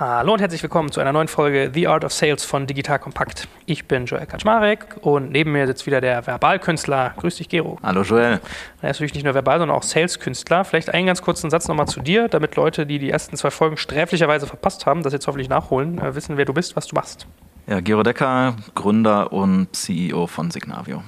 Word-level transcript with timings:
Hallo 0.00 0.32
und 0.32 0.40
herzlich 0.40 0.62
willkommen 0.62 0.90
zu 0.90 1.00
einer 1.00 1.12
neuen 1.12 1.28
Folge 1.28 1.70
The 1.74 1.86
Art 1.86 2.06
of 2.06 2.12
Sales 2.14 2.42
von 2.42 2.66
Digital 2.66 2.98
Kompakt. 2.98 3.48
Ich 3.66 3.84
bin 3.84 4.06
Joel 4.06 4.24
Kaczmarek 4.24 4.96
und 5.02 5.30
neben 5.30 5.52
mir 5.52 5.66
sitzt 5.66 5.84
wieder 5.84 6.00
der 6.00 6.22
Verbalkünstler. 6.22 7.12
Grüß 7.18 7.36
dich, 7.36 7.50
Gero. 7.50 7.78
Hallo, 7.82 8.00
Joel. 8.00 8.40
Er 8.80 8.90
ist 8.90 8.96
natürlich 8.96 9.12
nicht 9.12 9.24
nur 9.24 9.34
Verbal, 9.34 9.58
sondern 9.58 9.76
auch 9.76 9.82
Saleskünstler. 9.82 10.64
Vielleicht 10.64 10.88
einen 10.94 11.06
ganz 11.06 11.20
kurzen 11.20 11.50
Satz 11.50 11.68
nochmal 11.68 11.86
zu 11.86 12.00
dir, 12.00 12.28
damit 12.28 12.56
Leute, 12.56 12.86
die 12.86 12.98
die 12.98 13.10
ersten 13.10 13.36
zwei 13.36 13.50
Folgen 13.50 13.76
sträflicherweise 13.76 14.46
verpasst 14.46 14.86
haben, 14.86 15.02
das 15.02 15.12
jetzt 15.12 15.26
hoffentlich 15.26 15.50
nachholen, 15.50 15.98
äh, 15.98 16.14
wissen, 16.14 16.38
wer 16.38 16.46
du 16.46 16.54
bist, 16.54 16.76
was 16.76 16.86
du 16.86 16.94
machst. 16.94 17.26
Ja, 17.66 17.80
Gero 17.80 18.02
Decker, 18.02 18.56
Gründer 18.74 19.34
und 19.34 19.76
CEO 19.76 20.26
von 20.28 20.50
Signavio. 20.50 21.02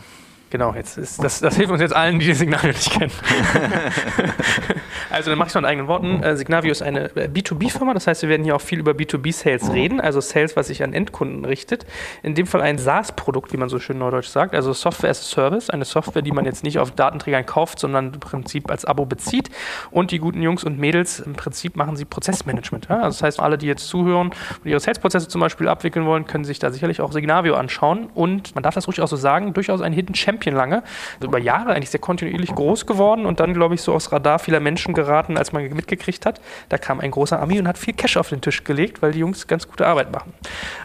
Genau, 0.53 0.75
jetzt 0.75 0.99
ist 0.99 1.25
das, 1.25 1.41
das 1.41 1.57
hilft 1.57 1.73
uns 1.73 1.81
jetzt 1.81 1.97
allen, 1.97 2.19
die 2.19 2.29
das 2.29 2.39
Signavio 2.39 2.73
nicht 2.73 2.91
kennen. 2.91 3.11
also 5.11 5.31
dann 5.31 5.39
mache 5.39 5.47
ich 5.47 5.53
es 5.53 5.55
mal 5.55 5.61
in 5.61 5.65
eigenen 5.65 5.89
Worten. 5.89 6.23
Äh, 6.23 6.37
Signavio 6.37 6.71
ist 6.71 6.83
eine 6.83 7.05
äh, 7.17 7.27
B2B-Firma, 7.27 7.95
das 7.95 8.07
heißt, 8.07 8.21
wir 8.21 8.29
werden 8.29 8.45
hier 8.45 8.55
auch 8.55 8.61
viel 8.61 8.79
über 8.79 8.93
B2B-Sales 8.93 9.73
reden, 9.73 9.99
also 9.99 10.21
Sales, 10.21 10.55
was 10.55 10.67
sich 10.67 10.83
an 10.83 10.93
Endkunden 10.93 11.47
richtet. 11.47 11.87
In 12.23 12.35
dem 12.35 12.47
Fall 12.47 12.61
ein 12.61 12.77
SaaS-Produkt, 12.77 13.55
wie 13.55 13.57
man 13.57 13.71
so 13.71 13.79
schön 13.79 13.97
neudeutsch 13.97 14.27
sagt, 14.27 14.55
also 14.55 14.75
Software 14.75 15.09
as 15.09 15.21
a 15.21 15.23
Service, 15.23 15.71
eine 15.71 15.87
Software, 15.87 16.21
die 16.21 16.33
man 16.33 16.45
jetzt 16.45 16.65
nicht 16.65 16.79
auf 16.79 16.91
Datenträgern 16.91 17.47
kauft, 17.47 17.79
sondern 17.79 18.13
im 18.13 18.21
Prinzip 18.21 18.71
als 18.71 18.85
Abo 18.85 19.07
bezieht. 19.07 19.49
Und 19.91 20.11
die 20.11 20.19
guten 20.19 20.43
Jungs 20.43 20.65
und 20.65 20.79
Mädels, 20.79 21.21
im 21.21 21.33
Prinzip 21.33 21.77
machen 21.77 21.97
sie 21.97 22.05
Prozessmanagement. 22.05 22.89
Ja? 22.91 22.97
Also 22.97 23.17
das 23.17 23.23
heißt, 23.23 23.41
alle, 23.41 23.57
die 23.57 23.69
jetzt 23.69 23.89
zuhören 23.89 24.33
und 24.63 24.71
ihre 24.71 24.81
Sales-Prozesse 24.81 25.29
zum 25.29 25.41
Beispiel 25.41 25.69
abwickeln 25.69 26.05
wollen, 26.05 26.27
können 26.27 26.45
sich 26.45 26.59
da 26.59 26.71
sicherlich 26.71 27.01
auch 27.01 27.13
Signavio 27.13 27.55
anschauen. 27.55 28.11
Und 28.13 28.55
man 28.55 28.63
darf 28.63 28.75
das 28.75 28.87
ruhig 28.87 29.01
auch 29.01 29.09
so 29.09 29.17
sagen, 29.17 29.55
durchaus 29.55 29.81
ein 29.81 29.95
Hidden 29.95 30.15
Champion 30.15 30.42
Champion 30.43 30.55
lange. 30.55 30.83
Also 31.17 31.29
über 31.29 31.39
Jahre 31.39 31.73
eigentlich 31.73 31.91
sehr 31.91 32.01
kontinuierlich 32.01 32.55
groß 32.55 32.87
geworden 32.87 33.27
und 33.27 33.41
dann, 33.41 33.55
glaube 33.55 33.75
ich, 33.75 33.83
so 33.83 33.95
aufs 33.95 34.13
Radar 34.13 34.39
vieler 34.39 34.61
Menschen 34.61 34.95
geraten, 34.95 35.37
als 35.37 35.53
man 35.53 35.63
mitgekriegt 35.73 36.27
hat. 36.27 36.41
Da 36.69 36.79
kam 36.79 37.01
ein 37.01 37.11
großer 37.11 37.39
Army 37.39 37.59
und 37.59 37.69
hat 37.69 37.79
viel 37.79 37.95
Cash 37.95 38.17
auf 38.17 38.29
den 38.29 38.41
Tisch 38.41 38.65
gelegt, 38.65 39.03
weil 39.03 39.13
die 39.13 39.21
Jungs 39.21 39.47
ganz 39.47 39.69
gute 39.69 39.87
Arbeit 39.87 40.13
machen. 40.13 40.33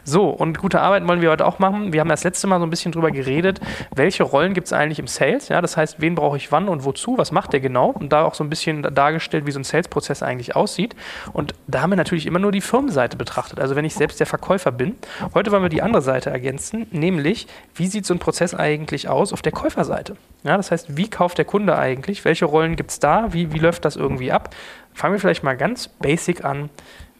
So, 0.04 0.30
und 0.30 0.60
gute 0.60 0.82
Arbeit 0.82 1.08
wollen 1.08 1.22
wir 1.22 1.32
heute 1.32 1.46
auch 1.46 1.60
machen. 1.60 1.94
Wir 1.94 2.02
haben 2.02 2.09
das 2.09 2.23
letzte 2.23 2.48
Mal 2.48 2.59
so 2.59 2.66
ein 2.66 2.70
bisschen 2.70 2.92
drüber 2.92 3.12
geredet, 3.12 3.59
welche 3.96 4.23
Rollen 4.23 4.54
gibt 4.54 4.68
es 4.68 4.73
eigentlich 4.73 5.00
im 5.00 5.08
Sales? 5.08 5.50
Ja, 5.50 5.62
das 5.62 5.78
heißt, 5.78 6.00
wen 6.00 6.16
brauche 6.16 6.38
ich 6.38 6.52
wann 6.52 6.68
und 6.68 6.86
wozu? 6.86 7.18
Was 7.18 7.31
macht 7.31 7.53
der 7.53 7.59
genau? 7.59 7.90
Und 7.90 8.12
da 8.14 8.24
auch 8.24 8.36
so 8.36 8.44
ein 8.44 8.50
bisschen 8.50 8.84
dargestellt, 8.94 9.46
wie 9.46 9.52
so 9.52 9.59
ein 9.59 9.64
Sales-Prozess 9.64 10.24
eigentlich 10.24 10.56
aussieht. 10.56 10.96
Und 11.34 11.53
da 11.68 11.81
haben 11.81 11.90
wir 11.90 11.98
natürlich 11.98 12.26
immer 12.26 12.40
nur 12.40 12.52
die 12.52 12.62
Firmenseite 12.62 13.18
betrachtet. 13.18 13.59
Also 13.59 13.76
wenn 13.76 13.86
ich 13.86 13.96
selbst 13.96 14.20
der 14.20 14.28
Verkäufer 14.28 14.72
bin. 14.72 14.96
Heute 15.34 15.52
wollen 15.52 15.64
wir 15.64 15.70
die 15.70 15.81
andere 15.81 16.02
Seite 16.02 16.30
ergänzen, 16.30 16.88
nämlich, 16.92 17.48
wie 17.76 17.88
sieht 17.88 18.06
so 18.06 18.14
ein 18.14 18.20
Prozess 18.20 18.53
eigentlich 18.53 19.09
aus 19.09 19.34
auf 19.34 19.42
der 19.42 19.47
Käuferseite. 19.52 20.16
Ja, 20.44 20.58
das 20.58 20.72
heißt, 20.72 20.95
wie 20.95 21.09
kauft 21.09 21.38
der 21.38 21.45
Kunde 21.45 21.78
eigentlich? 21.78 22.23
Welche 22.26 22.45
Rollen 22.45 22.76
gibt 22.76 22.92
es 22.92 23.00
da? 23.00 23.34
Wie, 23.34 23.52
wie 23.53 23.59
läuft 23.59 23.86
das 23.86 23.95
irgendwie 23.95 24.31
ab? 24.31 24.56
Fangen 24.94 25.14
wir 25.14 25.20
vielleicht 25.20 25.44
mal 25.44 25.58
ganz 25.58 25.88
basic 25.88 26.45
an. 26.45 26.70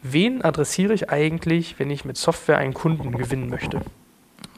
Wen 0.02 0.42
adressiere 0.42 0.94
ich 0.94 1.10
eigentlich, 1.10 1.78
wenn 1.78 1.90
ich 1.90 2.04
mit 2.04 2.16
Software 2.16 2.58
einen 2.58 2.74
Kunden 2.74 3.12
gewinnen 3.12 3.50
möchte? 3.50 3.80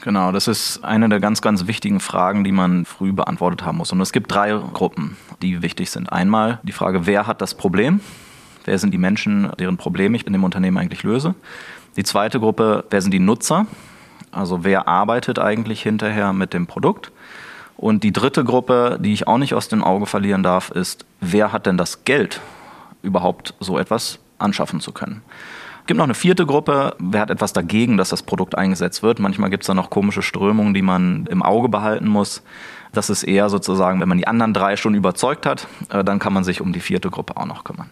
Genau, 0.02 0.32
das 0.32 0.48
ist 0.48 0.82
eine 0.82 1.08
der 1.08 1.20
ganz, 1.20 1.42
ganz 1.42 1.66
wichtigen 1.66 2.00
Fragen, 2.00 2.42
die 2.44 2.52
man 2.52 2.86
früh 2.86 3.12
beantwortet 3.12 3.64
haben 3.64 3.78
muss. 3.78 3.92
Und 3.92 4.00
es 4.00 4.12
gibt 4.12 4.32
drei 4.32 4.50
Gruppen, 4.72 5.16
die 5.42 5.60
wichtig 5.62 5.90
sind. 5.90 6.10
Einmal 6.10 6.58
die 6.62 6.72
Frage, 6.72 7.06
wer 7.06 7.26
hat 7.26 7.42
das 7.42 7.54
Problem? 7.54 8.00
Wer 8.64 8.78
sind 8.78 8.92
die 8.92 8.98
Menschen, 8.98 9.50
deren 9.58 9.76
Probleme 9.76 10.16
ich 10.16 10.26
in 10.26 10.32
dem 10.32 10.44
Unternehmen 10.44 10.78
eigentlich 10.78 11.02
löse? 11.02 11.34
Die 11.96 12.04
zweite 12.04 12.40
Gruppe, 12.40 12.84
wer 12.88 13.02
sind 13.02 13.12
die 13.12 13.18
Nutzer? 13.18 13.66
Also 14.30 14.64
wer 14.64 14.88
arbeitet 14.88 15.38
eigentlich 15.38 15.82
hinterher 15.82 16.32
mit 16.32 16.54
dem 16.54 16.66
Produkt? 16.66 17.12
Und 17.80 18.04
die 18.04 18.12
dritte 18.12 18.44
Gruppe, 18.44 18.98
die 19.00 19.14
ich 19.14 19.26
auch 19.26 19.38
nicht 19.38 19.54
aus 19.54 19.68
dem 19.68 19.82
Auge 19.82 20.04
verlieren 20.04 20.42
darf, 20.42 20.70
ist, 20.70 21.06
wer 21.22 21.50
hat 21.50 21.64
denn 21.64 21.78
das 21.78 22.04
Geld, 22.04 22.42
überhaupt 23.00 23.54
so 23.58 23.78
etwas 23.78 24.18
anschaffen 24.36 24.80
zu 24.80 24.92
können? 24.92 25.22
Es 25.80 25.86
gibt 25.86 25.96
noch 25.96 26.04
eine 26.04 26.14
vierte 26.14 26.44
Gruppe, 26.44 26.94
wer 26.98 27.22
hat 27.22 27.30
etwas 27.30 27.54
dagegen, 27.54 27.96
dass 27.96 28.10
das 28.10 28.22
Produkt 28.22 28.54
eingesetzt 28.54 29.02
wird. 29.02 29.18
Manchmal 29.18 29.48
gibt 29.48 29.62
es 29.62 29.66
da 29.66 29.72
noch 29.72 29.88
komische 29.88 30.20
Strömungen, 30.20 30.74
die 30.74 30.82
man 30.82 31.24
im 31.30 31.42
Auge 31.42 31.70
behalten 31.70 32.06
muss. 32.06 32.42
Das 32.92 33.08
ist 33.08 33.22
eher 33.22 33.48
sozusagen, 33.48 33.98
wenn 33.98 34.10
man 34.10 34.18
die 34.18 34.26
anderen 34.26 34.52
drei 34.52 34.76
schon 34.76 34.94
überzeugt 34.94 35.46
hat, 35.46 35.66
äh, 35.88 36.04
dann 36.04 36.18
kann 36.18 36.34
man 36.34 36.44
sich 36.44 36.60
um 36.60 36.74
die 36.74 36.80
vierte 36.80 37.08
Gruppe 37.08 37.38
auch 37.38 37.46
noch 37.46 37.64
kümmern. 37.64 37.88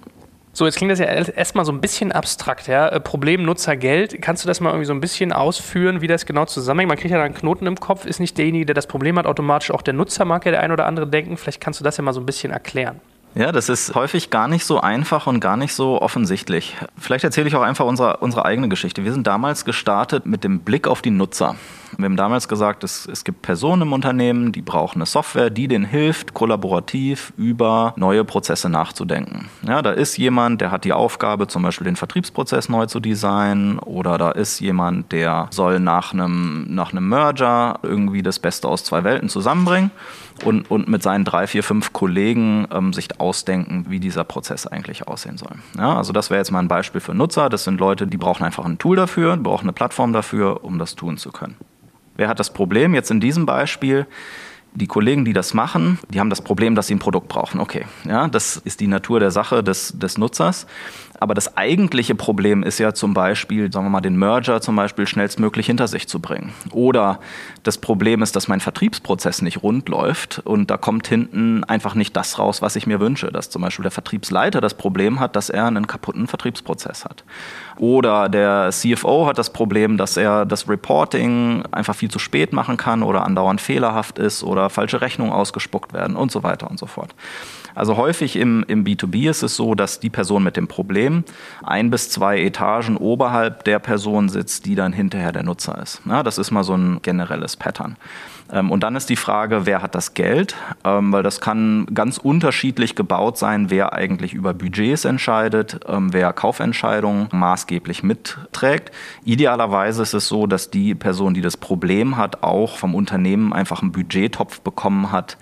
So, 0.59 0.65
jetzt 0.65 0.77
klingt 0.77 0.91
das 0.91 0.99
ja 0.99 1.07
erstmal 1.07 1.65
so 1.65 1.71
ein 1.71 1.81
bisschen 1.81 2.11
abstrakt, 2.11 2.67
ja. 2.67 2.89
Äh, 2.89 2.99
Problem, 2.99 3.45
Nutzer, 3.45 3.77
Geld. 3.77 4.21
Kannst 4.21 4.43
du 4.43 4.49
das 4.49 4.59
mal 4.59 4.71
irgendwie 4.71 4.87
so 4.87 4.93
ein 4.93 5.01
bisschen 5.01 5.33
ausführen, 5.33 6.01
wie 6.01 6.09
das 6.09 6.27
genau 6.27 6.47
zusammenhängt? 6.47 6.89
Man 6.89 6.99
kriegt 6.99 7.13
ja 7.13 7.19
da 7.19 7.23
einen 7.23 7.35
Knoten 7.35 7.65
im 7.69 7.79
Kopf. 7.79 8.05
Ist 8.05 8.19
nicht 8.19 8.37
derjenige, 8.37 8.67
der 8.67 8.75
das 8.75 8.89
Problem 8.89 9.17
hat, 9.21 9.27
automatisch 9.27 9.71
auch 9.71 9.83
der 9.83 9.95
Nutzer, 9.95 10.25
mag 10.25 10.45
ja 10.47 10.51
der 10.51 10.61
ein 10.61 10.73
oder 10.73 10.87
andere 10.87 11.07
denken. 11.07 11.37
Vielleicht 11.37 11.61
kannst 11.61 11.79
du 11.79 11.85
das 11.85 11.97
ja 11.97 12.03
mal 12.03 12.13
so 12.13 12.19
ein 12.19 12.27
bisschen 12.27 12.51
erklären. 12.51 13.01
Ja, 13.38 13.53
das 13.53 13.69
ist 13.69 13.94
häufig 13.94 14.31
gar 14.31 14.49
nicht 14.49 14.65
so 14.65 14.81
einfach 14.81 15.28
und 15.28 15.38
gar 15.38 15.56
nicht 15.56 15.72
so 15.72 16.03
offensichtlich. 16.03 16.76
Vielleicht 16.99 17.22
erzähle 17.22 17.47
ich 17.47 17.54
auch 17.54 17.62
einfach 17.62 17.84
unsere, 17.84 18.16
unsere 18.16 18.44
eigene 18.44 18.69
Geschichte. 18.69 19.04
Wir 19.04 19.12
sind 19.12 19.28
damals 19.28 19.65
gestartet 19.65 20.26
mit 20.26 20.43
dem 20.43 20.59
Blick 20.59 20.88
auf 20.88 21.03
die 21.03 21.12
Nutzer. 21.12 21.54
Wir 21.97 22.06
haben 22.06 22.16
damals 22.16 22.48
gesagt, 22.48 22.82
es, 22.82 23.06
es 23.06 23.22
gibt 23.22 23.43
Personen 23.43 23.82
im 23.82 23.93
Unternehmen, 23.93 24.50
die 24.50 24.60
brauchen 24.60 24.98
eine 24.98 25.06
Software, 25.06 25.50
die 25.50 25.69
denen 25.69 25.84
hilft, 25.84 26.34
kollaborativ 26.34 27.32
über 27.37 27.94
neue 27.97 28.25
Prozesse 28.25 28.69
nachzudenken. 28.69 29.48
Ja, 29.62 29.82
da 29.82 29.93
ist 29.93 30.19
jemand, 30.19 30.60
der 30.60 30.72
hat 30.72 30.84
die 30.84 30.93
Aufgabe, 30.93 31.47
zum 31.47 31.62
Beispiel 31.62 31.84
den 31.84 31.97
Vertriebsprozess 31.97 32.69
neu 32.69 32.87
zu 32.87 32.98
designen, 32.98 33.78
oder 33.78 34.19
da 34.19 34.32
ist 34.32 34.59
jemand, 34.59 35.12
der 35.12 35.47
soll 35.50 35.78
nach 35.78 36.12
einem, 36.12 36.66
nach 36.69 36.91
einem 36.91 37.09
Merger 37.09 37.78
irgendwie 37.84 38.22
das 38.22 38.41
Beste 38.41 38.69
aus 38.69 38.82
zwei 38.82 39.04
Welten 39.04 39.28
zusammenbringen 39.28 39.93
und, 40.44 40.71
und 40.71 40.88
mit 40.88 41.03
seinen 41.03 41.25
drei, 41.25 41.47
vier, 41.47 41.62
fünf 41.62 41.93
Kollegen 41.93 42.66
ähm, 42.72 42.93
sich 42.93 43.21
ausdenken, 43.21 43.87
wie 43.88 44.00
dieser 44.00 44.25
Prozess 44.25 44.66
eigentlich 44.66 45.09
aussehen 45.09 45.38
soll. 45.38 45.53
Ja, 45.76 45.97
also 45.97 46.12
das 46.12 46.31
wäre 46.31 46.38
jetzt 46.38 46.50
mal 46.50 46.60
ein 46.60 46.69
Beispiel 46.69 47.00
für 47.00 47.15
Nutzer. 47.15 47.49
Das 47.49 47.65
sind 47.65 47.81
Leute, 47.81 48.06
die 48.06 48.16
brauchen 48.16 48.44
einfach 48.44 48.65
ein 48.65 48.78
Tool 48.78 48.97
dafür, 48.97 49.37
brauchen 49.37 49.65
eine 49.65 49.72
Plattform 49.72 50.12
dafür, 50.12 50.65
um 50.65 50.78
das 50.78 50.94
tun 50.94 51.16
zu 51.16 51.32
können. 51.32 51.56
Wer 52.16 52.28
hat 52.28 52.41
das 52.41 52.53
Problem? 52.53 52.94
Jetzt 52.94 53.10
in 53.10 53.21
diesem 53.21 53.47
Beispiel, 53.47 54.06
die 54.75 54.87
Kollegen, 54.87 55.25
die 55.25 55.32
das 55.32 55.54
machen, 55.54 55.98
die 56.09 56.21
haben 56.21 56.31
das 56.31 56.43
Problem, 56.43 56.75
dass 56.75 56.87
sie 56.87 56.94
ein 56.94 56.98
Produkt 56.98 57.28
brauchen. 57.28 57.60
Okay, 57.60 57.87
ja, 58.04 58.28
das 58.28 58.56
ist 58.56 58.81
die 58.81 58.87
Natur 58.87 59.21
der 59.21 59.31
Sache 59.31 59.62
des, 59.62 59.98
des 59.98 60.19
Nutzers. 60.19 60.66
Aber 61.21 61.34
das 61.34 61.56
eigentliche 61.56 62.15
Problem 62.15 62.62
ist 62.62 62.79
ja 62.79 62.95
zum 62.95 63.12
Beispiel, 63.12 63.73
sagen 63.73 63.87
wir 63.87 63.91
mal, 63.91 64.01
den 64.01 64.17
Merger 64.17 64.61
zum 64.61 64.77
Beispiel 64.77 65.06
schnellstmöglich 65.06 65.67
hinter 65.67 65.89
sich 65.89 66.09
zu 66.09 66.21
bringen. 66.21 66.53
Oder 66.71 67.19
das 67.65 67.79
Problem 67.79 68.23
ist, 68.23 68.37
dass 68.37 68.49
mein 68.49 68.61
Vertriebsprozess 68.61 69.43
nicht 69.43 69.62
rund 69.62 69.89
läuft 69.89 70.41
und 70.45 70.71
da 70.71 70.77
kommt 70.77 71.09
hinten 71.09 71.65
einfach 71.65 71.95
nicht 71.95 72.17
das 72.17 72.39
raus, 72.39 72.62
was 72.62 72.77
ich 72.77 72.87
mir 72.87 73.01
wünsche. 73.01 73.33
Dass 73.33 73.51
zum 73.51 73.62
Beispiel 73.62 73.83
der 73.83 73.91
Vertriebsleiter 73.91 74.61
das 74.61 74.75
Problem 74.75 75.19
hat, 75.19 75.34
dass 75.34 75.51
er 75.51 75.67
einen 75.67 75.87
kaputten 75.87 76.27
Vertriebsprozess 76.28 77.05
hat. 77.05 77.25
Oder 77.78 78.28
der 78.28 78.71
CFO 78.71 79.27
hat 79.27 79.39
das 79.39 79.53
Problem, 79.53 79.97
dass 79.97 80.17
er 80.17 80.47
das 80.47 80.69
Reporting 80.69 81.65
einfach 81.73 81.95
viel 81.95 82.11
zu 82.11 82.19
spät 82.19 82.53
machen 82.53 82.77
kann 82.77 83.03
oder 83.03 83.25
andauernd 83.25 83.61
fehlerhaft 83.61 84.19
ist 84.19 84.45
oder 84.45 84.71
falsche 84.71 85.01
Rechnungen 85.01 85.33
ausgespuckt 85.33 85.93
werden 85.93 86.17
und 86.17 86.31
so 86.31 86.43
weiter 86.43 86.71
und 86.71 86.78
so 86.78 86.87
fort. 86.87 87.15
Also 87.78 87.97
häufig 87.97 88.34
im, 88.34 88.65
im 88.66 88.84
B2B 88.84 89.31
ist 89.31 89.43
es 89.43 89.55
so, 89.55 89.77
dass 89.77 90.00
die 90.00 90.11
Person 90.11 90.43
mit 90.43 90.56
dem 90.56 90.66
Problem 90.66 91.22
ein 91.62 91.91
bis 91.91 92.11
zwei 92.11 92.43
Etagen 92.43 92.97
oberhalb 92.97 93.62
der 93.65 93.78
Person 93.78 94.28
sitzt, 94.28 94.66
die 94.66 94.75
dann 94.75 94.93
hinterher 94.93 95.31
der 95.31 95.44
Nutzer 95.44 95.81
ist. 95.81 96.03
Ja, 96.05 96.25
das 96.25 96.39
ist 96.39 96.50
mal 96.50 96.65
so 96.65 96.75
ein 96.75 97.00
generelles 97.03 97.56
Pattern. 97.56 97.97
Ähm, 98.50 98.71
und 98.71 98.83
dann 98.83 98.97
ist 98.97 99.09
die 99.11 99.16
Frage, 99.16 99.66
wer 99.66 99.83
hat 99.83 99.94
das 99.94 100.15
Geld? 100.15 100.56
Ähm, 100.84 101.12
weil 101.12 101.22
das 101.22 101.41
kann 101.41 101.87
ganz 101.94 102.19
unterschiedlich 102.19 102.94
gebaut 102.94 103.39
sein, 103.39 103.71
wer 103.71 103.93
eigentlich 103.93 104.34
über 104.34 104.55
Budgets 104.55 105.05
entscheidet, 105.05 105.81
ähm, 105.87 106.12
wer 106.12 106.33
Kaufentscheidungen 106.33 107.28
maßgeblich 107.33 108.03
mitträgt. 108.03 108.91
Idealerweise 109.25 110.03
ist 110.03 110.15
es 110.15 110.28
so, 110.28 110.47
dass 110.47 110.71
die 110.71 110.95
Person, 110.95 111.34
die 111.34 111.43
das 111.43 111.56
Problem 111.56 112.16
hat, 112.16 112.43
auch 112.43 112.77
vom 112.77 112.95
Unternehmen 112.95 113.53
einfach 113.53 113.83
einen 113.83 113.93
Budgettopf 113.93 114.60
bekommen 114.60 115.12
hat, 115.12 115.37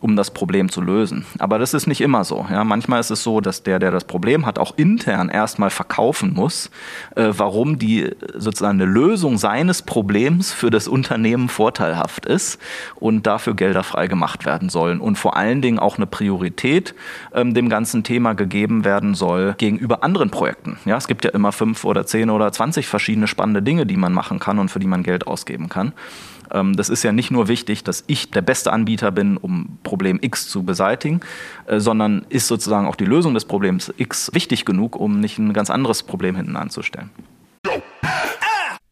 um 0.00 0.16
das 0.16 0.30
Problem 0.30 0.70
zu 0.70 0.80
lösen. 0.80 1.26
Aber 1.38 1.58
das 1.58 1.74
ist 1.74 1.86
nicht 1.86 2.00
immer 2.00 2.24
so. 2.24 2.46
Ja, 2.50 2.64
manchmal 2.64 3.00
ist 3.00 3.10
es 3.10 3.22
so, 3.22 3.40
dass 3.40 3.62
der, 3.62 3.78
der 3.78 3.90
das 3.90 4.04
Problem 4.04 4.46
hat, 4.46 4.58
auch 4.58 4.76
intern 4.76 5.28
erstmal 5.28 5.70
verkaufen 5.70 6.32
muss, 6.34 6.70
äh, 7.16 7.28
warum 7.36 7.78
die 7.78 8.10
sozusagen 8.34 8.80
eine 8.80 8.90
Lösung 8.90 9.36
seines 9.36 9.82
Problems 9.82 10.52
für 10.52 10.70
das 10.70 10.88
Unternehmen 10.88 11.48
vorteilhaft 11.48 12.24
ist 12.26 12.58
und 12.96 13.26
dafür 13.26 13.54
Gelder 13.54 13.82
frei 13.82 14.06
gemacht 14.06 14.46
werden 14.46 14.70
sollen 14.70 15.00
und 15.00 15.16
vor 15.16 15.36
allen 15.36 15.60
Dingen 15.60 15.78
auch 15.78 15.96
eine 15.96 16.06
Priorität 16.06 16.94
ähm, 17.34 17.52
dem 17.52 17.68
ganzen 17.68 18.02
Thema 18.02 18.32
gegeben 18.32 18.84
werden 18.84 19.14
soll 19.14 19.54
gegenüber 19.58 20.02
anderen 20.02 20.30
Projekten. 20.30 20.78
Ja, 20.86 20.96
es 20.96 21.08
gibt 21.08 21.24
ja 21.24 21.30
immer 21.32 21.52
fünf 21.52 21.84
oder 21.84 22.06
zehn 22.06 22.30
oder 22.30 22.52
zwanzig 22.52 22.88
verschiedene 22.88 23.28
spannende 23.28 23.62
Dinge, 23.62 23.84
die 23.84 23.96
man 23.96 24.14
machen 24.14 24.38
kann 24.38 24.58
und 24.58 24.70
für 24.70 24.78
die 24.78 24.86
man 24.86 25.02
Geld 25.02 25.26
ausgeben 25.26 25.68
kann. 25.68 25.92
Ähm, 26.52 26.76
das 26.76 26.88
ist 26.88 27.02
ja 27.02 27.12
nicht 27.12 27.30
nur 27.30 27.48
wichtig, 27.48 27.84
dass 27.84 28.04
ich 28.06 28.30
der 28.30 28.42
beste 28.42 28.72
Anbieter 28.72 29.10
bin, 29.10 29.36
um 29.36 29.78
Problem 29.82 30.18
X 30.20 30.48
zu 30.48 30.62
beseitigen, 30.62 31.20
äh, 31.66 31.80
sondern 31.80 32.26
ist 32.28 32.46
sozusagen 32.46 32.86
auch 32.86 32.96
die 32.96 33.04
Lösung 33.04 33.34
des 33.34 33.44
Problems 33.44 33.92
X 33.96 34.30
wichtig 34.32 34.64
genug, 34.64 34.96
um 34.96 35.20
nicht 35.20 35.38
ein 35.38 35.52
ganz 35.52 35.70
anderes 35.70 36.02
Problem 36.02 36.36
hinten 36.36 36.56
anzustellen. 36.56 37.10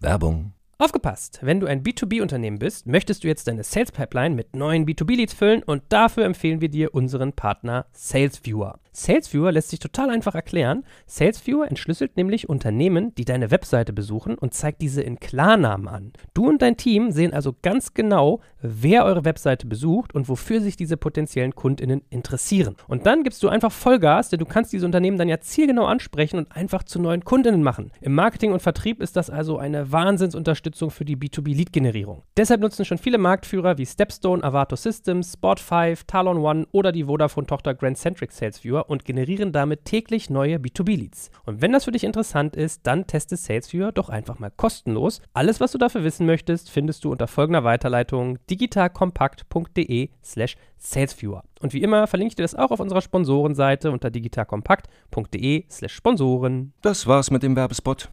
Werbung 0.00 0.52
Aufgepasst! 0.80 1.40
Wenn 1.42 1.58
du 1.58 1.66
ein 1.66 1.82
B2B-Unternehmen 1.82 2.60
bist, 2.60 2.86
möchtest 2.86 3.24
du 3.24 3.26
jetzt 3.26 3.48
deine 3.48 3.64
Sales 3.64 3.90
Pipeline 3.90 4.36
mit 4.36 4.54
neuen 4.54 4.86
B2B-Leads 4.86 5.34
füllen 5.34 5.64
und 5.64 5.82
dafür 5.88 6.24
empfehlen 6.24 6.60
wir 6.60 6.68
dir 6.68 6.94
unseren 6.94 7.32
Partner 7.32 7.86
SalesViewer. 7.90 8.78
SalesViewer 8.92 9.50
lässt 9.50 9.70
sich 9.70 9.80
total 9.80 10.10
einfach 10.10 10.36
erklären. 10.36 10.84
SalesViewer 11.06 11.68
entschlüsselt 11.68 12.16
nämlich 12.16 12.48
Unternehmen, 12.48 13.12
die 13.16 13.24
deine 13.24 13.50
Webseite 13.50 13.92
besuchen 13.92 14.36
und 14.38 14.54
zeigt 14.54 14.80
diese 14.80 15.02
in 15.02 15.18
Klarnamen 15.18 15.88
an. 15.88 16.12
Du 16.34 16.48
und 16.48 16.62
dein 16.62 16.76
Team 16.76 17.10
sehen 17.10 17.32
also 17.32 17.56
ganz 17.62 17.94
genau, 17.94 18.40
wer 18.60 19.04
eure 19.04 19.24
Webseite 19.24 19.66
besucht 19.66 20.14
und 20.14 20.28
wofür 20.28 20.60
sich 20.60 20.76
diese 20.76 20.96
potenziellen 20.96 21.56
KundInnen 21.56 22.02
interessieren. 22.10 22.76
Und 22.86 23.06
dann 23.06 23.24
gibst 23.24 23.42
du 23.42 23.48
einfach 23.48 23.72
Vollgas, 23.72 24.30
denn 24.30 24.40
du 24.40 24.46
kannst 24.46 24.72
diese 24.72 24.86
Unternehmen 24.86 25.18
dann 25.18 25.28
ja 25.28 25.40
zielgenau 25.40 25.86
ansprechen 25.86 26.38
und 26.38 26.52
einfach 26.52 26.84
zu 26.84 27.00
neuen 27.00 27.24
KundInnen 27.24 27.62
machen. 27.62 27.90
Im 28.00 28.14
Marketing 28.14 28.52
und 28.52 28.62
Vertrieb 28.62 29.00
ist 29.00 29.16
das 29.16 29.28
also 29.28 29.58
eine 29.58 29.90
Wahnsinnsunterstützung 29.90 30.67
für 30.76 31.04
die 31.04 31.16
B2B-Lead-Generierung. 31.16 32.22
Deshalb 32.36 32.60
nutzen 32.60 32.84
schon 32.84 32.98
viele 32.98 33.18
Marktführer 33.18 33.78
wie 33.78 33.86
Stepstone, 33.86 34.42
Avato 34.42 34.76
Systems, 34.76 35.36
Spot5, 35.36 36.00
Talon 36.06 36.38
One 36.38 36.66
oder 36.72 36.92
die 36.92 37.04
Vodafone-Tochter 37.04 37.74
Grand 37.74 37.98
Centric 37.98 38.32
SalesViewer 38.32 38.88
und 38.88 39.04
generieren 39.04 39.52
damit 39.52 39.84
täglich 39.84 40.30
neue 40.30 40.56
B2B-Leads. 40.56 41.30
Und 41.44 41.62
wenn 41.62 41.72
das 41.72 41.84
für 41.84 41.92
dich 41.92 42.04
interessant 42.04 42.56
ist, 42.56 42.86
dann 42.86 43.06
teste 43.06 43.36
SalesViewer 43.36 43.92
doch 43.92 44.08
einfach 44.08 44.38
mal 44.38 44.50
kostenlos. 44.50 45.20
Alles, 45.32 45.60
was 45.60 45.72
du 45.72 45.78
dafür 45.78 46.04
wissen 46.04 46.26
möchtest, 46.26 46.70
findest 46.70 47.04
du 47.04 47.12
unter 47.12 47.26
folgender 47.26 47.64
Weiterleitung 47.64 48.38
digitalkompakt.de 48.50 50.10
slash 50.22 50.56
salesviewer. 50.78 51.42
Und 51.60 51.72
wie 51.72 51.82
immer 51.82 52.06
verlinke 52.06 52.32
ich 52.32 52.36
dir 52.36 52.42
das 52.42 52.54
auch 52.54 52.70
auf 52.70 52.80
unserer 52.80 53.00
Sponsorenseite 53.00 53.90
unter 53.90 54.10
digitalkompakt.de 54.10 55.64
slash 55.68 55.92
Sponsoren. 55.92 56.72
Das 56.82 57.06
war's 57.06 57.30
mit 57.30 57.42
dem 57.42 57.56
Werbespot. 57.56 58.10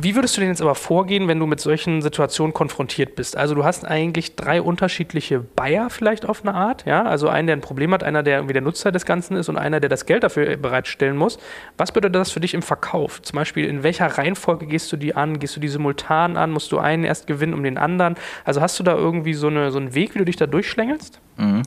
Wie 0.00 0.14
würdest 0.14 0.36
du 0.36 0.40
denn 0.40 0.50
jetzt 0.50 0.62
aber 0.62 0.76
vorgehen, 0.76 1.26
wenn 1.26 1.40
du 1.40 1.46
mit 1.46 1.58
solchen 1.58 2.02
Situationen 2.02 2.54
konfrontiert 2.54 3.16
bist? 3.16 3.36
Also 3.36 3.56
du 3.56 3.64
hast 3.64 3.84
eigentlich 3.84 4.36
drei 4.36 4.62
unterschiedliche 4.62 5.40
Buyer 5.40 5.90
vielleicht 5.90 6.24
auf 6.24 6.42
eine 6.42 6.54
Art, 6.54 6.86
ja? 6.86 7.02
Also 7.02 7.28
einen, 7.28 7.48
der 7.48 7.56
ein 7.56 7.62
Problem 7.62 7.92
hat, 7.92 8.04
einer, 8.04 8.22
der 8.22 8.36
irgendwie 8.36 8.52
der 8.52 8.62
Nutzer 8.62 8.92
des 8.92 9.04
Ganzen 9.04 9.36
ist 9.36 9.48
und 9.48 9.56
einer, 9.56 9.80
der 9.80 9.90
das 9.90 10.06
Geld 10.06 10.22
dafür 10.22 10.56
bereitstellen 10.56 11.16
muss. 11.16 11.40
Was 11.78 11.90
bedeutet 11.90 12.14
das 12.14 12.30
für 12.30 12.38
dich 12.38 12.54
im 12.54 12.62
Verkauf? 12.62 13.20
Zum 13.22 13.34
Beispiel, 13.34 13.64
in 13.64 13.82
welcher 13.82 14.06
Reihenfolge 14.06 14.66
gehst 14.66 14.92
du 14.92 14.96
die 14.96 15.16
an? 15.16 15.40
Gehst 15.40 15.56
du 15.56 15.60
die 15.60 15.66
simultan 15.66 16.36
an? 16.36 16.52
Musst 16.52 16.70
du 16.70 16.78
einen 16.78 17.02
erst 17.02 17.26
gewinnen 17.26 17.52
um 17.52 17.64
den 17.64 17.76
anderen? 17.76 18.14
Also 18.44 18.60
hast 18.60 18.78
du 18.78 18.84
da 18.84 18.94
irgendwie 18.94 19.34
so, 19.34 19.48
eine, 19.48 19.72
so 19.72 19.78
einen 19.78 19.96
Weg, 19.96 20.14
wie 20.14 20.20
du 20.20 20.24
dich 20.24 20.36
da 20.36 20.46
durchschlängelst? 20.46 21.20
Mhm. 21.38 21.62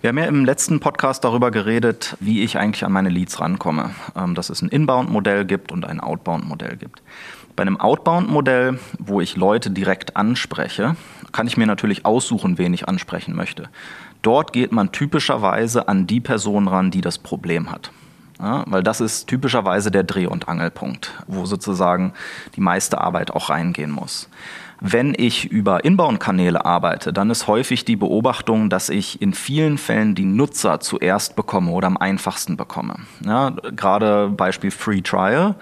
Wir 0.00 0.08
haben 0.08 0.18
ja 0.18 0.24
im 0.26 0.44
letzten 0.44 0.78
Podcast 0.78 1.24
darüber 1.24 1.50
geredet, 1.50 2.16
wie 2.20 2.42
ich 2.42 2.58
eigentlich 2.58 2.84
an 2.84 2.92
meine 2.92 3.08
Leads 3.08 3.40
rankomme. 3.40 3.90
Ähm, 4.16 4.36
dass 4.36 4.50
es 4.50 4.62
ein 4.62 4.68
Inbound-Modell 4.68 5.44
gibt 5.44 5.72
und 5.72 5.84
ein 5.84 5.98
Outbound-Modell 6.00 6.76
gibt. 6.76 7.02
Bei 7.54 7.62
einem 7.62 7.78
Outbound-Modell, 7.78 8.78
wo 8.98 9.20
ich 9.20 9.36
Leute 9.36 9.70
direkt 9.70 10.16
anspreche, 10.16 10.96
kann 11.32 11.46
ich 11.46 11.56
mir 11.56 11.66
natürlich 11.66 12.04
aussuchen, 12.06 12.58
wen 12.58 12.72
ich 12.72 12.88
ansprechen 12.88 13.34
möchte. 13.34 13.68
Dort 14.22 14.52
geht 14.52 14.72
man 14.72 14.92
typischerweise 14.92 15.88
an 15.88 16.06
die 16.06 16.20
Person 16.20 16.68
ran, 16.68 16.90
die 16.90 17.00
das 17.00 17.18
Problem 17.18 17.70
hat. 17.70 17.90
Ja, 18.40 18.64
weil 18.66 18.82
das 18.82 19.00
ist 19.00 19.26
typischerweise 19.26 19.90
der 19.90 20.02
Dreh- 20.02 20.26
und 20.26 20.48
Angelpunkt, 20.48 21.12
wo 21.28 21.44
sozusagen 21.44 22.12
die 22.56 22.60
meiste 22.60 23.00
Arbeit 23.00 23.30
auch 23.30 23.50
reingehen 23.50 23.90
muss. 23.90 24.28
Wenn 24.84 25.14
ich 25.16 25.44
über 25.44 25.84
Inbound-Kanäle 25.84 26.64
arbeite, 26.64 27.12
dann 27.12 27.30
ist 27.30 27.46
häufig 27.46 27.84
die 27.84 27.94
Beobachtung, 27.94 28.68
dass 28.68 28.88
ich 28.88 29.22
in 29.22 29.32
vielen 29.32 29.78
Fällen 29.78 30.16
die 30.16 30.24
Nutzer 30.24 30.80
zuerst 30.80 31.36
bekomme 31.36 31.70
oder 31.70 31.86
am 31.86 31.96
einfachsten 31.96 32.56
bekomme. 32.56 32.96
Ja, 33.24 33.50
gerade 33.50 34.28
Beispiel 34.28 34.72
Free 34.72 35.00
Trial. 35.00 35.54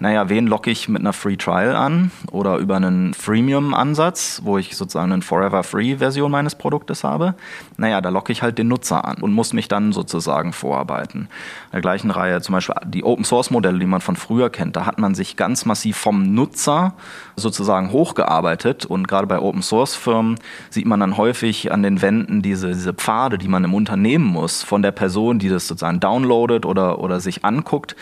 Naja, 0.00 0.28
wen 0.28 0.46
locke 0.46 0.70
ich 0.70 0.88
mit 0.88 1.00
einer 1.00 1.12
Free 1.12 1.36
Trial 1.36 1.74
an 1.74 2.12
oder 2.30 2.58
über 2.58 2.76
einen 2.76 3.14
Freemium-Ansatz, 3.14 4.42
wo 4.44 4.56
ich 4.56 4.76
sozusagen 4.76 5.12
eine 5.12 5.22
Forever 5.22 5.64
Free-Version 5.64 6.30
meines 6.30 6.54
Produktes 6.54 7.02
habe? 7.02 7.34
Naja, 7.76 8.00
da 8.00 8.08
locke 8.10 8.30
ich 8.30 8.42
halt 8.42 8.58
den 8.58 8.68
Nutzer 8.68 9.04
an 9.04 9.16
und 9.20 9.32
muss 9.32 9.52
mich 9.52 9.66
dann 9.66 9.92
sozusagen 9.92 10.52
vorarbeiten. 10.52 11.22
In 11.22 11.28
der 11.72 11.80
gleichen 11.80 12.12
Reihe 12.12 12.40
zum 12.42 12.52
Beispiel 12.52 12.76
die 12.86 13.02
Open-Source-Modelle, 13.02 13.80
die 13.80 13.86
man 13.86 14.00
von 14.00 14.14
früher 14.14 14.50
kennt, 14.50 14.76
da 14.76 14.86
hat 14.86 15.00
man 15.00 15.16
sich 15.16 15.36
ganz 15.36 15.64
massiv 15.64 15.96
vom 15.96 16.32
Nutzer 16.32 16.94
sozusagen 17.34 17.90
hochgearbeitet 17.90 18.86
und 18.86 19.08
gerade 19.08 19.26
bei 19.26 19.40
Open 19.40 19.62
Source 19.62 19.96
Firmen 19.96 20.38
sieht 20.70 20.86
man 20.86 21.00
dann 21.00 21.16
häufig 21.16 21.72
an 21.72 21.82
den 21.82 22.02
Wänden 22.02 22.40
diese, 22.42 22.68
diese 22.68 22.94
Pfade, 22.94 23.36
die 23.36 23.48
man 23.48 23.64
im 23.64 23.74
Unternehmen 23.74 24.26
muss, 24.26 24.62
von 24.62 24.82
der 24.82 24.92
Person, 24.92 25.40
die 25.40 25.48
das 25.48 25.66
sozusagen 25.66 25.98
downloadet 25.98 26.66
oder, 26.66 27.00
oder 27.00 27.18
sich 27.18 27.44
anguckt, 27.44 27.96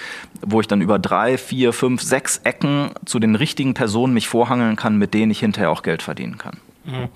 wo 0.45 0.61
ich 0.61 0.69
dann 0.69 0.83
über 0.83 0.99
drei, 0.99 1.39
vier, 1.39 1.73
fünf, 1.73 1.86
sechs 1.99 2.39
Ecken 2.45 2.91
zu 3.05 3.19
den 3.19 3.35
richtigen 3.35 3.75
Personen 3.75 4.13
mich 4.15 4.29
vorhangeln 4.29 4.77
kann, 4.77 4.97
mit 4.97 5.15
denen 5.15 5.31
ich 5.31 5.41
hinterher 5.41 5.71
auch 5.71 5.83
Geld 5.83 6.03
verdienen 6.03 6.39
kann. 6.39 6.59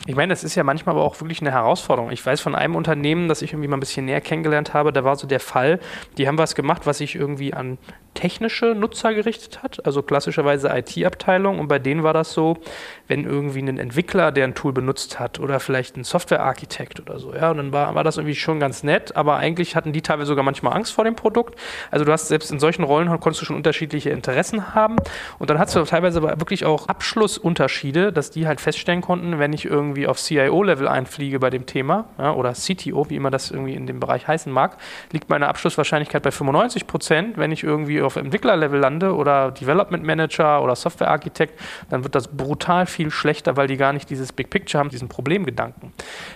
Ich 0.06 0.16
meine, 0.16 0.32
das 0.32 0.44
ist 0.44 0.54
ja 0.54 0.64
manchmal 0.64 0.94
aber 0.94 1.04
auch 1.04 1.20
wirklich 1.20 1.40
eine 1.40 1.52
Herausforderung. 1.52 2.10
Ich 2.10 2.24
weiß 2.24 2.40
von 2.40 2.54
einem 2.54 2.74
Unternehmen, 2.74 3.28
das 3.28 3.42
ich 3.42 3.52
irgendwie 3.52 3.68
mal 3.68 3.76
ein 3.76 3.80
bisschen 3.80 4.06
näher 4.06 4.20
kennengelernt 4.20 4.74
habe, 4.74 4.92
da 4.92 5.04
war 5.04 5.16
so 5.16 5.26
der 5.26 5.40
Fall, 5.40 5.78
die 6.18 6.26
haben 6.26 6.38
was 6.38 6.54
gemacht, 6.54 6.86
was 6.86 6.98
sich 6.98 7.14
irgendwie 7.14 7.54
an 7.54 7.78
technische 8.14 8.74
Nutzer 8.74 9.14
gerichtet 9.14 9.62
hat, 9.62 9.86
also 9.86 10.02
klassischerweise 10.02 10.68
IT-Abteilung. 10.68 11.58
Und 11.58 11.68
bei 11.68 11.78
denen 11.78 12.02
war 12.02 12.12
das 12.12 12.32
so, 12.32 12.58
wenn 13.06 13.24
irgendwie 13.24 13.60
ein 13.60 13.78
Entwickler, 13.78 14.32
der 14.32 14.44
ein 14.44 14.54
Tool 14.54 14.72
benutzt 14.72 15.20
hat 15.20 15.38
oder 15.38 15.60
vielleicht 15.60 15.96
ein 15.96 16.04
Softwarearchitekt 16.04 17.00
oder 17.00 17.18
so, 17.18 17.34
ja, 17.34 17.50
und 17.50 17.58
dann 17.58 17.72
war, 17.72 17.94
war 17.94 18.04
das 18.04 18.16
irgendwie 18.16 18.34
schon 18.34 18.58
ganz 18.58 18.82
nett, 18.82 19.16
aber 19.16 19.36
eigentlich 19.36 19.76
hatten 19.76 19.92
die 19.92 20.02
teilweise 20.02 20.26
sogar 20.26 20.44
manchmal 20.44 20.74
Angst 20.74 20.92
vor 20.92 21.04
dem 21.04 21.14
Produkt. 21.14 21.58
Also 21.90 22.04
du 22.04 22.12
hast 22.12 22.28
selbst 22.28 22.50
in 22.50 22.58
solchen 22.58 22.82
Rollen 22.82 23.08
konntest 23.20 23.42
du 23.42 23.46
schon 23.46 23.56
unterschiedliche 23.56 24.10
Interessen 24.10 24.74
haben 24.74 24.96
und 25.38 25.50
dann 25.50 25.58
hast 25.58 25.76
du 25.76 25.82
teilweise 25.84 26.18
aber 26.18 26.40
wirklich 26.40 26.64
auch 26.64 26.88
Abschlussunterschiede, 26.88 28.12
dass 28.12 28.30
die 28.30 28.46
halt 28.46 28.60
feststellen 28.60 29.02
konnten, 29.02 29.38
wenn 29.38 29.52
ich 29.52 29.59
ich 29.60 29.70
irgendwie 29.70 30.06
auf 30.06 30.18
CIO-Level 30.18 30.88
einfliege 30.88 31.38
bei 31.38 31.50
dem 31.50 31.66
Thema 31.66 32.06
ja, 32.18 32.32
oder 32.32 32.52
CTO, 32.52 33.08
wie 33.10 33.16
immer 33.16 33.30
das 33.30 33.50
irgendwie 33.50 33.74
in 33.74 33.86
dem 33.86 34.00
Bereich 34.00 34.26
heißen 34.26 34.52
mag, 34.52 34.76
liegt 35.12 35.28
meine 35.28 35.48
Abschlusswahrscheinlichkeit 35.48 36.22
bei 36.22 36.30
95 36.30 36.86
Prozent. 36.86 37.36
Wenn 37.36 37.52
ich 37.52 37.62
irgendwie 37.62 38.02
auf 38.02 38.16
Entwickler-Level 38.16 38.80
lande 38.80 39.14
oder 39.14 39.50
Development 39.50 40.04
Manager 40.04 40.62
oder 40.62 40.74
Software-Architekt, 40.74 41.58
dann 41.90 42.04
wird 42.04 42.14
das 42.14 42.28
brutal 42.28 42.86
viel 42.86 43.10
schlechter, 43.10 43.56
weil 43.56 43.66
die 43.66 43.76
gar 43.76 43.92
nicht 43.92 44.10
dieses 44.10 44.32
Big 44.32 44.50
Picture 44.50 44.80
haben, 44.80 44.90
diesen 44.90 45.08
Problemgedanken. 45.08 45.92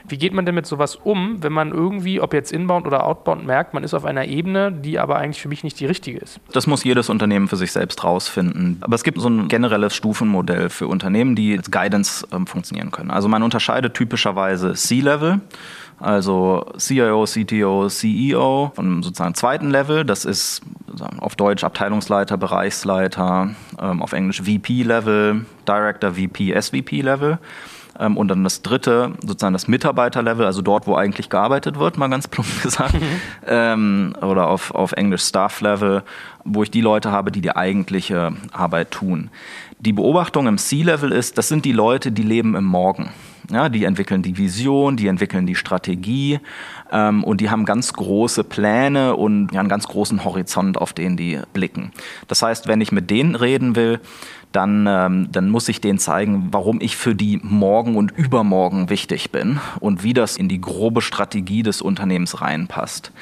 Wie 0.06 0.18
geht 0.18 0.32
man 0.32 0.46
denn 0.46 0.54
mit 0.54 0.66
sowas 0.66 0.96
um, 0.96 1.42
wenn 1.42 1.52
man 1.52 1.72
irgendwie, 1.72 2.20
ob 2.20 2.34
jetzt 2.34 2.52
inbound 2.52 2.86
oder 2.86 3.06
outbound, 3.06 3.46
merkt, 3.46 3.74
man 3.74 3.84
ist 3.84 3.94
auf 3.94 4.04
einer 4.04 4.26
Ebene, 4.26 4.72
die 4.72 4.98
aber 4.98 5.16
eigentlich 5.16 5.40
für 5.40 5.48
mich 5.48 5.64
nicht 5.64 5.80
die 5.80 5.86
richtige 5.86 6.18
ist? 6.18 6.40
Das 6.52 6.66
muss 6.66 6.84
jedes 6.84 7.08
Unternehmen 7.08 7.48
für 7.48 7.56
sich 7.56 7.72
selbst 7.72 8.04
rausfinden. 8.04 8.78
Aber 8.80 8.94
es 8.94 9.02
gibt 9.02 9.18
so 9.20 9.28
ein 9.28 9.48
generelles 9.48 9.94
Stufenmodell 9.94 10.68
für 10.68 10.86
Unternehmen, 10.88 11.34
die 11.34 11.56
als 11.56 11.70
Guidance 11.70 12.26
ähm, 12.32 12.46
funktionieren 12.46 12.90
können. 12.90 13.10
Also 13.14 13.28
man 13.28 13.44
unterscheidet 13.44 13.94
typischerweise 13.94 14.74
C-Level, 14.74 15.40
also 16.00 16.66
CIO, 16.76 17.24
CTO, 17.26 17.86
CEO 17.88 18.72
von 18.74 19.04
sozusagen 19.04 19.34
zweiten 19.36 19.70
Level. 19.70 20.04
Das 20.04 20.24
ist 20.24 20.62
auf 21.20 21.36
Deutsch 21.36 21.62
Abteilungsleiter, 21.62 22.36
Bereichsleiter, 22.36 23.50
ähm, 23.80 24.02
auf 24.02 24.12
Englisch 24.12 24.42
VP-Level, 24.42 25.46
Director, 25.66 26.14
VP, 26.14 26.60
SVP-Level. 26.60 27.38
Ähm, 27.98 28.16
und 28.16 28.28
dann 28.28 28.42
das 28.42 28.62
dritte, 28.62 29.12
sozusagen 29.20 29.52
das 29.52 29.68
Mitarbeiterlevel, 29.68 30.44
also 30.44 30.62
dort, 30.62 30.86
wo 30.86 30.96
eigentlich 30.96 31.28
gearbeitet 31.28 31.78
wird, 31.78 31.96
mal 31.96 32.08
ganz 32.08 32.26
plump 32.26 32.48
gesagt. 32.62 32.94
Mhm. 32.94 33.20
Ähm, 33.46 34.16
oder 34.20 34.48
auf, 34.48 34.74
auf 34.74 34.92
Englisch 34.92 35.22
Staff-Level, 35.22 36.02
wo 36.44 36.62
ich 36.64 36.70
die 36.70 36.80
Leute 36.80 37.12
habe, 37.12 37.30
die 37.30 37.40
die 37.40 37.54
eigentliche 37.54 38.32
Arbeit 38.52 38.90
tun. 38.90 39.30
Die 39.80 39.92
Beobachtung 39.92 40.46
im 40.46 40.58
C-Level 40.58 41.12
ist, 41.12 41.36
das 41.36 41.48
sind 41.48 41.64
die 41.64 41.72
Leute, 41.72 42.12
die 42.12 42.22
leben 42.22 42.54
im 42.54 42.64
Morgen. 42.64 43.10
Ja, 43.50 43.68
die 43.68 43.84
entwickeln 43.84 44.22
die 44.22 44.38
Vision, 44.38 44.96
die 44.96 45.06
entwickeln 45.06 45.46
die 45.46 45.54
Strategie 45.54 46.40
ähm, 46.90 47.22
und 47.22 47.42
die 47.42 47.50
haben 47.50 47.66
ganz 47.66 47.92
große 47.92 48.42
Pläne 48.42 49.16
und 49.16 49.52
ja, 49.52 49.60
einen 49.60 49.68
ganz 49.68 49.86
großen 49.86 50.24
Horizont, 50.24 50.78
auf 50.78 50.94
den 50.94 51.18
die 51.18 51.40
blicken. 51.52 51.92
Das 52.26 52.40
heißt, 52.40 52.68
wenn 52.68 52.80
ich 52.80 52.90
mit 52.90 53.10
denen 53.10 53.34
reden 53.34 53.76
will, 53.76 54.00
dann, 54.52 54.86
ähm, 54.88 55.28
dann 55.30 55.50
muss 55.50 55.68
ich 55.68 55.82
denen 55.82 55.98
zeigen, 55.98 56.48
warum 56.52 56.80
ich 56.80 56.96
für 56.96 57.14
die 57.14 57.38
morgen 57.42 57.96
und 57.96 58.12
übermorgen 58.12 58.88
wichtig 58.88 59.30
bin 59.30 59.60
und 59.80 60.02
wie 60.02 60.14
das 60.14 60.38
in 60.38 60.48
die 60.48 60.60
grobe 60.60 61.02
Strategie 61.02 61.62
des 61.62 61.82
Unternehmens 61.82 62.40
reinpasst. 62.40 63.12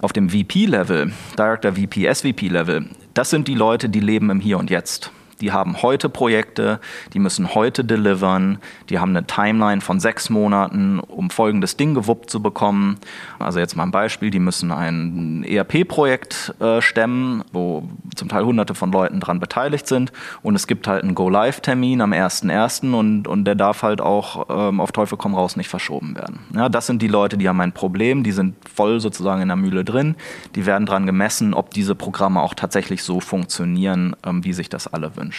Auf 0.00 0.12
dem 0.12 0.28
VP-Level, 0.30 1.12
Director 1.36 1.72
VP, 1.72 2.12
SVP-Level, 2.14 2.88
das 3.14 3.30
sind 3.30 3.48
die 3.48 3.54
Leute, 3.54 3.88
die 3.88 4.00
leben 4.00 4.30
im 4.30 4.38
Hier 4.38 4.58
und 4.58 4.70
Jetzt 4.70 5.10
die 5.42 5.52
haben 5.52 5.82
heute 5.82 6.08
Projekte, 6.08 6.80
die 7.12 7.18
müssen 7.18 7.54
heute 7.54 7.84
delivern, 7.84 8.58
die 8.88 9.00
haben 9.00 9.10
eine 9.10 9.26
Timeline 9.26 9.80
von 9.80 10.00
sechs 10.00 10.30
Monaten, 10.30 11.00
um 11.00 11.30
folgendes 11.30 11.76
Ding 11.76 11.94
gewuppt 11.94 12.30
zu 12.30 12.40
bekommen. 12.40 12.98
Also 13.38 13.58
jetzt 13.58 13.76
mal 13.76 13.82
ein 13.82 13.90
Beispiel, 13.90 14.30
die 14.30 14.38
müssen 14.38 14.70
ein 14.70 15.44
ERP-Projekt 15.44 16.54
äh, 16.60 16.80
stemmen, 16.80 17.42
wo 17.52 17.88
zum 18.14 18.28
Teil 18.28 18.44
hunderte 18.44 18.74
von 18.74 18.92
Leuten 18.92 19.18
dran 19.18 19.40
beteiligt 19.40 19.88
sind 19.88 20.12
und 20.42 20.54
es 20.54 20.66
gibt 20.68 20.86
halt 20.86 21.02
einen 21.02 21.16
Go-Live-Termin 21.16 22.00
am 22.00 22.12
1.1. 22.12 22.92
Und, 22.94 23.26
und 23.26 23.44
der 23.44 23.56
darf 23.56 23.82
halt 23.82 24.00
auch 24.00 24.46
ähm, 24.48 24.80
auf 24.80 24.92
Teufel 24.92 25.18
komm 25.18 25.34
raus 25.34 25.56
nicht 25.56 25.68
verschoben 25.68 26.14
werden. 26.14 26.38
Ja, 26.54 26.68
das 26.68 26.86
sind 26.86 27.02
die 27.02 27.08
Leute, 27.08 27.36
die 27.36 27.48
haben 27.48 27.60
ein 27.60 27.72
Problem, 27.72 28.22
die 28.22 28.32
sind 28.32 28.54
voll 28.72 29.00
sozusagen 29.00 29.42
in 29.42 29.48
der 29.48 29.56
Mühle 29.56 29.84
drin, 29.84 30.14
die 30.54 30.66
werden 30.66 30.86
dran 30.86 31.04
gemessen, 31.04 31.52
ob 31.52 31.70
diese 31.70 31.96
Programme 31.96 32.40
auch 32.40 32.54
tatsächlich 32.54 33.02
so 33.02 33.18
funktionieren, 33.18 34.14
ähm, 34.24 34.44
wie 34.44 34.52
sich 34.52 34.68
das 34.68 34.86
alle 34.86 35.16
wünschen. 35.16 35.31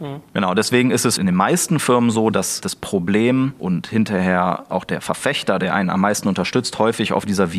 Mhm. 0.00 0.20
Genau, 0.32 0.54
deswegen 0.54 0.90
ist 0.90 1.04
es 1.04 1.18
in 1.18 1.26
den 1.26 1.34
meisten 1.34 1.78
Firmen 1.78 2.10
so, 2.10 2.30
dass 2.30 2.60
das 2.60 2.76
Problem 2.76 3.54
und 3.58 3.86
hinterher 3.86 4.64
auch 4.68 4.84
der 4.84 5.00
Verfechter, 5.00 5.58
der 5.58 5.74
einen 5.74 5.90
am 5.90 6.00
meisten 6.00 6.28
unterstützt, 6.28 6.78
häufig 6.78 7.12
auf 7.12 7.24
dieser 7.24 7.52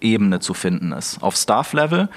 VP-Ebene 0.00 0.40
zu 0.40 0.54
finden 0.54 0.92
ist. 0.92 1.22
Auf 1.22 1.36
Staff-Level 1.36 2.08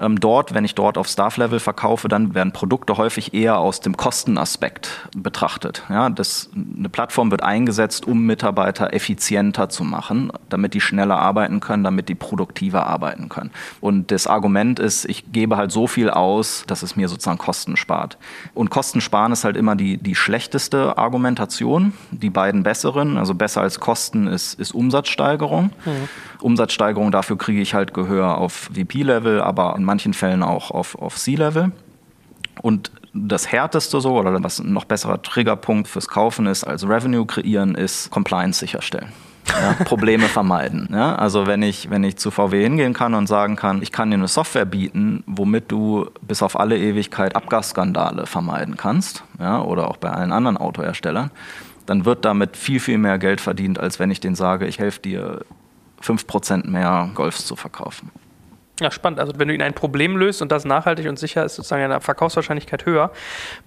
ähm, 0.00 0.18
dort, 0.18 0.54
wenn 0.54 0.64
ich 0.64 0.74
dort 0.74 0.96
auf 0.96 1.08
Staff-Level 1.08 1.60
verkaufe, 1.60 2.08
dann 2.08 2.34
werden 2.34 2.52
Produkte 2.52 2.96
häufig 2.96 3.34
eher 3.34 3.58
aus 3.58 3.80
dem 3.80 3.96
Kostenaspekt 3.96 5.08
betrachtet. 5.14 5.84
Ja, 5.90 6.08
das, 6.08 6.48
eine 6.54 6.88
Plattform 6.88 7.30
wird 7.30 7.42
eingesetzt, 7.42 8.06
um 8.06 8.24
Mitarbeiter 8.24 8.94
effizienter 8.94 9.68
zu 9.68 9.84
machen, 9.84 10.32
damit 10.48 10.72
die 10.74 10.80
schneller 10.80 11.18
arbeiten 11.18 11.60
können, 11.60 11.84
damit 11.84 12.08
die 12.08 12.14
produktiver 12.14 12.86
arbeiten 12.86 13.28
können. 13.28 13.50
Und 13.80 14.10
das 14.10 14.26
Argument 14.26 14.78
ist, 14.78 15.04
ich 15.04 15.32
gebe 15.32 15.58
halt 15.58 15.70
so 15.70 15.86
viel 15.86 16.08
aus, 16.08 16.64
dass 16.66 16.82
es 16.82 16.96
mir 16.96 17.08
sozusagen 17.08 17.38
Kosten 17.38 17.76
spart. 17.76 18.16
Und 18.54 18.70
Kosten 18.70 19.02
sparen 19.02 19.32
ist 19.32 19.44
halt 19.44 19.56
immer 19.56 19.76
die, 19.76 19.98
die 19.98 20.14
schlechteste 20.14 20.96
Argumentation. 20.96 21.92
Die 22.10 22.30
beiden 22.30 22.62
besseren, 22.62 23.18
also 23.18 23.34
besser 23.34 23.60
als 23.60 23.80
Kosten, 23.80 24.26
ist, 24.26 24.58
ist 24.58 24.72
Umsatzsteigerung. 24.72 25.70
Mhm. 25.84 26.08
Umsatzsteigerung, 26.42 27.10
dafür 27.10 27.38
kriege 27.38 27.60
ich 27.60 27.74
halt 27.74 27.94
Gehör 27.94 28.38
auf 28.38 28.70
VP-Level, 28.74 29.40
aber 29.40 29.74
in 29.76 29.84
manchen 29.84 30.14
Fällen 30.14 30.42
auch 30.42 30.70
auf, 30.70 30.96
auf 30.96 31.16
C-Level. 31.16 31.72
Und 32.62 32.90
das 33.12 33.50
härteste 33.50 34.00
so 34.00 34.18
oder 34.18 34.42
was 34.42 34.58
ein 34.58 34.72
noch 34.72 34.84
besserer 34.84 35.20
Triggerpunkt 35.22 35.88
fürs 35.88 36.08
Kaufen 36.08 36.46
ist 36.46 36.64
als 36.64 36.88
Revenue 36.88 37.26
kreieren, 37.26 37.74
ist 37.74 38.10
Compliance 38.10 38.58
sicherstellen. 38.60 39.12
Ja, 39.48 39.72
Probleme 39.84 40.28
vermeiden. 40.28 40.88
Ja, 40.92 41.16
also 41.16 41.46
wenn 41.46 41.62
ich, 41.62 41.90
wenn 41.90 42.04
ich 42.04 42.16
zu 42.16 42.30
VW 42.30 42.62
hingehen 42.62 42.92
kann 42.92 43.14
und 43.14 43.26
sagen 43.26 43.56
kann, 43.56 43.82
ich 43.82 43.90
kann 43.90 44.10
dir 44.10 44.16
eine 44.16 44.28
Software 44.28 44.64
bieten, 44.64 45.24
womit 45.26 45.72
du 45.72 46.06
bis 46.22 46.42
auf 46.42 46.58
alle 46.58 46.78
Ewigkeit 46.78 47.34
Abgasskandale 47.34 48.26
vermeiden 48.26 48.76
kannst, 48.76 49.24
ja, 49.40 49.60
oder 49.60 49.88
auch 49.88 49.96
bei 49.96 50.10
allen 50.10 50.30
anderen 50.30 50.56
Autoherstellern, 50.56 51.30
dann 51.86 52.04
wird 52.04 52.24
damit 52.24 52.56
viel, 52.56 52.78
viel 52.78 52.98
mehr 52.98 53.18
Geld 53.18 53.40
verdient, 53.40 53.80
als 53.80 53.98
wenn 53.98 54.10
ich 54.10 54.20
denen 54.20 54.36
sage, 54.36 54.66
ich 54.66 54.78
helfe 54.78 55.00
dir 55.00 55.40
5% 56.02 56.68
mehr 56.68 57.10
Golfs 57.14 57.46
zu 57.46 57.56
verkaufen. 57.56 58.10
Ja, 58.80 58.90
spannend. 58.90 59.20
Also 59.20 59.34
wenn 59.36 59.48
du 59.48 59.54
ihnen 59.54 59.62
ein 59.62 59.74
Problem 59.74 60.16
löst 60.16 60.40
und 60.40 60.50
das 60.50 60.64
nachhaltig 60.64 61.06
und 61.06 61.18
sicher 61.18 61.44
ist, 61.44 61.56
sozusagen 61.56 61.82
eine 61.82 62.00
Verkaufswahrscheinlichkeit 62.00 62.86
höher. 62.86 63.12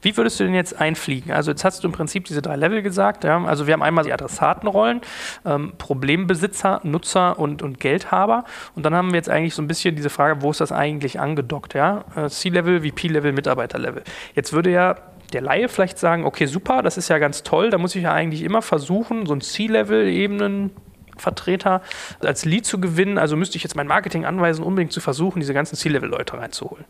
Wie 0.01 0.17
würdest 0.17 0.39
du 0.39 0.43
denn 0.43 0.55
jetzt 0.55 0.79
einfliegen? 0.81 1.31
Also 1.31 1.51
jetzt 1.51 1.63
hast 1.63 1.83
du 1.83 1.87
im 1.87 1.91
Prinzip 1.91 2.25
diese 2.25 2.41
drei 2.41 2.55
Level 2.55 2.81
gesagt. 2.81 3.23
Ja? 3.23 3.43
Also 3.45 3.67
wir 3.67 3.73
haben 3.73 3.83
einmal 3.83 4.03
die 4.03 4.11
Adressatenrollen, 4.11 5.01
ähm, 5.45 5.73
Problembesitzer, 5.77 6.81
Nutzer 6.83 7.37
und, 7.37 7.61
und 7.61 7.79
Geldhaber. 7.79 8.43
Und 8.75 8.83
dann 8.83 8.95
haben 8.95 9.09
wir 9.09 9.17
jetzt 9.17 9.29
eigentlich 9.29 9.53
so 9.53 9.61
ein 9.61 9.67
bisschen 9.67 9.95
diese 9.95 10.09
Frage, 10.09 10.41
wo 10.41 10.49
ist 10.49 10.61
das 10.61 10.71
eigentlich 10.71 11.19
angedockt? 11.19 11.75
Ja? 11.75 12.05
Äh, 12.15 12.29
C-Level, 12.29 12.81
VP-Level, 12.81 13.33
Mitarbeiter-Level. 13.33 14.03
Jetzt 14.33 14.51
würde 14.51 14.71
ja 14.71 14.95
der 15.31 15.41
Laie 15.41 15.69
vielleicht 15.69 15.99
sagen, 15.99 16.25
okay, 16.25 16.47
super, 16.47 16.81
das 16.81 16.97
ist 16.97 17.09
ja 17.09 17.17
ganz 17.17 17.43
toll, 17.43 17.69
da 17.69 17.77
muss 17.77 17.95
ich 17.95 18.03
ja 18.03 18.13
eigentlich 18.13 18.43
immer 18.43 18.61
versuchen, 18.61 19.25
so 19.25 19.33
ein 19.33 19.41
C-Level-Ebenen 19.41 20.71
Vertreter 21.17 21.81
als 22.21 22.45
Lead 22.45 22.65
zu 22.65 22.79
gewinnen. 22.79 23.17
Also 23.17 23.35
müsste 23.35 23.57
ich 23.57 23.63
jetzt 23.63 23.75
mein 23.75 23.87
Marketing 23.87 24.25
anweisen, 24.25 24.63
unbedingt 24.63 24.91
zu 24.91 25.01
versuchen, 25.01 25.39
diese 25.39 25.53
ganzen 25.53 25.75
C-Level-Leute 25.75 26.37
reinzuholen. 26.37 26.85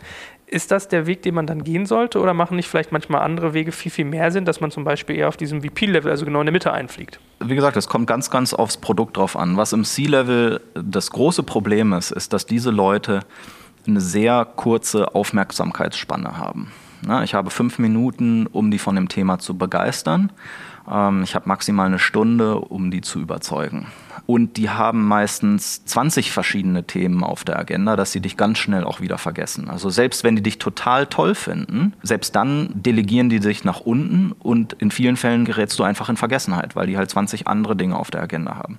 Ist 0.48 0.72
das 0.72 0.88
der 0.88 1.08
Weg, 1.08 1.22
den 1.24 1.36
man 1.36 1.48
dann 1.48 1.64
gehen 1.64 1.86
sollte 1.86 2.20
oder 2.20 2.34
machen 2.34 2.56
nicht 2.56 2.68
vielleicht 2.68 2.92
manchmal 2.92 3.22
andere 3.22 3.54
Wege 3.54 3.72
viel, 3.72 3.92
viel 3.92 4.06
mehr 4.06 4.32
Sinn, 4.32 4.46
dass 4.46 4.62
man 4.62 4.72
zum 4.72 4.84
Beispiel 4.84 5.16
eher 5.16 5.28
auf 5.28 5.38
diesem 5.38 5.62
VP-Level, 5.64 6.12
also 6.12 6.26
genau 6.26 6.40
in 6.42 6.46
der 6.46 6.54
Mitte 6.54 6.72
einfliegt? 6.72 7.20
Wie 7.40 7.56
gesagt, 7.56 7.78
es 7.78 7.88
kommt 7.88 8.08
ganz, 8.08 8.30
ganz 8.30 8.54
aufs 8.54 8.78
Produkt 8.78 9.18
drauf 9.18 9.36
an. 9.36 9.58
Was 9.58 9.74
im 9.74 9.84
C-Level 9.84 10.62
das 10.76 11.12
große 11.12 11.44
Problem 11.44 11.94
ist, 11.94 12.12
ist, 12.12 12.34
dass 12.34 12.46
diese 12.46 12.72
Leute 12.72 13.22
eine 13.88 14.02
sehr 14.02 14.46
kurze 14.46 15.14
Aufmerksamkeitsspanne 15.14 16.38
haben. 16.38 16.72
Ich 17.24 17.34
habe 17.34 17.50
fünf 17.50 17.80
Minuten, 17.80 18.48
um 18.48 18.72
die 18.72 18.80
von 18.80 18.96
dem 18.96 19.10
Thema 19.10 19.38
zu 19.38 19.58
begeistern. 19.58 20.32
Ähm, 20.90 21.24
ich 21.24 21.36
habe 21.36 21.50
maximal 21.50 21.88
eine 21.88 22.00
Stunde, 22.00 22.56
um 22.56 22.92
die 22.92 23.02
zu 23.02 23.20
überzeugen. 23.20 23.88
Und 24.26 24.56
die 24.56 24.70
haben 24.70 25.06
meistens 25.06 25.84
20 25.86 26.32
verschiedene 26.32 26.86
Themen 26.86 27.24
auf 27.24 27.44
der 27.44 27.60
Agenda, 27.60 27.98
dass 27.98 28.14
sie 28.14 28.22
dich 28.22 28.38
ganz 28.38 28.58
schnell 28.58 28.86
auch 28.86 29.02
wieder 29.02 29.18
vergessen. 29.18 29.70
Also 29.70 29.90
selbst 29.90 30.24
wenn 30.24 30.38
die 30.38 30.42
dich 30.42 30.60
total 30.60 31.08
toll 31.08 31.36
finden, 31.36 31.94
selbst 32.04 32.36
dann 32.36 32.70
delegieren 32.74 33.30
die 33.30 33.40
sich 33.40 33.66
nach 33.66 33.82
unten 33.82 34.32
und 34.40 34.74
in 34.74 34.92
vielen 34.92 35.18
Fällen 35.18 35.44
gerätst 35.44 35.78
du 35.78 35.84
einfach 35.84 36.08
in 36.08 36.16
Vergessenheit, 36.16 36.76
weil 36.76 36.88
die 36.88 36.98
halt 36.98 37.10
20 37.10 37.48
andere 37.48 37.76
Dinge 37.76 37.98
auf 37.98 38.12
der 38.12 38.22
Agenda 38.22 38.56
haben. 38.56 38.78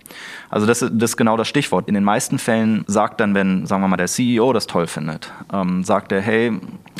Also 0.49 0.67
das, 0.67 0.81
das 0.81 1.11
ist 1.11 1.17
genau 1.17 1.37
das 1.37 1.49
Stichwort. 1.49 1.89
In 1.89 1.95
den 1.95 2.05
meisten 2.05 2.39
Fällen 2.39 2.85
sagt 2.87 3.21
dann, 3.21 3.35
wenn, 3.35 3.67
sagen 3.67 3.83
wir 3.83 3.89
mal, 3.89 3.97
der 3.97 4.07
CEO 4.07 4.53
das 4.55 4.67
toll 4.67 4.87
findet, 4.87 5.31
ähm, 5.53 5.85
sagt 5.85 6.11
er, 6.13 6.23
hey, 6.23 6.53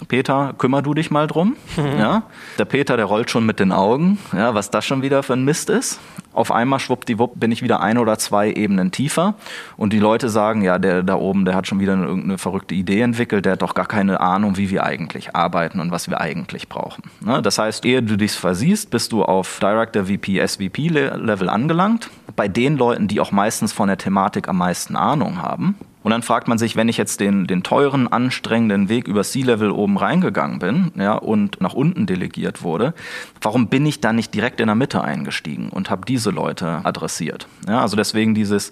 Peter, 0.09 0.55
kümmer 0.59 0.83
du 0.83 0.95
dich 0.95 1.11
mal 1.11 1.27
drum. 1.27 1.57
Mhm. 1.77 1.99
Ja? 1.99 2.23
Der 2.59 2.65
Peter, 2.65 2.97
der 2.97 3.07
rollt 3.07 3.31
schon 3.31 3.47
mit 3.47 3.61
den 3.61 3.73
Augen, 3.73 4.19
ja, 4.33 4.55
was 4.55 4.71
das 4.71 4.85
schon 4.85 5.03
wieder 5.03 5.23
für 5.23 5.35
ein 5.35 5.45
Mist 5.45 5.71
ist. 5.71 6.01
Auf 6.33 6.51
einmal 6.51 6.81
schwuppdiwupp 6.81 7.39
bin 7.39 7.53
ich 7.53 7.63
wieder 7.63 7.81
ein 7.81 7.97
oder 7.97 8.19
zwei 8.19 8.51
Ebenen 8.51 8.91
tiefer 8.91 9.35
und 9.77 9.93
die 9.93 10.01
Leute 10.01 10.29
sagen, 10.29 10.63
ja, 10.63 10.79
der 10.79 11.05
da 11.05 11.15
oben, 11.15 11.45
der 11.45 11.55
hat 11.55 11.69
schon 11.69 11.79
wieder 11.79 11.93
eine, 11.93 12.07
irgendeine 12.07 12.39
verrückte 12.39 12.75
Idee 12.75 13.03
entwickelt, 13.03 13.45
der 13.45 13.53
hat 13.53 13.63
doch 13.63 13.75
gar 13.75 13.87
keine 13.87 14.21
Ahnung, 14.21 14.57
wie 14.57 14.69
wir 14.71 14.85
eigentlich 14.85 15.37
arbeiten 15.37 15.79
und 15.79 15.93
was 15.93 16.11
wir 16.11 16.21
eigentlich 16.21 16.69
brauchen. 16.69 17.05
Ne? 17.21 17.41
Das 17.41 17.59
heißt, 17.59 17.85
ehe 17.85 18.03
du 18.03 18.17
dich 18.17 18.33
versiehst, 18.33 18.91
bist 18.91 19.13
du 19.13 19.23
auf 19.23 19.61
Director 19.61 20.07
VP, 20.07 20.45
SVP 20.45 20.89
Level 20.89 21.49
angelangt. 21.49 22.11
Bei 22.35 22.49
den 22.49 22.77
Leuten, 22.77 23.07
die 23.07 23.21
auch 23.21 23.31
meistens 23.31 23.73
von 23.73 23.87
der 23.87 23.99
Thematik 23.99 24.49
am 24.49 24.59
meisten 24.59 24.97
Ahnung 24.97 25.41
haben, 25.41 25.77
und 26.05 26.11
dann 26.11 26.23
fragt 26.23 26.49
man 26.49 26.59
sich, 26.59 26.77
wenn 26.77 26.89
ich 26.91 26.99
jetzt 26.99 27.19
den, 27.19 27.47
den 27.47 27.63
teuren, 27.63 28.07
anstrengenden 28.07 28.91
Weg 28.91 29.09
über 29.09 29.25
Sea-Level 29.25 29.71
oben 29.71 29.97
reingegangen 29.97 30.59
bin 30.59 30.93
ja, 30.97 31.15
und 31.15 31.63
nach 31.63 31.73
unten 31.73 32.05
delegiert 32.07 32.63
wurde, 32.63 32.93
warum 33.41 33.69
bin 33.69 33.87
ich 33.87 34.01
dann 34.01 34.17
nicht 34.17 34.35
direkt 34.35 34.61
in 34.61 34.67
der 34.67 34.77
Mitte 34.77 35.03
eingestiegen 35.03 35.71
und 35.71 35.89
habe 35.89 36.05
diese 36.07 36.31
Leute 36.31 36.83
adressiert? 36.85 37.49
Ja, 37.67 37.81
also 37.81 37.97
deswegen 37.97 38.35
dieses, 38.35 38.71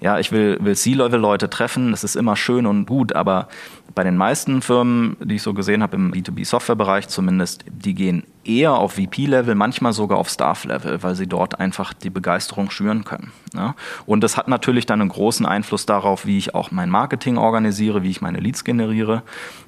ja, 0.00 0.18
ich 0.18 0.32
will, 0.32 0.58
will 0.60 0.74
C-Level-Leute 0.74 1.48
treffen, 1.48 1.92
das 1.92 2.02
ist 2.02 2.16
immer 2.16 2.34
schön 2.34 2.66
und 2.66 2.86
gut, 2.86 3.14
aber 3.14 3.46
bei 3.94 4.02
den 4.02 4.16
meisten 4.16 4.60
Firmen, 4.60 5.16
die 5.20 5.36
ich 5.36 5.42
so 5.42 5.54
gesehen 5.54 5.82
habe 5.82 5.96
im 5.96 6.12
B2B-Software-Bereich 6.12 7.08
zumindest, 7.08 7.64
die 7.68 7.94
gehen 7.94 8.24
eher 8.44 8.74
auf 8.74 8.94
VP-Level, 8.94 9.54
manchmal 9.54 9.92
sogar 9.92 10.18
auf 10.18 10.28
Staff-Level, 10.28 11.02
weil 11.02 11.14
sie 11.14 11.26
dort 11.26 11.60
einfach 11.60 11.94
die 11.94 12.10
Begeisterung 12.10 12.70
schüren 12.70 13.04
können. 13.04 13.32
Ja? 13.54 13.74
Und 14.04 14.22
das 14.22 14.36
hat 14.36 14.48
natürlich 14.48 14.86
dann 14.86 15.00
einen 15.00 15.10
großen 15.10 15.46
Einfluss 15.46 15.86
darauf, 15.86 16.26
wie 16.26 16.36
ich 16.36 16.54
auch 16.54 16.70
mein 16.70 16.90
Marketing 16.90 17.38
organisiere, 17.38 18.02
wie 18.02 18.10
ich 18.10 18.20
meine 18.20 18.40
Leads 18.40 18.64
generiere. 18.64 19.22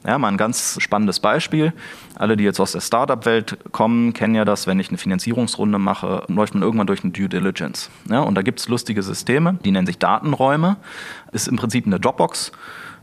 Ja, 0.07 0.19
mal 0.19 0.29
ein 0.29 0.37
ganz 0.37 0.77
spannendes 0.81 1.21
Beispiel. 1.21 1.73
Alle, 2.17 2.37
die 2.37 2.45
jetzt 2.45 2.61
aus 2.61 2.73
der 2.73 2.81
Startup-Welt 2.81 3.59
kommen, 3.73 4.13
kennen 4.13 4.35
ja 4.35 4.45
das, 4.45 4.67
wenn 4.67 4.81
ich 4.81 4.89
eine 4.89 4.99
Finanzierungsrunde 4.99 5.79
mache, 5.79 6.25
läuft 6.29 6.55
man 6.55 6.63
irgendwann 6.63 6.87
durch 6.87 7.03
eine 7.03 7.13
Due 7.13 7.29
Diligence. 7.29 7.91
Ja? 8.11 8.21
Und 8.21 8.35
da 8.35 8.43
gibt 8.43 8.61
es 8.61 8.69
lustige 8.69 9.03
Systeme, 9.03 9.59
die 9.65 9.71
nennen 9.71 9.87
sich 9.87 9.99
Datenräume. 9.99 10.77
Ist 11.33 11.49
im 11.49 11.57
Prinzip 11.57 11.87
eine 11.87 12.01
Dropbox 12.01 12.53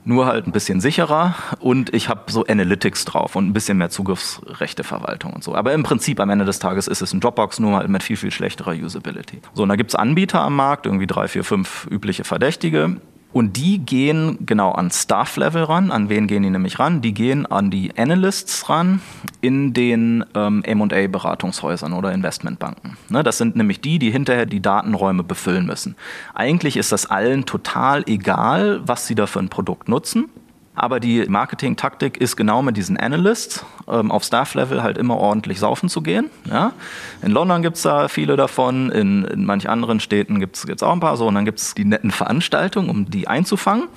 nur 0.05 0.25
halt 0.25 0.47
ein 0.47 0.51
bisschen 0.51 0.81
sicherer 0.81 1.35
und 1.59 1.93
ich 1.93 2.09
habe 2.09 2.31
so 2.31 2.45
Analytics 2.45 3.05
drauf 3.05 3.35
und 3.35 3.47
ein 3.47 3.53
bisschen 3.53 3.77
mehr 3.77 3.89
Zugriffsrechteverwaltung 3.89 5.33
und 5.33 5.43
so. 5.43 5.55
Aber 5.55 5.73
im 5.73 5.83
Prinzip 5.83 6.19
am 6.19 6.29
Ende 6.29 6.45
des 6.45 6.59
Tages 6.59 6.87
ist 6.87 7.01
es 7.01 7.13
ein 7.13 7.19
Dropbox, 7.19 7.59
nur 7.59 7.77
halt 7.77 7.89
mit 7.89 8.03
viel, 8.03 8.17
viel 8.17 8.31
schlechterer 8.31 8.73
Usability. 8.73 9.39
So, 9.53 9.63
und 9.63 9.69
da 9.69 9.75
gibt's 9.75 9.95
Anbieter 9.95 10.41
am 10.41 10.55
Markt, 10.55 10.85
irgendwie 10.85 11.07
drei, 11.07 11.27
vier, 11.27 11.43
fünf 11.43 11.87
übliche 11.89 12.23
Verdächtige. 12.23 12.97
Und 13.33 13.57
die 13.57 13.79
gehen 13.79 14.37
genau 14.45 14.71
an 14.71 14.91
Staff-Level 14.91 15.63
ran. 15.63 15.91
An 15.91 16.07
wen 16.07 16.27
gehen 16.27 16.43
die 16.43 16.51
nämlich 16.51 16.77
ran? 16.77 17.01
Die 17.01 17.13
gehen 17.13 17.47
an 17.47 17.71
die 17.71 17.91
Analysts 17.97 18.69
ran 18.69 19.01
in 19.41 19.73
den 19.73 20.23
ähm, 20.35 20.63
M&A-Beratungshäusern 20.63 21.93
oder 21.93 22.11
Investmentbanken. 22.11 22.95
Ne, 23.09 23.23
das 23.23 23.39
sind 23.39 23.55
nämlich 23.55 23.81
die, 23.81 23.97
die 23.97 24.11
hinterher 24.11 24.45
die 24.45 24.61
Datenräume 24.61 25.23
befüllen 25.23 25.65
müssen. 25.65 25.95
Eigentlich 26.35 26.77
ist 26.77 26.91
das 26.91 27.07
allen 27.07 27.45
total 27.45 28.03
egal, 28.05 28.81
was 28.85 29.07
sie 29.07 29.15
da 29.15 29.25
für 29.25 29.39
ein 29.39 29.49
Produkt 29.49 29.89
nutzen. 29.89 30.29
Aber 30.75 30.99
die 30.99 31.25
Marketing-Taktik 31.27 32.17
ist 32.17 32.35
genau 32.35 32.63
mit 32.63 32.77
diesen 32.77 32.97
Analysts 32.97 33.63
ähm, 33.87 34.11
auf 34.11 34.23
Staff-Level 34.23 34.81
halt 34.81 34.97
immer 34.97 35.17
ordentlich 35.17 35.59
saufen 35.59 35.87
zu 35.87 36.01
gehen. 36.01 36.31
Ja? 36.49 36.73
In 37.21 37.31
London 37.31 37.61
gibt 37.61 37.77
es 37.77 37.83
da 37.83 38.07
viele 38.07 38.35
davon, 38.35 38.89
in, 38.89 39.23
in 39.25 39.45
manch 39.45 39.69
anderen 39.69 39.99
Städten 39.99 40.39
gibt 40.39 40.55
es 40.55 40.83
auch 40.83 40.93
ein 40.93 40.99
paar 40.99 41.15
so 41.15 41.27
und 41.27 41.35
dann 41.35 41.45
gibt 41.45 41.59
es 41.59 41.75
die 41.75 41.85
netten 41.85 42.09
Veranstaltungen, 42.09 42.89
um 42.89 43.09
die 43.09 43.27
einzufangen. 43.27 43.87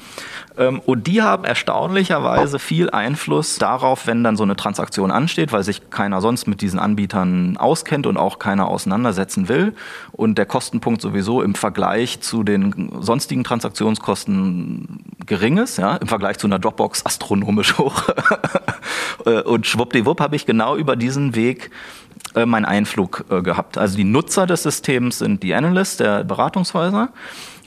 Ähm, 0.59 0.81
und 0.81 1.07
die 1.07 1.23
haben 1.23 1.45
erstaunlicherweise 1.45 2.59
viel 2.59 2.91
Einfluss 2.91 3.57
darauf, 3.57 4.07
wenn 4.07 4.25
dann 4.25 4.37
so 4.37 4.43
eine 4.43 4.57
Transaktion 4.57 5.11
ansteht, 5.11 5.53
weil 5.53 5.63
sich 5.63 5.91
keiner 5.91 6.21
sonst 6.21 6.47
mit 6.47 6.61
diesen 6.61 6.79
Anbietern 6.79 7.57
auskennt 7.57 8.07
und 8.07 8.17
auch 8.17 8.39
keiner 8.39 8.69
auseinandersetzen 8.69 9.49
will. 9.49 9.75
Und 10.13 10.39
der 10.39 10.47
Kostenpunkt 10.47 11.03
sowieso 11.03 11.43
im 11.43 11.55
Vergleich 11.55 12.21
zu 12.21 12.43
den 12.43 12.91
sonstigen 13.01 13.45
Transaktionskosten 13.45 15.01
gering 15.27 15.59
ist, 15.59 15.79
ja, 15.79 15.97
im 15.97 16.07
Vergleich 16.07 16.39
zu 16.39 16.47
einer 16.47 16.59
Dropbox 16.59 17.05
astronomisch 17.05 17.79
hoch. 17.79 18.03
Äh, 19.25 19.43
und 19.43 19.67
schwuppdiwupp 19.67 20.21
habe 20.21 20.37
ich 20.37 20.47
genau 20.47 20.77
über 20.77 20.95
diesen 20.95 21.35
Weg 21.35 21.71
äh, 22.35 22.45
meinen 22.45 22.67
Einflug 22.67 23.25
äh, 23.31 23.41
gehabt. 23.41 23.79
Also 23.79 23.97
die 23.97 24.05
Nutzer 24.05 24.47
des 24.47 24.63
Systems 24.63 25.19
sind 25.19 25.43
die 25.43 25.55
Analysts 25.55 25.97
der 25.97 26.23
Beratungshäuser. 26.23 27.09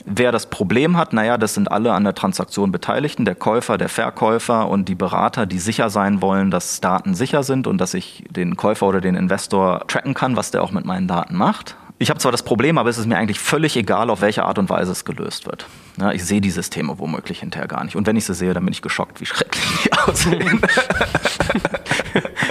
Wer 0.04 0.32
das 0.32 0.46
Problem 0.46 0.96
hat, 0.96 1.12
naja, 1.12 1.36
das 1.36 1.54
sind 1.54 1.70
alle 1.70 1.92
an 1.92 2.04
der 2.04 2.14
Transaktion 2.14 2.72
Beteiligten, 2.72 3.24
der 3.24 3.34
Käufer, 3.34 3.78
der 3.78 3.88
Verkäufer 3.88 4.68
und 4.68 4.88
die 4.88 4.94
Berater, 4.94 5.46
die 5.46 5.58
sicher 5.58 5.90
sein 5.90 6.22
wollen, 6.22 6.50
dass 6.50 6.80
Daten 6.80 7.14
sicher 7.14 7.42
sind 7.42 7.66
und 7.66 7.78
dass 7.78 7.94
ich 7.94 8.24
den 8.30 8.56
Käufer 8.56 8.86
oder 8.86 9.00
den 9.00 9.14
Investor 9.14 9.86
tracken 9.88 10.14
kann, 10.14 10.36
was 10.36 10.50
der 10.50 10.62
auch 10.62 10.70
mit 10.70 10.84
meinen 10.84 11.08
Daten 11.08 11.36
macht. 11.36 11.76
Ich 11.98 12.08
habe 12.08 12.18
zwar 12.18 12.32
das 12.32 12.42
Problem, 12.42 12.78
aber 12.78 12.88
es 12.88 12.96
ist 12.96 13.04
mir 13.04 13.18
eigentlich 13.18 13.40
völlig 13.40 13.76
egal, 13.76 14.08
auf 14.08 14.22
welche 14.22 14.44
Art 14.44 14.58
und 14.58 14.70
Weise 14.70 14.90
es 14.90 15.04
gelöst 15.04 15.44
wird. 15.44 15.66
Ja, 15.98 16.12
ich 16.12 16.24
sehe 16.24 16.40
die 16.40 16.50
Systeme 16.50 16.98
womöglich 16.98 17.40
hinterher 17.40 17.68
gar 17.68 17.84
nicht. 17.84 17.94
Und 17.94 18.06
wenn 18.06 18.16
ich 18.16 18.24
sie 18.24 18.32
sehe, 18.32 18.54
dann 18.54 18.64
bin 18.64 18.72
ich 18.72 18.80
geschockt, 18.80 19.20
wie 19.20 19.26
schrecklich 19.26 19.64
die 19.84 19.92
aussehen. 20.08 20.62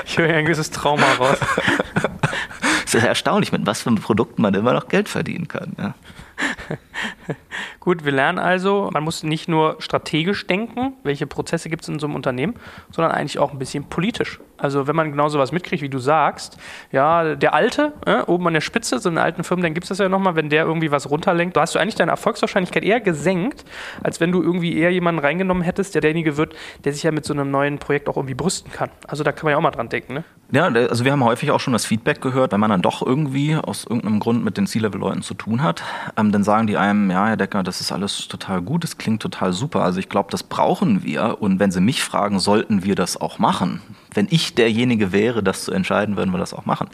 ich 0.05 0.19
höre 0.19 0.35
ein 0.35 0.45
gewisses 0.45 0.69
Trauma 0.69 1.05
raus. 1.17 1.39
Es 2.85 2.93
ist 2.93 3.03
erstaunlich, 3.03 3.51
mit 3.51 3.65
was 3.65 3.81
für 3.81 3.93
Produkten 3.95 4.43
man 4.43 4.53
immer 4.53 4.73
noch 4.73 4.87
Geld 4.87 5.09
verdienen 5.09 5.47
kann. 5.47 5.73
Ja. 5.79 5.95
Gut, 7.79 8.05
wir 8.05 8.11
lernen 8.11 8.39
also, 8.39 8.89
man 8.93 9.03
muss 9.03 9.23
nicht 9.23 9.47
nur 9.47 9.77
strategisch 9.79 10.47
denken, 10.47 10.93
welche 11.03 11.27
Prozesse 11.27 11.69
gibt 11.69 11.83
es 11.83 11.89
in 11.89 11.99
so 11.99 12.07
einem 12.07 12.15
Unternehmen, 12.15 12.55
sondern 12.91 13.11
eigentlich 13.11 13.39
auch 13.39 13.51
ein 13.51 13.59
bisschen 13.59 13.85
politisch. 13.85 14.39
Also 14.57 14.87
wenn 14.87 14.95
man 14.95 15.11
genau 15.11 15.29
sowas 15.29 15.51
mitkriegt, 15.51 15.81
wie 15.81 15.89
du 15.89 15.99
sagst, 15.99 16.57
ja, 16.91 17.35
der 17.35 17.53
Alte, 17.53 17.93
äh, 18.05 18.21
oben 18.23 18.47
an 18.47 18.53
der 18.53 18.61
Spitze, 18.61 18.99
so 18.99 19.09
in 19.09 19.17
alten 19.17 19.43
Firmen, 19.43 19.63
dann 19.63 19.73
gibt 19.73 19.85
es 19.85 19.89
das 19.89 19.99
ja 19.99 20.09
nochmal, 20.09 20.35
wenn 20.35 20.49
der 20.49 20.65
irgendwie 20.65 20.91
was 20.91 21.09
runterlenkt, 21.09 21.55
da 21.55 21.61
hast 21.61 21.75
du 21.75 21.79
eigentlich 21.79 21.95
deine 21.95 22.11
Erfolgswahrscheinlichkeit 22.11 22.83
eher 22.83 22.99
gesenkt, 22.99 23.65
als 24.03 24.19
wenn 24.19 24.31
du 24.31 24.41
irgendwie 24.41 24.77
eher 24.77 24.91
jemanden 24.91 25.19
reingenommen 25.19 25.63
hättest, 25.63 25.95
der 25.95 26.01
derjenige 26.01 26.37
wird, 26.37 26.55
der 26.83 26.93
sich 26.93 27.03
ja 27.03 27.11
mit 27.11 27.25
so 27.25 27.33
einem 27.33 27.51
neuen 27.51 27.77
Projekt 27.79 28.09
auch 28.09 28.17
irgendwie 28.17 28.35
brüsten 28.35 28.71
kann. 28.71 28.89
Also 29.07 29.23
da 29.23 29.31
kann 29.31 29.45
man 29.45 29.51
ja 29.51 29.57
auch 29.57 29.61
mal 29.61 29.71
dran 29.71 29.89
denken, 29.89 30.13
ne? 30.13 30.23
Ja, 30.51 30.63
also 30.63 31.05
wir 31.05 31.11
haben 31.11 31.23
häufig 31.23 31.51
auch 31.51 31.59
schon 31.59 31.73
das 31.73 31.85
Feedback 31.85 32.21
gehört, 32.21 32.53
wenn 32.53 32.59
man 32.59 32.71
dann 32.71 32.81
doch 32.81 33.05
irgendwie 33.05 33.55
aus 33.55 33.83
irgendeinem 33.83 34.19
Grund 34.19 34.43
mit 34.43 34.57
den 34.57 34.65
C-Level-Leuten 34.65 35.21
zu 35.21 35.35
tun 35.35 35.61
hat, 35.61 35.83
ähm, 36.17 36.31
dann 36.31 36.43
sagen 36.43 36.65
die 36.65 36.75
einem, 36.75 37.11
ja, 37.11 37.27
Herr 37.27 37.37
Decker, 37.37 37.61
das 37.61 37.81
ist 37.81 37.91
alles 37.91 38.27
total 38.27 38.63
gut, 38.63 38.83
das 38.83 38.97
klingt 38.97 39.21
total 39.21 39.53
super. 39.53 39.83
Also 39.83 39.99
ich 39.99 40.09
glaube, 40.09 40.31
das 40.31 40.41
brauchen 40.41 41.03
wir. 41.03 41.39
Und 41.39 41.59
wenn 41.59 41.69
Sie 41.69 41.81
mich 41.81 42.01
fragen, 42.01 42.39
sollten 42.39 42.83
wir 42.83 42.95
das 42.95 43.15
auch 43.21 43.37
machen? 43.37 43.83
Wenn 44.11 44.27
ich 44.31 44.55
derjenige 44.55 45.11
wäre, 45.11 45.43
das 45.43 45.65
zu 45.65 45.71
entscheiden, 45.71 46.17
würden 46.17 46.31
wir 46.31 46.39
das 46.39 46.55
auch 46.55 46.65
machen. 46.65 46.87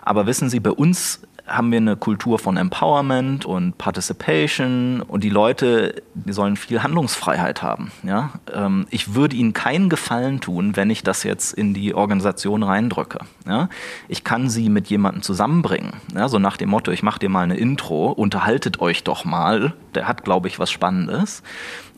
Aber 0.00 0.26
wissen 0.26 0.48
Sie, 0.48 0.60
bei 0.60 0.70
uns 0.70 1.20
haben 1.46 1.72
wir 1.72 1.78
eine 1.78 1.96
Kultur 1.96 2.38
von 2.38 2.56
Empowerment 2.56 3.44
und 3.44 3.76
Participation 3.76 5.02
und 5.02 5.24
die 5.24 5.28
Leute, 5.28 6.02
die 6.14 6.32
sollen 6.32 6.56
viel 6.56 6.82
Handlungsfreiheit 6.82 7.62
haben. 7.62 7.90
Ja? 8.04 8.30
Ähm, 8.52 8.86
ich 8.90 9.14
würde 9.14 9.34
ihnen 9.34 9.52
keinen 9.52 9.88
Gefallen 9.88 10.40
tun, 10.40 10.76
wenn 10.76 10.88
ich 10.90 11.02
das 11.02 11.24
jetzt 11.24 11.52
in 11.52 11.74
die 11.74 11.94
Organisation 11.94 12.62
reindrücke. 12.62 13.18
Ja? 13.46 13.68
Ich 14.08 14.22
kann 14.22 14.48
sie 14.48 14.68
mit 14.68 14.88
jemandem 14.88 15.22
zusammenbringen. 15.22 15.94
Ja? 16.14 16.28
So 16.28 16.38
nach 16.38 16.56
dem 16.56 16.70
Motto, 16.70 16.92
ich 16.92 17.02
mache 17.02 17.18
dir 17.18 17.28
mal 17.28 17.42
eine 17.42 17.56
Intro, 17.56 18.12
unterhaltet 18.12 18.80
euch 18.80 19.02
doch 19.02 19.24
mal. 19.24 19.74
Der 19.94 20.06
hat, 20.06 20.24
glaube 20.24 20.46
ich, 20.48 20.58
was 20.60 20.70
Spannendes. 20.70 21.42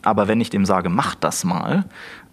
Aber 0.01 0.27
wenn 0.27 0.41
ich 0.41 0.49
dem 0.49 0.65
sage, 0.65 0.89
macht 0.89 1.23
das 1.23 1.43
mal, 1.43 1.85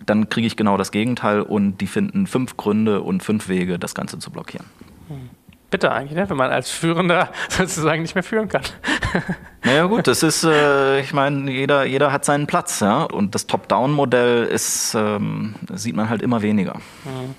dann 0.04 0.28
kriege 0.28 0.46
ich 0.46 0.56
genau 0.56 0.76
das 0.76 0.90
Gegenteil 0.90 1.42
und 1.42 1.78
die 1.78 1.86
finden 1.86 2.26
fünf 2.26 2.56
Gründe 2.56 3.02
und 3.02 3.22
fünf 3.22 3.48
Wege, 3.48 3.78
das 3.78 3.94
Ganze 3.94 4.18
zu 4.18 4.30
blockieren. 4.30 4.66
Hm 5.08 5.30
bitter 5.72 5.90
eigentlich, 5.90 6.16
ne? 6.16 6.30
wenn 6.30 6.36
man 6.36 6.52
als 6.52 6.70
Führender 6.70 7.32
sozusagen 7.48 8.02
nicht 8.02 8.14
mehr 8.14 8.22
führen 8.22 8.48
kann. 8.48 8.62
Naja 9.64 9.86
gut, 9.86 10.08
das 10.08 10.24
ist, 10.24 10.42
äh, 10.42 11.00
ich 11.00 11.12
meine, 11.12 11.50
jeder, 11.50 11.84
jeder 11.84 12.12
hat 12.12 12.24
seinen 12.24 12.48
Platz, 12.48 12.80
ja. 12.80 13.04
Und 13.04 13.34
das 13.34 13.46
Top-Down-Modell 13.46 14.44
ist, 14.44 14.94
ähm, 14.94 15.54
sieht 15.72 15.94
man 15.94 16.08
halt 16.10 16.20
immer 16.20 16.42
weniger. 16.42 16.74
Mhm. 17.04 17.34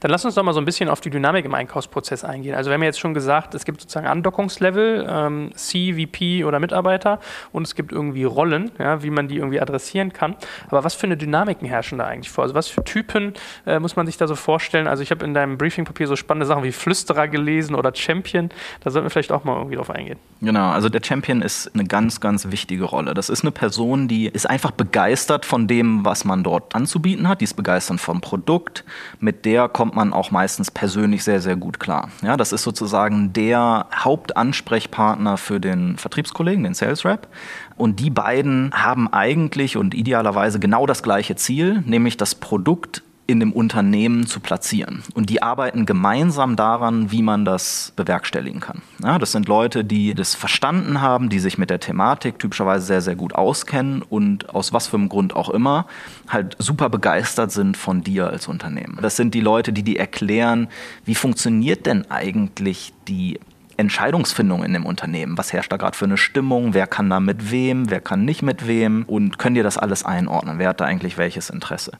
Dann 0.00 0.10
lass 0.10 0.24
uns 0.24 0.34
doch 0.34 0.42
mal 0.42 0.52
so 0.52 0.60
ein 0.60 0.64
bisschen 0.64 0.88
auf 0.88 1.00
die 1.00 1.10
Dynamik 1.10 1.44
im 1.44 1.54
Einkaufsprozess 1.54 2.24
eingehen. 2.24 2.56
Also 2.56 2.70
wir 2.70 2.74
haben 2.74 2.82
ja 2.82 2.88
jetzt 2.88 2.98
schon 2.98 3.14
gesagt, 3.14 3.54
es 3.54 3.64
gibt 3.64 3.80
sozusagen 3.80 4.08
Andockungslevel, 4.08 5.06
ähm, 5.08 5.50
C, 5.54 5.94
VP 5.94 6.44
oder 6.44 6.58
Mitarbeiter 6.58 7.20
und 7.52 7.62
es 7.62 7.76
gibt 7.76 7.92
irgendwie 7.92 8.24
Rollen, 8.24 8.72
ja, 8.78 9.02
wie 9.04 9.10
man 9.10 9.28
die 9.28 9.36
irgendwie 9.36 9.60
adressieren 9.60 10.12
kann. 10.12 10.34
Aber 10.68 10.82
was 10.82 10.94
für 10.94 11.06
eine 11.06 11.16
Dynamiken 11.16 11.68
herrschen 11.68 11.98
da 11.98 12.06
eigentlich 12.06 12.30
vor? 12.30 12.42
Also 12.42 12.56
was 12.56 12.66
für 12.66 12.82
Typen 12.82 13.34
äh, 13.66 13.78
muss 13.78 13.94
man 13.94 14.06
sich 14.06 14.16
da 14.16 14.26
so 14.26 14.34
vorstellen? 14.34 14.88
Also 14.88 15.04
ich 15.04 15.12
habe 15.12 15.24
in 15.24 15.32
deinem 15.32 15.58
Briefingpapier 15.58 16.08
so 16.08 16.16
spannende 16.16 16.46
Sachen 16.46 16.64
wie 16.64 16.72
Flüsterer 16.72 17.28
gelesen 17.28 17.76
oder 17.76 17.94
Champion. 17.94 18.50
Da 18.80 18.90
sollten 18.90 19.06
wir 19.06 19.10
vielleicht 19.10 19.30
auch 19.30 19.44
mal 19.44 19.56
irgendwie 19.56 19.76
drauf 19.76 19.90
eingehen. 19.90 20.18
Genau, 20.40 20.70
also 20.70 20.88
der 20.88 21.00
Champion 21.04 21.40
ist 21.42 21.67
eine 21.74 21.84
ganz, 21.84 22.20
ganz 22.20 22.50
wichtige 22.50 22.84
Rolle. 22.84 23.14
Das 23.14 23.28
ist 23.28 23.42
eine 23.42 23.50
Person, 23.50 24.08
die 24.08 24.26
ist 24.26 24.48
einfach 24.48 24.70
begeistert 24.70 25.44
von 25.44 25.66
dem, 25.66 26.04
was 26.04 26.24
man 26.24 26.44
dort 26.44 26.74
anzubieten 26.74 27.28
hat. 27.28 27.40
Die 27.40 27.44
ist 27.44 27.54
begeistert 27.54 28.00
vom 28.00 28.20
Produkt. 28.20 28.84
Mit 29.20 29.44
der 29.44 29.68
kommt 29.68 29.94
man 29.94 30.12
auch 30.12 30.30
meistens 30.30 30.70
persönlich 30.70 31.24
sehr, 31.24 31.40
sehr 31.40 31.56
gut 31.56 31.80
klar. 31.80 32.10
Ja, 32.22 32.36
das 32.36 32.52
ist 32.52 32.62
sozusagen 32.62 33.32
der 33.32 33.86
Hauptansprechpartner 33.94 35.36
für 35.36 35.60
den 35.60 35.96
Vertriebskollegen, 35.96 36.64
den 36.64 36.74
Sales 36.74 37.04
Rep. 37.04 37.28
Und 37.76 38.00
die 38.00 38.10
beiden 38.10 38.72
haben 38.72 39.12
eigentlich 39.12 39.76
und 39.76 39.94
idealerweise 39.94 40.58
genau 40.58 40.86
das 40.86 41.02
gleiche 41.02 41.36
Ziel, 41.36 41.82
nämlich 41.86 42.16
das 42.16 42.34
Produkt 42.34 43.02
in 43.28 43.40
dem 43.40 43.52
Unternehmen 43.52 44.26
zu 44.26 44.40
platzieren. 44.40 45.02
Und 45.12 45.28
die 45.28 45.42
arbeiten 45.42 45.84
gemeinsam 45.84 46.56
daran, 46.56 47.12
wie 47.12 47.20
man 47.20 47.44
das 47.44 47.92
bewerkstelligen 47.94 48.60
kann. 48.60 48.80
Ja, 49.02 49.18
das 49.18 49.32
sind 49.32 49.48
Leute, 49.48 49.84
die 49.84 50.14
das 50.14 50.34
verstanden 50.34 51.02
haben, 51.02 51.28
die 51.28 51.38
sich 51.38 51.58
mit 51.58 51.68
der 51.68 51.78
Thematik 51.78 52.38
typischerweise 52.38 52.86
sehr, 52.86 53.02
sehr 53.02 53.16
gut 53.16 53.34
auskennen 53.34 54.00
und 54.00 54.48
aus 54.48 54.72
was 54.72 54.86
für 54.86 54.96
einem 54.96 55.10
Grund 55.10 55.36
auch 55.36 55.50
immer 55.50 55.86
halt 56.26 56.56
super 56.58 56.88
begeistert 56.88 57.52
sind 57.52 57.76
von 57.76 58.02
dir 58.02 58.28
als 58.28 58.48
Unternehmen. 58.48 58.98
Das 59.02 59.16
sind 59.16 59.34
die 59.34 59.40
Leute, 59.40 59.74
die 59.74 59.82
die 59.82 59.98
erklären, 59.98 60.68
wie 61.04 61.14
funktioniert 61.14 61.84
denn 61.84 62.10
eigentlich 62.10 62.94
die 63.08 63.38
Entscheidungsfindung 63.76 64.64
in 64.64 64.72
dem 64.72 64.86
Unternehmen. 64.86 65.36
Was 65.36 65.52
herrscht 65.52 65.70
da 65.70 65.76
gerade 65.76 65.96
für 65.96 66.06
eine 66.06 66.16
Stimmung? 66.16 66.72
Wer 66.72 66.86
kann 66.86 67.10
da 67.10 67.20
mit 67.20 67.50
wem? 67.50 67.90
Wer 67.90 68.00
kann 68.00 68.24
nicht 68.24 68.40
mit 68.40 68.66
wem? 68.66 69.04
Und 69.06 69.38
können 69.38 69.54
dir 69.54 69.62
das 69.62 69.76
alles 69.76 70.02
einordnen? 70.02 70.58
Wer 70.58 70.70
hat 70.70 70.80
da 70.80 70.86
eigentlich 70.86 71.18
welches 71.18 71.50
Interesse? 71.50 71.92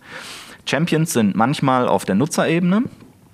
Champions 0.69 1.15
sind 1.15 1.35
manchmal 1.35 1.89
auf 1.89 2.05
der 2.05 2.15
Nutzerebene, 2.15 2.83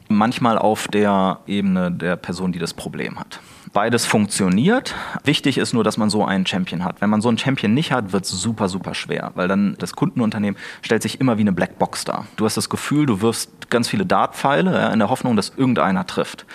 manchmal 0.09 0.57
auf 0.57 0.87
der 0.87 1.41
Ebene 1.49 1.91
der 1.91 2.15
Person, 2.15 2.53
die 2.53 2.61
das 2.61 2.75
Problem 2.75 3.19
hat. 3.19 3.41
Beides 3.73 4.07
funktioniert. 4.07 4.95
Wichtig 5.25 5.59
ist 5.59 5.73
nur, 5.73 5.83
dass 5.83 5.97
man 5.97 6.11
so 6.11 6.25
einen 6.25 6.47
Champion 6.47 6.85
hat. 6.85 7.01
Wenn 7.01 7.11
man 7.11 7.21
so 7.21 7.29
einen 7.29 7.39
Champion 7.39 7.75
nicht 7.75 7.91
hat, 7.91 8.13
wird 8.13 8.25
es 8.25 8.31
super, 8.31 8.69
super 8.69 8.95
schwer, 8.95 9.33
weil 9.35 9.49
dann 9.49 9.75
das 9.81 9.97
Kundenunternehmen 9.97 10.57
stellt 10.81 11.03
sich 11.03 11.21
immer 11.21 11.37
wie 11.37 11.41
eine 11.41 11.53
Blackbox 11.53 12.05
dar. 12.05 12.27
Du 12.37 12.45
hast 12.45 12.57
das 12.57 12.71
Gefühl, 12.71 13.05
du 13.07 13.21
wirfst 13.21 13.69
ganz 13.69 13.89
viele 13.89 14.07
Dartpfeile 14.07 14.73
ja, 14.73 14.93
in 14.93 15.01
der 15.01 15.11
Hoffnung, 15.11 15.35
dass 15.35 15.55
irgendeiner 15.57 16.07
trifft. 16.07 16.47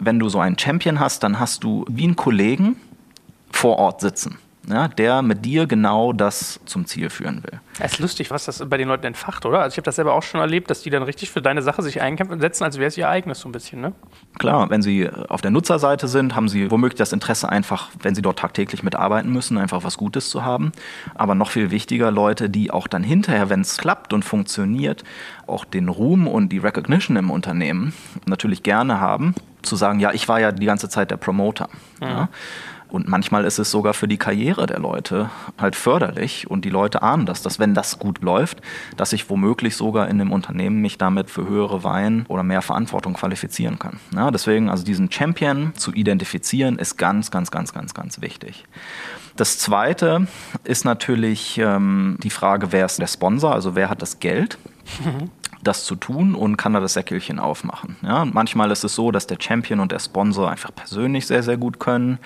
Wenn 0.00 0.18
du 0.18 0.30
so 0.30 0.40
einen 0.40 0.58
Champion 0.58 0.98
hast, 0.98 1.22
dann 1.22 1.38
hast 1.38 1.62
du 1.62 1.84
wie 1.90 2.04
einen 2.04 2.16
Kollegen 2.16 2.76
vor 3.50 3.76
Ort 3.76 4.00
sitzen 4.00 4.38
ja, 4.68 4.86
der 4.86 5.22
mit 5.22 5.44
dir 5.44 5.66
genau 5.66 6.12
das 6.12 6.60
zum 6.66 6.86
Ziel 6.86 7.10
führen 7.10 7.42
will. 7.42 7.60
Es 7.80 7.94
ist 7.94 7.98
lustig, 7.98 8.30
was 8.30 8.44
das 8.44 8.64
bei 8.68 8.76
den 8.76 8.88
Leuten 8.88 9.06
entfacht, 9.06 9.44
oder? 9.44 9.60
Also 9.60 9.74
ich 9.74 9.78
habe 9.78 9.84
das 9.84 9.96
selber 9.96 10.14
auch 10.14 10.22
schon 10.22 10.40
erlebt, 10.40 10.70
dass 10.70 10.82
die 10.82 10.90
dann 10.90 11.02
richtig 11.02 11.30
für 11.30 11.42
deine 11.42 11.62
Sache 11.62 11.82
sich 11.82 12.00
einkämpfen 12.00 12.34
und 12.34 12.40
setzen, 12.40 12.62
als 12.62 12.78
wäre 12.78 12.86
es 12.86 12.96
ihr 12.96 13.08
eigenes 13.08 13.40
so 13.40 13.48
ein 13.48 13.52
bisschen, 13.52 13.80
ne? 13.80 13.92
Klar, 14.38 14.70
wenn 14.70 14.80
sie 14.80 15.08
auf 15.10 15.40
der 15.40 15.50
Nutzerseite 15.50 16.06
sind, 16.06 16.36
haben 16.36 16.48
sie 16.48 16.70
womöglich 16.70 16.98
das 16.98 17.12
Interesse 17.12 17.48
einfach, 17.48 17.90
wenn 18.00 18.14
sie 18.14 18.22
dort 18.22 18.38
tagtäglich 18.38 18.82
mitarbeiten 18.82 19.32
müssen, 19.32 19.58
einfach 19.58 19.82
was 19.82 19.96
Gutes 19.96 20.30
zu 20.30 20.44
haben. 20.44 20.72
Aber 21.14 21.34
noch 21.34 21.50
viel 21.50 21.70
wichtiger, 21.70 22.10
Leute, 22.10 22.48
die 22.48 22.70
auch 22.70 22.86
dann 22.86 23.02
hinterher, 23.02 23.50
wenn 23.50 23.62
es 23.62 23.78
klappt 23.78 24.12
und 24.12 24.24
funktioniert, 24.24 25.02
auch 25.46 25.64
den 25.64 25.88
Ruhm 25.88 26.28
und 26.28 26.50
die 26.50 26.58
Recognition 26.58 27.16
im 27.16 27.30
Unternehmen 27.30 27.94
natürlich 28.26 28.62
gerne 28.62 29.00
haben, 29.00 29.34
zu 29.62 29.76
sagen, 29.76 29.98
ja, 30.00 30.12
ich 30.12 30.28
war 30.28 30.40
ja 30.40 30.52
die 30.52 30.66
ganze 30.66 30.88
Zeit 30.88 31.10
der 31.10 31.16
Promoter. 31.16 31.68
Mhm. 32.00 32.06
Ja? 32.06 32.28
Und 32.92 33.08
manchmal 33.08 33.46
ist 33.46 33.58
es 33.58 33.70
sogar 33.70 33.94
für 33.94 34.06
die 34.06 34.18
Karriere 34.18 34.66
der 34.66 34.78
Leute 34.78 35.30
halt 35.58 35.76
förderlich 35.76 36.50
und 36.50 36.66
die 36.66 36.68
Leute 36.68 37.02
ahnen 37.02 37.24
das, 37.24 37.40
dass 37.40 37.58
wenn 37.58 37.72
das 37.72 37.98
gut 37.98 38.20
läuft, 38.20 38.60
dass 38.98 39.14
ich 39.14 39.30
womöglich 39.30 39.76
sogar 39.76 40.08
in 40.08 40.18
dem 40.18 40.30
Unternehmen 40.30 40.82
mich 40.82 40.98
damit 40.98 41.30
für 41.30 41.48
höhere 41.48 41.84
Weihen 41.84 42.26
oder 42.28 42.42
mehr 42.42 42.60
Verantwortung 42.60 43.14
qualifizieren 43.14 43.78
kann. 43.78 43.98
Ja, 44.14 44.30
deswegen 44.30 44.68
also 44.68 44.84
diesen 44.84 45.10
Champion 45.10 45.72
zu 45.74 45.94
identifizieren 45.94 46.78
ist 46.78 46.98
ganz, 46.98 47.30
ganz, 47.30 47.50
ganz, 47.50 47.72
ganz, 47.72 47.94
ganz 47.94 48.20
wichtig. 48.20 48.66
Das 49.36 49.58
zweite 49.58 50.26
ist 50.64 50.84
natürlich 50.84 51.56
ähm, 51.56 52.18
die 52.22 52.28
Frage, 52.28 52.72
wer 52.72 52.84
ist 52.84 52.98
der 52.98 53.06
Sponsor, 53.06 53.54
also 53.54 53.74
wer 53.74 53.88
hat 53.88 54.02
das 54.02 54.20
Geld? 54.20 54.58
Mhm 55.02 55.30
das 55.62 55.84
zu 55.84 55.94
tun 55.94 56.34
und 56.34 56.56
kann 56.56 56.72
da 56.72 56.80
das 56.80 56.94
Säckelchen 56.94 57.38
aufmachen. 57.38 57.96
Ja, 58.02 58.24
manchmal 58.24 58.72
ist 58.72 58.82
es 58.82 58.96
so, 58.96 59.12
dass 59.12 59.28
der 59.28 59.36
Champion 59.40 59.78
und 59.78 59.92
der 59.92 60.00
Sponsor 60.00 60.50
einfach 60.50 60.74
persönlich 60.74 61.26
sehr, 61.26 61.44
sehr 61.44 61.56
gut 61.56 61.78
können 61.78 62.18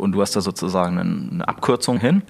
und 0.00 0.12
du 0.12 0.20
hast 0.20 0.34
da 0.34 0.40
sozusagen 0.40 0.98
eine 0.98 1.46
Abkürzung 1.46 1.98
hin. 1.98 2.22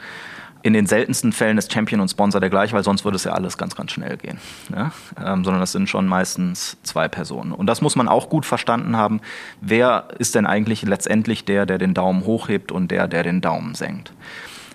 In 0.63 0.75
den 0.75 0.87
seltensten 0.87 1.33
Fällen 1.33 1.57
ist 1.57 1.73
Champion 1.73 2.03
und 2.03 2.11
Sponsor 2.11 2.39
der 2.39 2.51
gleiche, 2.51 2.75
weil 2.75 2.85
sonst 2.85 3.05
würde 3.05 3.17
es 3.17 3.25
ja 3.25 3.33
alles 3.33 3.57
ganz, 3.57 3.75
ganz 3.75 3.93
schnell 3.93 4.19
gehen. 4.19 4.39
Ja? 4.71 4.93
Ähm, 5.19 5.43
sondern 5.43 5.61
das 5.61 5.73
sind 5.73 5.89
schon 5.89 6.07
meistens 6.07 6.77
zwei 6.83 7.09
Personen. 7.09 7.53
Und 7.53 7.67
das 7.67 7.81
muss 7.81 7.97
man 7.97 8.09
auch 8.09 8.29
gut 8.29 8.45
verstanden 8.45 8.97
haben. 8.97 9.21
Wer 9.63 10.09
ist 10.19 10.35
denn 10.35 10.45
eigentlich 10.45 10.83
letztendlich 10.83 11.47
der, 11.47 11.65
der 11.65 11.79
den 11.79 11.95
Daumen 11.95 12.27
hochhebt 12.27 12.73
und 12.73 12.91
der, 12.91 13.09
der 13.09 13.23
den 13.23 13.41
Daumen 13.41 13.75
senkt? 13.75 14.13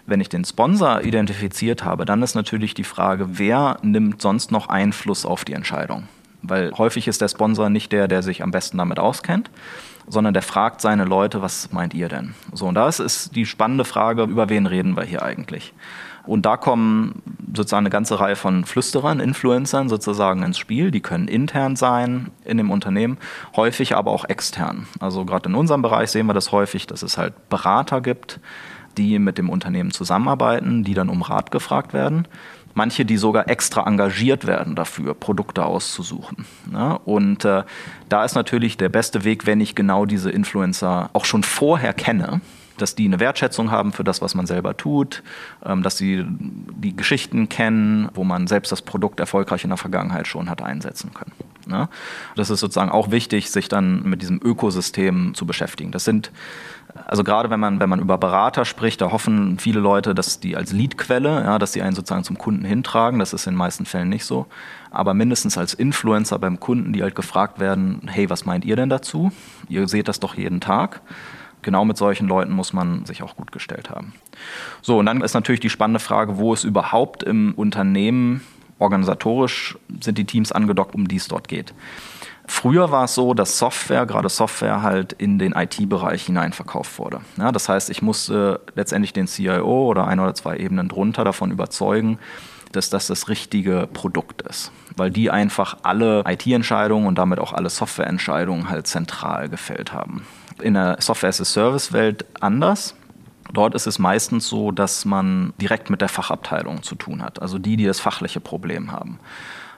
Wenn 0.07 0.21
ich 0.21 0.29
den 0.29 0.43
Sponsor 0.43 1.03
identifiziert 1.03 1.83
habe, 1.83 2.05
dann 2.05 2.23
ist 2.23 2.33
natürlich 2.33 2.73
die 2.73 2.83
Frage, 2.83 3.37
wer 3.37 3.77
nimmt 3.83 4.21
sonst 4.21 4.51
noch 4.51 4.69
Einfluss 4.69 5.23
auf 5.25 5.45
die 5.45 5.53
Entscheidung? 5.53 6.07
Weil 6.41 6.71
häufig 6.77 7.07
ist 7.07 7.21
der 7.21 7.27
Sponsor 7.27 7.69
nicht 7.69 7.91
der, 7.91 8.07
der 8.07 8.23
sich 8.23 8.43
am 8.43 8.51
besten 8.51 8.77
damit 8.77 8.99
auskennt, 8.99 9.49
sondern 10.07 10.33
der 10.33 10.43
fragt 10.43 10.81
seine 10.81 11.05
Leute, 11.05 11.41
was 11.41 11.71
meint 11.71 11.93
ihr 11.93 12.09
denn? 12.09 12.35
So, 12.53 12.67
und 12.67 12.75
das 12.75 12.99
ist 12.99 13.35
die 13.35 13.45
spannende 13.45 13.85
Frage, 13.85 14.23
über 14.23 14.49
wen 14.49 14.65
reden 14.65 14.95
wir 14.95 15.03
hier 15.03 15.23
eigentlich? 15.23 15.73
Und 16.25 16.45
da 16.45 16.57
kommen 16.57 17.21
sozusagen 17.55 17.83
eine 17.83 17.91
ganze 17.91 18.19
Reihe 18.19 18.35
von 18.35 18.65
Flüsterern, 18.65 19.19
Influencern 19.19 19.89
sozusagen 19.89 20.41
ins 20.43 20.57
Spiel. 20.57 20.89
Die 20.89 21.01
können 21.01 21.27
intern 21.27 21.75
sein 21.75 22.31
in 22.43 22.57
dem 22.57 22.71
Unternehmen, 22.71 23.17
häufig 23.55 23.95
aber 23.95 24.11
auch 24.11 24.25
extern. 24.25 24.87
Also 24.99 25.25
gerade 25.25 25.49
in 25.49 25.55
unserem 25.55 25.81
Bereich 25.81 26.09
sehen 26.09 26.25
wir 26.25 26.33
das 26.33 26.51
häufig, 26.51 26.87
dass 26.87 27.03
es 27.03 27.17
halt 27.17 27.49
Berater 27.49 28.01
gibt, 28.01 28.39
die 28.97 29.19
mit 29.19 29.37
dem 29.37 29.49
Unternehmen 29.49 29.91
zusammenarbeiten, 29.91 30.83
die 30.83 30.93
dann 30.93 31.09
um 31.09 31.21
Rat 31.21 31.51
gefragt 31.51 31.93
werden 31.93 32.27
manche, 32.75 33.05
die 33.05 33.17
sogar 33.17 33.49
extra 33.49 33.87
engagiert 33.87 34.45
werden 34.45 34.75
dafür, 34.75 35.15
Produkte 35.15 35.65
auszusuchen. 35.65 36.45
Ja, 36.71 36.93
und 37.05 37.43
äh, 37.43 37.63
da 38.09 38.23
ist 38.23 38.35
natürlich 38.35 38.77
der 38.77 38.89
beste 38.89 39.23
Weg, 39.23 39.47
wenn 39.47 39.59
ich 39.59 39.73
genau 39.73 40.05
diese 40.05 40.29
Influencer 40.29 41.09
auch 41.13 41.25
schon 41.25 41.41
vorher 41.41 41.93
kenne, 41.93 42.41
dass 42.77 42.93
die 42.93 43.05
eine 43.05 43.19
Wertschätzung 43.19 43.71
haben 43.71 43.93
für 43.93 44.03
das, 44.03 44.21
was 44.21 44.35
man 44.35 44.45
selber 44.45 44.77
tut, 44.77 45.23
ähm, 45.65 45.81
dass 45.81 45.97
sie 45.97 46.25
die 46.27 46.95
Geschichten 46.95 47.49
kennen, 47.49 48.09
wo 48.13 48.23
man 48.23 48.47
selbst 48.47 48.71
das 48.71 48.81
Produkt 48.81 49.19
erfolgreich 49.19 49.63
in 49.63 49.69
der 49.69 49.77
Vergangenheit 49.77 50.27
schon 50.27 50.49
hat 50.49 50.61
einsetzen 50.61 51.11
können. 51.13 51.31
Ja, 51.67 51.89
das 52.35 52.51
ist 52.51 52.59
sozusagen 52.59 52.91
auch 52.91 53.09
wichtig, 53.09 53.49
sich 53.49 53.69
dann 53.69 54.03
mit 54.03 54.21
diesem 54.21 54.39
Ökosystem 54.43 55.33
zu 55.33 55.47
beschäftigen. 55.47 55.91
Das 55.91 56.03
sind 56.03 56.31
also 57.05 57.23
gerade 57.23 57.49
wenn 57.49 57.59
man, 57.59 57.79
wenn 57.79 57.89
man 57.89 57.99
über 57.99 58.17
Berater 58.17 58.63
spricht, 58.63 59.01
da 59.01 59.11
hoffen 59.11 59.59
viele 59.59 59.79
Leute, 59.79 60.15
dass 60.15 60.39
die 60.39 60.55
als 60.55 60.71
Leadquelle, 60.71 61.43
ja, 61.43 61.59
dass 61.59 61.73
sie 61.73 61.81
einen 61.81 61.95
sozusagen 61.95 62.23
zum 62.23 62.37
Kunden 62.37 62.63
hintragen. 62.63 63.19
Das 63.19 63.33
ist 63.33 63.47
in 63.47 63.53
den 63.53 63.57
meisten 63.57 63.85
Fällen 63.85 64.09
nicht 64.09 64.25
so. 64.25 64.47
Aber 64.91 65.13
mindestens 65.13 65.57
als 65.57 65.73
Influencer 65.73 66.39
beim 66.39 66.59
Kunden, 66.59 66.93
die 66.93 67.03
halt 67.03 67.15
gefragt 67.15 67.59
werden, 67.59 68.03
hey, 68.07 68.29
was 68.29 68.45
meint 68.45 68.63
ihr 68.63 68.77
denn 68.77 68.89
dazu? 68.89 69.31
Ihr 69.67 69.87
seht 69.87 70.07
das 70.07 70.19
doch 70.21 70.35
jeden 70.35 70.61
Tag. 70.61 71.01
Genau 71.61 71.83
mit 71.83 71.97
solchen 71.97 72.27
Leuten 72.27 72.53
muss 72.53 72.73
man 72.73 73.05
sich 73.05 73.23
auch 73.23 73.35
gut 73.35 73.51
gestellt 73.51 73.89
haben. 73.89 74.13
So, 74.81 74.99
und 74.99 75.05
dann 75.07 75.21
ist 75.21 75.33
natürlich 75.33 75.61
die 75.61 75.69
spannende 75.69 75.99
Frage, 75.99 76.37
wo 76.37 76.53
es 76.53 76.63
überhaupt 76.63 77.23
im 77.23 77.53
Unternehmen 77.55 78.41
organisatorisch 78.79 79.77
sind 80.01 80.17
die 80.17 80.25
Teams 80.25 80.51
angedockt, 80.51 80.95
um 80.95 81.07
die 81.07 81.15
es 81.15 81.27
dort 81.27 81.47
geht. 81.47 81.73
Früher 82.47 82.91
war 82.91 83.05
es 83.05 83.15
so, 83.15 83.33
dass 83.33 83.57
Software, 83.57 84.05
gerade 84.05 84.29
Software, 84.29 84.81
halt 84.81 85.13
in 85.13 85.39
den 85.39 85.53
IT-Bereich 85.53 86.25
hinein 86.25 86.53
verkauft 86.53 86.99
wurde. 86.99 87.21
Ja, 87.37 87.51
das 87.51 87.69
heißt, 87.69 87.89
ich 87.89 88.01
musste 88.01 88.61
letztendlich 88.75 89.13
den 89.13 89.27
CIO 89.27 89.87
oder 89.87 90.07
ein 90.07 90.19
oder 90.19 90.35
zwei 90.35 90.57
Ebenen 90.57 90.87
drunter 90.87 91.23
davon 91.23 91.51
überzeugen, 91.51 92.19
dass 92.71 92.89
das 92.89 93.07
das 93.07 93.29
richtige 93.29 93.87
Produkt 93.91 94.41
ist. 94.43 94.71
Weil 94.95 95.09
die 95.09 95.31
einfach 95.31 95.77
alle 95.83 96.23
IT-Entscheidungen 96.27 97.07
und 97.07 97.17
damit 97.17 97.39
auch 97.39 97.53
alle 97.53 97.69
Software-Entscheidungen 97.69 98.69
halt 98.69 98.87
zentral 98.87 99.49
gefällt 99.49 99.93
haben. 99.93 100.25
In 100.61 100.75
der 100.75 100.97
Software-as-a-Service-Welt 100.99 102.25
anders. 102.39 102.95
Dort 103.53 103.75
ist 103.75 103.87
es 103.87 103.99
meistens 103.99 104.47
so, 104.47 104.71
dass 104.71 105.05
man 105.05 105.53
direkt 105.61 105.89
mit 105.89 106.01
der 106.01 106.09
Fachabteilung 106.09 106.83
zu 106.83 106.95
tun 106.95 107.21
hat, 107.21 107.41
also 107.41 107.59
die, 107.59 107.77
die 107.77 107.85
das 107.85 107.99
fachliche 107.99 108.39
Problem 108.39 108.91
haben. 108.91 109.19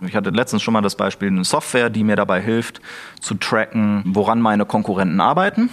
Ich 0.01 0.15
hatte 0.15 0.29
letztens 0.29 0.61
schon 0.61 0.73
mal 0.73 0.81
das 0.81 0.95
Beispiel 0.95 1.29
eine 1.29 1.43
Software, 1.43 1.89
die 1.89 2.03
mir 2.03 2.15
dabei 2.15 2.41
hilft, 2.41 2.81
zu 3.19 3.35
tracken, 3.35 4.03
woran 4.05 4.41
meine 4.41 4.65
Konkurrenten 4.65 5.19
arbeiten. 5.19 5.69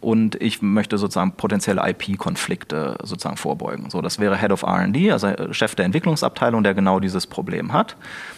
Und 0.00 0.34
ich 0.40 0.62
möchte 0.62 0.98
sozusagen 0.98 1.32
potenzielle 1.32 1.82
IP-Konflikte 1.88 2.96
sozusagen 3.02 3.36
vorbeugen. 3.36 3.90
So, 3.90 4.00
das 4.00 4.18
wäre 4.18 4.36
Head 4.36 4.50
of 4.50 4.62
R&D, 4.62 5.12
also 5.12 5.32
Chef 5.52 5.74
der 5.74 5.84
Entwicklungsabteilung, 5.84 6.62
der 6.62 6.74
genau 6.74 6.98
dieses 6.98 7.26
Problem 7.26 7.72
hat 7.72 7.96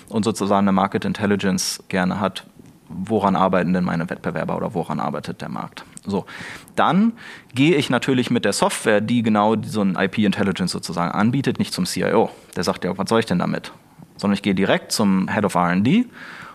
und 0.09 0.25
sozusagen 0.25 0.69
eine 0.69 0.73
Market 0.73 1.05
Intelligence 1.05 1.83
gerne 1.89 2.21
hat. 2.21 2.45
Woran 2.89 3.35
arbeiten 3.35 3.73
denn 3.73 3.85
meine 3.85 4.11
Wettbewerber 4.11 4.57
oder 4.57 4.75
woran 4.75 5.01
arbeitet 5.01 5.41
der 5.41 5.49
Markt? 5.49 5.85
So, 6.07 6.27
dann 6.77 7.15
gehe 7.55 7.77
ich 7.77 7.89
natürlich 7.89 8.31
mit 8.31 8.45
der 8.45 8.53
Software, 8.53 9.01
die 9.01 9.23
genau 9.23 9.57
so 9.63 9.81
ein 9.81 9.97
IP-Intelligence 9.97 10.71
sozusagen 10.71 11.13
anbietet, 11.13 11.59
nicht 11.59 11.73
zum 11.73 11.87
CIO. 11.87 12.31
Der 12.57 12.63
sagt 12.63 12.85
ja, 12.85 12.97
was 12.97 13.09
soll 13.09 13.21
ich 13.21 13.27
denn 13.27 13.39
damit? 13.39 13.73
Sondern 14.17 14.35
ich 14.35 14.43
gehe 14.43 14.55
direkt 14.55 14.93
zum 14.93 15.29
Head 15.29 15.45
of 15.45 15.57
RD 15.57 16.07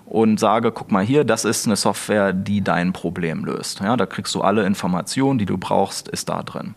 und 0.05 0.39
sage, 0.39 0.71
guck 0.71 0.91
mal 0.91 1.03
hier, 1.03 1.23
das 1.23 1.45
ist 1.45 1.67
eine 1.67 1.75
Software, 1.75 2.33
die 2.33 2.61
dein 2.61 2.93
Problem 2.93 3.45
löst. 3.45 3.79
Ja, 3.79 3.95
da 3.95 4.05
kriegst 4.05 4.33
du 4.33 4.41
alle 4.41 4.65
Informationen, 4.65 5.37
die 5.37 5.45
du 5.45 5.57
brauchst, 5.57 6.07
ist 6.07 6.29
da 6.29 6.41
drin. 6.41 6.73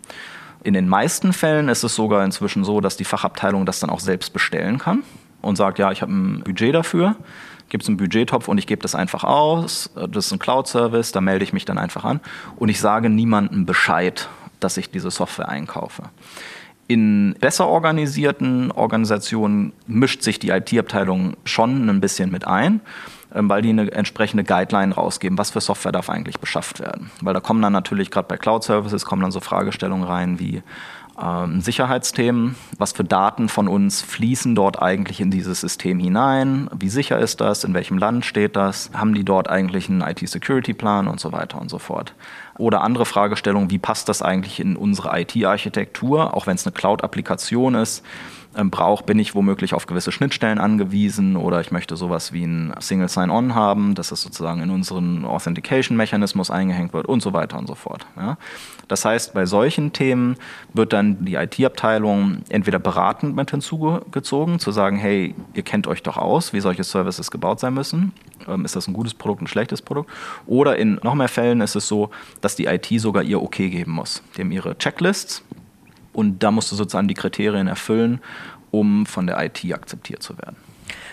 In 0.65 0.75
den 0.75 0.89
meisten 0.89 1.33
Fällen 1.33 1.69
ist 1.69 1.83
es 1.83 1.95
sogar 1.95 2.25
inzwischen 2.25 2.63
so, 2.63 2.81
dass 2.81 2.97
die 2.97 3.05
Fachabteilung 3.05 3.67
das 3.67 3.81
dann 3.81 3.91
auch 3.91 4.01
selbst 4.01 4.33
bestellen 4.33 4.79
kann 4.79 5.03
und 5.41 5.57
sagt, 5.57 5.79
ja, 5.79 5.91
ich 5.91 6.03
habe 6.03 6.13
ein 6.13 6.43
Budget 6.45 6.75
dafür, 6.75 7.17
gibt 7.69 7.83
es 7.83 7.89
einen 7.89 7.97
Budgettopf 7.97 8.49
und 8.49 8.59
ich 8.59 8.67
gebe 8.67 8.83
das 8.83 8.95
einfach 8.95 9.25
aus. 9.25 9.91
Das 9.95 10.27
ist 10.27 10.33
ein 10.33 10.39
Cloud-Service, 10.39 11.13
da 11.13 11.21
melde 11.21 11.43
ich 11.43 11.53
mich 11.53 11.65
dann 11.65 11.79
einfach 11.79 12.05
an 12.05 12.21
und 12.57 12.69
ich 12.69 12.81
sage 12.81 13.09
niemandem 13.09 13.67
Bescheid, 13.67 14.29
dass 14.61 14.77
ich 14.77 14.91
diese 14.91 15.11
Software 15.11 15.49
einkaufe. 15.49 16.05
In 16.93 17.35
besser 17.41 17.69
organisierten 17.69 18.71
Organisationen 18.71 19.73
mischt 19.87 20.21
sich 20.21 20.39
die 20.39 20.51
IT-Abteilung 20.51 21.39
schon 21.47 21.89
ein 21.89 22.03
bisschen 22.03 22.31
mit 22.31 22.47
ein, 22.47 22.83
ähm, 23.35 23.49
weil 23.49 23.63
die 23.63 23.71
eine 23.71 23.91
entsprechende 23.91 24.45
Guideline 24.45 24.95
rausgeben, 24.95 25.39
was 25.39 25.53
für 25.53 25.63
Software 25.63 25.93
darf 25.93 26.11
eigentlich 26.11 26.39
beschafft 26.39 26.81
werden. 26.81 27.11
Weil 27.23 27.33
da 27.33 27.41
kommen 27.41 27.63
dann 27.63 27.73
natürlich 27.73 28.11
gerade 28.11 28.29
bei 28.29 28.37
Cloud 28.37 28.63
Services 28.63 29.07
kommen 29.07 29.23
dann 29.23 29.33
so 29.33 29.41
Fragestellungen 29.41 30.05
rein 30.05 30.39
wie 30.39 30.63
ähm, 31.19 31.63
Sicherheitsthemen. 31.63 32.57
Was 32.77 32.93
für 32.93 33.05
Daten 33.05 33.49
von 33.49 33.69
uns 33.69 34.03
fließen 34.03 34.55
dort 34.55 34.83
eigentlich 34.83 35.19
in 35.19 35.31
dieses 35.31 35.63
System 35.63 35.99
hinein? 35.99 36.69
Wie 36.79 36.91
sicher 36.91 37.19
ist 37.19 37.41
das? 37.41 37.65
In 37.65 37.73
welchem 37.73 37.97
Land 37.97 38.27
steht 38.27 38.55
das? 38.55 38.91
Haben 38.93 39.15
die 39.15 39.25
dort 39.25 39.49
eigentlich 39.49 39.89
einen 39.89 40.03
IT-Security-Plan 40.03 41.09
und 41.09 41.21
so 41.21 41.33
weiter 41.33 41.59
und 41.59 41.71
so 41.71 41.79
fort? 41.79 42.15
Oder 42.59 42.83
andere 42.83 43.07
Fragestellungen, 43.07 43.71
wie 43.71 43.79
passt 43.79 44.09
das 44.09 44.23
eigentlich 44.23 44.61
in 44.61 44.77
unsere 44.77 45.19
IT-Architektur, 45.21 46.35
auch 46.35 46.47
wenn 46.47 46.57
es 46.57 46.67
eine 46.67 46.73
Cloud-Applikation 46.73 47.75
ist? 47.75 48.05
Ähm, 48.57 48.71
brauche, 48.71 49.05
bin 49.05 49.19
ich 49.19 49.35
womöglich 49.35 49.75
auf 49.75 49.87
gewisse 49.87 50.13
Schnittstellen 50.13 50.59
angewiesen 50.59 51.37
oder 51.37 51.61
ich 51.61 51.71
möchte 51.71 51.97
sowas 51.97 52.33
wie 52.33 52.45
ein 52.45 52.75
Single 52.81 53.09
Sign-On 53.09 53.55
haben, 53.55 53.95
dass 53.95 54.13
es 54.13 54.23
sozusagen 54.23 54.63
in 54.63 54.71
unseren 54.71 55.25
Authentication-Mechanismus 55.25 56.51
eingehängt 56.51 56.93
wird 56.93 57.07
und 57.07 57.23
so 57.23 57.33
weiter 57.33 57.59
und 57.59 57.67
so 57.67 57.75
fort. 57.75 58.07
Ja. 58.17 58.37
Das 58.89 59.05
heißt, 59.05 59.33
bei 59.33 59.47
solchen 59.47 59.93
Themen 59.93 60.37
wird 60.75 60.93
dann 60.93 61.25
die 61.25 61.35
IT-Abteilung 61.35 62.43
entweder 62.49 62.79
beratend 62.79 63.35
mit 63.35 63.51
hinzugezogen, 63.51 64.59
zu 64.59 64.71
sagen, 64.71 64.97
hey, 64.97 65.35
ihr 65.55 65.63
kennt 65.63 65.87
euch 65.87 66.03
doch 66.03 66.19
aus, 66.19 66.53
wie 66.53 66.61
solche 66.61 66.85
Services 66.85 67.31
gebaut 67.31 67.61
sein 67.61 67.75
müssen. 67.75 68.13
Ähm, 68.49 68.65
ist 68.65 68.77
das 68.77 68.89
ein 68.89 68.93
gutes 68.93 69.15
Produkt, 69.15 69.43
ein 69.43 69.47
schlechtes 69.47 69.83
Produkt? 69.83 70.11
Oder 70.47 70.77
in 70.77 70.99
noch 71.03 71.15
mehr 71.15 71.29
Fällen 71.29 71.61
ist 71.61 71.75
es 71.75 71.89
so, 71.89 72.11
dass 72.41 72.57
die 72.57 72.67
IT 72.67 72.89
sogar 73.01 73.23
ihr 73.23 73.43
Okay 73.43 73.71
geben 73.71 73.93
muss. 73.93 74.23
Haben 74.39 74.51
ihre 74.51 74.77
Checklists, 74.77 75.43
und 76.13 76.43
da 76.43 76.51
musst 76.51 76.71
du 76.73 76.77
sozusagen 76.77 77.09
die 77.09 77.15
Kriterien 77.15 77.67
erfüllen, 77.67 78.21
um 78.71 79.07
von 79.07 79.27
der 79.27 79.43
IT 79.45 79.65
akzeptiert 79.73 80.23
zu 80.23 80.37
werden. 80.39 80.57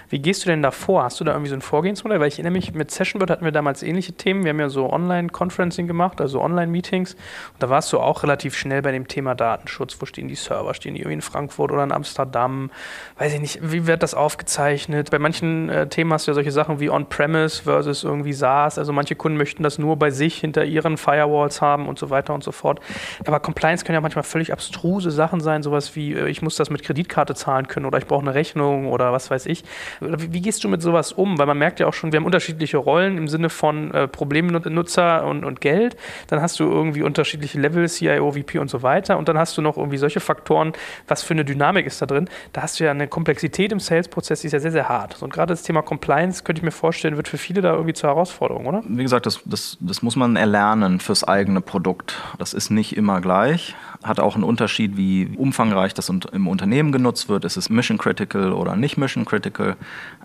Wie 0.09 0.19
gehst 0.19 0.45
du 0.45 0.49
denn 0.49 0.61
da 0.61 0.71
vor? 0.71 1.03
Hast 1.03 1.19
du 1.19 1.23
da 1.23 1.31
irgendwie 1.31 1.49
so 1.49 1.55
ein 1.55 1.61
Vorgehensmodell? 1.61 2.19
Weil 2.19 2.27
ich 2.27 2.35
erinnere 2.35 2.53
mich, 2.53 2.73
mit 2.73 2.91
Sessionbird 2.91 3.29
hatten 3.29 3.45
wir 3.45 3.51
damals 3.51 3.83
ähnliche 3.83 4.13
Themen. 4.13 4.43
Wir 4.43 4.49
haben 4.49 4.59
ja 4.59 4.69
so 4.69 4.91
Online-Conferencing 4.91 5.87
gemacht, 5.87 6.21
also 6.21 6.41
Online-Meetings. 6.41 7.13
Und 7.13 7.63
da 7.63 7.69
warst 7.69 7.93
du 7.93 7.99
auch 7.99 8.23
relativ 8.23 8.55
schnell 8.55 8.81
bei 8.81 8.91
dem 8.91 9.07
Thema 9.07 9.35
Datenschutz. 9.35 9.97
Wo 9.99 10.05
stehen 10.05 10.27
die 10.27 10.35
Server? 10.35 10.73
Stehen 10.73 10.95
die 10.95 11.01
irgendwie 11.01 11.15
in 11.15 11.21
Frankfurt 11.21 11.71
oder 11.71 11.83
in 11.83 11.91
Amsterdam? 11.91 12.71
Weiß 13.17 13.33
ich 13.33 13.39
nicht, 13.39 13.59
wie 13.61 13.87
wird 13.87 14.03
das 14.03 14.13
aufgezeichnet? 14.13 15.11
Bei 15.11 15.19
manchen 15.19 15.69
äh, 15.69 15.87
Themen 15.87 16.11
hast 16.13 16.27
du 16.27 16.31
ja 16.31 16.35
solche 16.35 16.51
Sachen 16.51 16.79
wie 16.79 16.89
On-Premise 16.89 17.63
versus 17.63 18.03
irgendwie 18.03 18.33
SaaS. 18.33 18.77
Also 18.77 18.93
manche 18.93 19.15
Kunden 19.15 19.37
möchten 19.37 19.63
das 19.63 19.77
nur 19.77 19.97
bei 19.97 20.11
sich 20.11 20.39
hinter 20.39 20.65
ihren 20.65 20.97
Firewalls 20.97 21.61
haben 21.61 21.87
und 21.87 21.99
so 21.99 22.09
weiter 22.09 22.33
und 22.33 22.43
so 22.43 22.51
fort. 22.51 22.79
Aber 23.25 23.39
Compliance 23.39 23.85
können 23.85 23.95
ja 23.95 24.01
manchmal 24.01 24.23
völlig 24.23 24.51
abstruse 24.51 25.11
Sachen 25.11 25.41
sein, 25.41 25.63
sowas 25.63 25.95
wie, 25.95 26.13
äh, 26.13 26.29
ich 26.29 26.41
muss 26.41 26.55
das 26.55 26.69
mit 26.69 26.83
Kreditkarte 26.83 27.35
zahlen 27.35 27.67
können 27.67 27.85
oder 27.85 27.97
ich 27.97 28.07
brauche 28.07 28.21
eine 28.21 28.33
Rechnung 28.33 28.87
oder 28.87 29.11
was 29.11 29.29
weiß 29.29 29.45
ich. 29.45 29.63
Wie, 29.99 30.41
gehst 30.41 30.63
du 30.63 30.69
mit 30.69 30.81
sowas 30.81 31.11
um? 31.11 31.37
Weil 31.37 31.45
man 31.45 31.57
merkt 31.57 31.79
ja 31.79 31.87
auch 31.87 31.93
schon, 31.93 32.11
wir 32.11 32.17
haben 32.17 32.25
unterschiedliche 32.25 32.77
Rollen 32.77 33.17
im 33.17 33.27
Sinne 33.27 33.49
von 33.49 33.91
äh, 33.93 34.07
Problemnutzer 34.07 35.25
und, 35.25 35.43
und 35.43 35.61
Geld. 35.61 35.97
Dann 36.27 36.41
hast 36.41 36.59
du 36.59 36.63
irgendwie 36.63 37.03
unterschiedliche 37.03 37.59
Level, 37.59 37.87
CIO, 37.87 38.31
VP 38.31 38.59
und 38.59 38.69
so 38.69 38.83
weiter. 38.83 39.17
Und 39.17 39.27
dann 39.29 39.37
hast 39.37 39.57
du 39.57 39.61
noch 39.61 39.77
irgendwie 39.77 39.97
solche 39.97 40.19
Faktoren, 40.19 40.73
was 41.07 41.23
für 41.23 41.33
eine 41.33 41.45
Dynamik 41.45 41.85
ist 41.85 42.01
da 42.01 42.05
drin. 42.05 42.29
Da 42.53 42.61
hast 42.61 42.79
du 42.79 42.83
ja 42.83 42.91
eine 42.91 43.07
Komplexität 43.07 43.71
im 43.71 43.79
Sales-Prozess, 43.79 44.41
die 44.41 44.47
ist 44.47 44.53
ja 44.53 44.59
sehr, 44.59 44.71
sehr 44.71 44.89
hart. 44.89 45.21
Und 45.21 45.33
gerade 45.33 45.53
das 45.53 45.63
Thema 45.63 45.81
Compliance, 45.81 46.43
könnte 46.43 46.59
ich 46.59 46.63
mir 46.63 46.71
vorstellen, 46.71 47.17
wird 47.17 47.27
für 47.27 47.37
viele 47.37 47.61
da 47.61 47.73
irgendwie 47.73 47.93
zur 47.93 48.09
Herausforderung, 48.09 48.65
oder? 48.65 48.83
Wie 48.87 49.03
gesagt, 49.03 49.25
das, 49.25 49.41
das, 49.45 49.77
das 49.79 50.01
muss 50.01 50.15
man 50.15 50.35
erlernen 50.35 50.99
fürs 50.99 51.23
eigene 51.23 51.61
Produkt. 51.61 52.15
Das 52.37 52.53
ist 52.53 52.69
nicht 52.69 52.95
immer 52.95 53.21
gleich 53.21 53.75
hat 54.03 54.19
auch 54.19 54.35
einen 54.35 54.43
Unterschied, 54.43 54.97
wie 54.97 55.35
umfangreich 55.37 55.93
das 55.93 56.09
im 56.09 56.47
Unternehmen 56.47 56.91
genutzt 56.91 57.29
wird. 57.29 57.45
Ist 57.45 57.57
es 57.57 57.69
mission 57.69 57.97
critical 57.97 58.53
oder 58.53 58.75
nicht 58.75 58.97
mission 58.97 59.25
critical? 59.25 59.75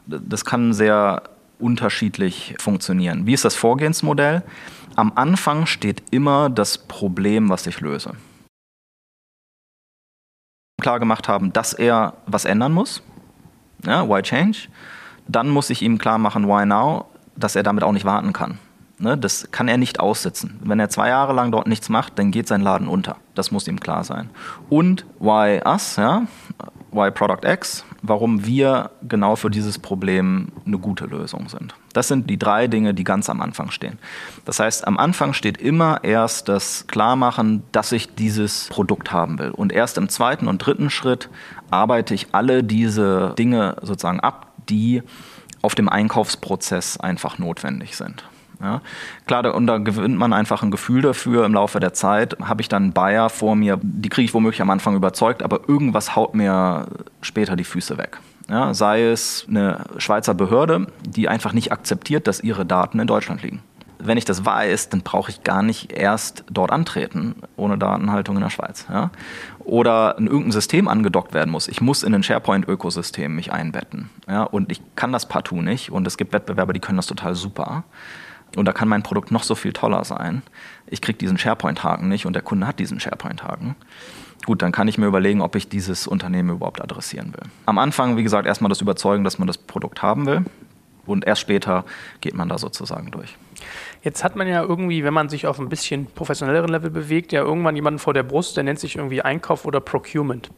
Das 0.06 0.44
kann 0.44 0.72
sehr 0.72 1.22
unterschiedlich 1.58 2.54
funktionieren. 2.58 3.26
Wie 3.26 3.32
ist 3.32 3.44
das 3.44 3.54
Vorgehensmodell? 3.54 4.42
Am 4.96 5.12
Anfang 5.16 5.66
steht 5.66 6.02
immer 6.10 6.50
das 6.50 6.78
Problem, 6.78 7.48
was 7.48 7.66
ich 7.66 7.80
löse. 7.80 8.14
Klar 10.80 11.00
gemacht 11.00 11.28
haben, 11.28 11.52
dass 11.52 11.72
er 11.72 12.14
was 12.26 12.44
ändern 12.44 12.72
muss. 12.72 13.02
Ja, 13.84 14.08
why 14.08 14.22
change? 14.22 14.68
Dann 15.26 15.48
muss 15.48 15.70
ich 15.70 15.82
ihm 15.82 15.98
klar 15.98 16.18
machen, 16.18 16.46
why 16.46 16.66
now? 16.66 17.06
dass 17.36 17.56
er 17.56 17.62
damit 17.62 17.84
auch 17.84 17.92
nicht 17.92 18.04
warten 18.04 18.32
kann. 18.32 18.58
Ne, 19.04 19.18
das 19.18 19.48
kann 19.50 19.68
er 19.68 19.76
nicht 19.76 20.00
aussitzen. 20.00 20.58
Wenn 20.64 20.80
er 20.80 20.88
zwei 20.88 21.10
Jahre 21.10 21.34
lang 21.34 21.52
dort 21.52 21.66
nichts 21.66 21.90
macht, 21.90 22.18
dann 22.18 22.30
geht 22.30 22.48
sein 22.48 22.62
Laden 22.62 22.88
unter. 22.88 23.18
Das 23.34 23.50
muss 23.50 23.68
ihm 23.68 23.78
klar 23.78 24.02
sein. 24.02 24.30
Und 24.70 25.04
why 25.18 25.60
us, 25.62 25.96
ja? 25.96 26.22
Why 26.90 27.10
Product 27.10 27.46
X? 27.46 27.84
Warum 28.00 28.46
wir 28.46 28.92
genau 29.06 29.36
für 29.36 29.50
dieses 29.50 29.78
Problem 29.78 30.52
eine 30.64 30.78
gute 30.78 31.04
Lösung 31.04 31.50
sind. 31.50 31.74
Das 31.92 32.08
sind 32.08 32.30
die 32.30 32.38
drei 32.38 32.66
Dinge, 32.66 32.94
die 32.94 33.04
ganz 33.04 33.28
am 33.28 33.42
Anfang 33.42 33.70
stehen. 33.70 33.98
Das 34.46 34.58
heißt, 34.58 34.86
am 34.86 34.96
Anfang 34.96 35.34
steht 35.34 35.58
immer 35.58 36.02
erst 36.02 36.48
das 36.48 36.86
Klarmachen, 36.86 37.62
dass 37.72 37.92
ich 37.92 38.14
dieses 38.14 38.68
Produkt 38.70 39.12
haben 39.12 39.38
will. 39.38 39.50
Und 39.50 39.70
erst 39.70 39.98
im 39.98 40.08
zweiten 40.08 40.48
und 40.48 40.64
dritten 40.64 40.88
Schritt 40.88 41.28
arbeite 41.70 42.14
ich 42.14 42.28
alle 42.32 42.64
diese 42.64 43.34
Dinge 43.36 43.76
sozusagen 43.82 44.20
ab, 44.20 44.50
die 44.70 45.02
auf 45.60 45.74
dem 45.74 45.90
Einkaufsprozess 45.90 46.98
einfach 46.98 47.36
notwendig 47.36 47.98
sind. 47.98 48.24
Ja. 48.60 48.80
Klar, 49.26 49.54
und 49.54 49.66
da 49.66 49.78
gewinnt 49.78 50.16
man 50.16 50.32
einfach 50.32 50.62
ein 50.62 50.70
Gefühl 50.70 51.02
dafür 51.02 51.44
im 51.44 51.54
Laufe 51.54 51.80
der 51.80 51.92
Zeit. 51.92 52.36
Habe 52.42 52.62
ich 52.62 52.68
dann 52.68 52.84
einen 52.84 52.92
Bayer 52.92 53.30
vor 53.30 53.56
mir, 53.56 53.78
die 53.82 54.08
kriege 54.08 54.24
ich 54.24 54.34
womöglich 54.34 54.62
am 54.62 54.70
Anfang 54.70 54.96
überzeugt, 54.96 55.42
aber 55.42 55.68
irgendwas 55.68 56.16
haut 56.16 56.34
mir 56.34 56.86
später 57.20 57.56
die 57.56 57.64
Füße 57.64 57.98
weg. 57.98 58.18
Ja, 58.48 58.74
sei 58.74 59.04
es 59.04 59.46
eine 59.48 59.84
Schweizer 59.96 60.34
Behörde, 60.34 60.86
die 61.06 61.28
einfach 61.28 61.52
nicht 61.52 61.72
akzeptiert, 61.72 62.26
dass 62.26 62.40
ihre 62.40 62.66
Daten 62.66 63.00
in 63.00 63.06
Deutschland 63.06 63.42
liegen. 63.42 63.62
Wenn 63.98 64.18
ich 64.18 64.26
das 64.26 64.44
weiß, 64.44 64.90
dann 64.90 65.00
brauche 65.00 65.30
ich 65.30 65.44
gar 65.44 65.62
nicht 65.62 65.90
erst 65.90 66.44
dort 66.50 66.70
antreten, 66.70 67.36
ohne 67.56 67.78
Datenhaltung 67.78 68.36
in 68.36 68.42
der 68.42 68.50
Schweiz. 68.50 68.86
Ja? 68.90 69.10
Oder 69.60 70.16
in 70.18 70.26
irgendein 70.26 70.52
System 70.52 70.88
angedockt 70.88 71.32
werden 71.32 71.50
muss. 71.50 71.68
Ich 71.68 71.80
muss 71.80 72.02
in 72.02 72.14
ein 72.14 72.22
SharePoint-Ökosystem 72.22 73.34
mich 73.34 73.50
einbetten. 73.50 74.10
Ja? 74.28 74.42
Und 74.42 74.70
ich 74.70 74.82
kann 74.94 75.10
das 75.10 75.26
partout 75.26 75.62
nicht. 75.62 75.90
Und 75.90 76.06
es 76.06 76.18
gibt 76.18 76.34
Wettbewerber, 76.34 76.74
die 76.74 76.80
können 76.80 76.98
das 76.98 77.06
total 77.06 77.34
super. 77.34 77.84
Und 78.56 78.66
da 78.66 78.72
kann 78.72 78.88
mein 78.88 79.02
Produkt 79.02 79.30
noch 79.30 79.42
so 79.42 79.54
viel 79.54 79.72
toller 79.72 80.04
sein. 80.04 80.42
Ich 80.86 81.00
kriege 81.00 81.18
diesen 81.18 81.38
SharePoint-Haken 81.38 82.08
nicht 82.08 82.26
und 82.26 82.34
der 82.34 82.42
Kunde 82.42 82.66
hat 82.66 82.78
diesen 82.78 83.00
SharePoint-Haken. 83.00 83.74
Gut, 84.46 84.62
dann 84.62 84.72
kann 84.72 84.88
ich 84.88 84.98
mir 84.98 85.06
überlegen, 85.06 85.40
ob 85.40 85.56
ich 85.56 85.68
dieses 85.68 86.06
Unternehmen 86.06 86.50
überhaupt 86.50 86.82
adressieren 86.82 87.32
will. 87.32 87.50
Am 87.66 87.78
Anfang, 87.78 88.16
wie 88.16 88.22
gesagt, 88.22 88.46
erstmal 88.46 88.68
das 88.68 88.80
Überzeugen, 88.80 89.24
dass 89.24 89.38
man 89.38 89.46
das 89.46 89.58
Produkt 89.58 90.02
haben 90.02 90.26
will. 90.26 90.44
Und 91.06 91.26
erst 91.26 91.42
später 91.42 91.84
geht 92.20 92.34
man 92.34 92.48
da 92.48 92.58
sozusagen 92.58 93.10
durch. 93.10 93.36
Jetzt 94.02 94.24
hat 94.24 94.36
man 94.36 94.46
ja 94.48 94.62
irgendwie, 94.62 95.04
wenn 95.04 95.14
man 95.14 95.28
sich 95.28 95.46
auf 95.46 95.58
ein 95.58 95.68
bisschen 95.68 96.06
professionelleren 96.06 96.70
Level 96.70 96.90
bewegt, 96.90 97.32
ja 97.32 97.42
irgendwann 97.42 97.76
jemanden 97.76 97.98
vor 97.98 98.14
der 98.14 98.22
Brust, 98.22 98.56
der 98.56 98.64
nennt 98.64 98.78
sich 98.78 98.96
irgendwie 98.96 99.22
Einkauf 99.22 99.64
oder 99.64 99.80
Procurement. 99.80 100.50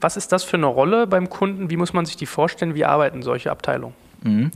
Was 0.00 0.16
ist 0.16 0.32
das 0.32 0.44
für 0.44 0.56
eine 0.56 0.66
Rolle 0.66 1.06
beim 1.06 1.30
Kunden? 1.30 1.70
Wie 1.70 1.76
muss 1.76 1.92
man 1.92 2.06
sich 2.06 2.16
die 2.16 2.26
vorstellen? 2.26 2.74
Wie 2.74 2.84
arbeiten 2.84 3.22
solche 3.22 3.50
Abteilungen? 3.50 3.94
Mhm. 4.24 4.50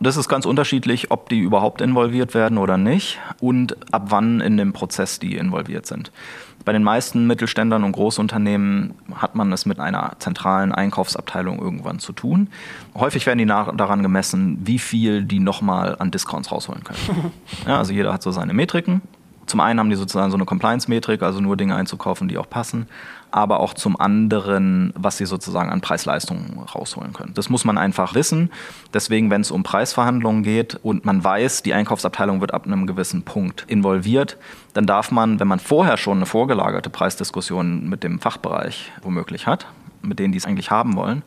Das 0.00 0.16
ist 0.16 0.28
ganz 0.28 0.44
unterschiedlich, 0.44 1.10
ob 1.10 1.28
die 1.28 1.38
überhaupt 1.38 1.80
involviert 1.80 2.34
werden 2.34 2.58
oder 2.58 2.76
nicht 2.76 3.18
und 3.40 3.76
ab 3.92 4.06
wann 4.08 4.40
in 4.40 4.56
dem 4.56 4.72
Prozess 4.72 5.18
die 5.18 5.36
involviert 5.36 5.86
sind. 5.86 6.12
Bei 6.64 6.72
den 6.72 6.82
meisten 6.82 7.26
Mittelständlern 7.26 7.82
und 7.82 7.92
Großunternehmen 7.92 8.94
hat 9.14 9.34
man 9.34 9.50
es 9.52 9.66
mit 9.66 9.80
einer 9.80 10.12
zentralen 10.18 10.72
Einkaufsabteilung 10.72 11.60
irgendwann 11.60 11.98
zu 11.98 12.12
tun. 12.12 12.48
Häufig 12.94 13.26
werden 13.26 13.38
die 13.38 13.46
daran 13.46 14.02
gemessen, 14.02 14.58
wie 14.64 14.78
viel 14.78 15.24
die 15.24 15.40
nochmal 15.40 15.96
an 15.98 16.10
Discounts 16.10 16.52
rausholen 16.52 16.84
können. 16.84 17.32
Ja, 17.66 17.78
also 17.78 17.92
jeder 17.92 18.12
hat 18.12 18.22
so 18.22 18.30
seine 18.30 18.54
Metriken. 18.54 19.02
Zum 19.46 19.60
einen 19.60 19.78
haben 19.78 19.90
die 19.90 19.96
sozusagen 19.96 20.30
so 20.30 20.36
eine 20.36 20.44
Compliance-Metrik, 20.44 21.22
also 21.22 21.40
nur 21.40 21.56
Dinge 21.56 21.76
einzukaufen, 21.76 22.28
die 22.28 22.38
auch 22.38 22.48
passen 22.48 22.86
aber 23.32 23.60
auch 23.60 23.74
zum 23.74 23.98
anderen, 23.98 24.92
was 24.96 25.16
sie 25.16 25.26
sozusagen 25.26 25.70
an 25.70 25.80
Preisleistungen 25.80 26.58
rausholen 26.58 27.12
können. 27.12 27.32
Das 27.34 27.48
muss 27.48 27.64
man 27.64 27.78
einfach 27.78 28.14
wissen. 28.14 28.50
Deswegen, 28.92 29.30
wenn 29.30 29.40
es 29.40 29.50
um 29.50 29.62
Preisverhandlungen 29.62 30.42
geht 30.42 30.78
und 30.82 31.04
man 31.04 31.24
weiß, 31.24 31.62
die 31.62 31.74
Einkaufsabteilung 31.74 32.40
wird 32.40 32.54
ab 32.54 32.66
einem 32.66 32.86
gewissen 32.86 33.22
Punkt 33.22 33.64
involviert, 33.68 34.36
dann 34.74 34.86
darf 34.86 35.10
man, 35.10 35.40
wenn 35.40 35.48
man 35.48 35.58
vorher 35.58 35.96
schon 35.96 36.18
eine 36.18 36.26
vorgelagerte 36.26 36.90
Preisdiskussion 36.90 37.88
mit 37.88 38.04
dem 38.04 38.20
Fachbereich 38.20 38.92
womöglich 39.02 39.46
hat, 39.46 39.66
mit 40.02 40.18
denen 40.18 40.32
die 40.32 40.38
es 40.38 40.46
eigentlich 40.46 40.70
haben 40.70 40.96
wollen, 40.96 41.22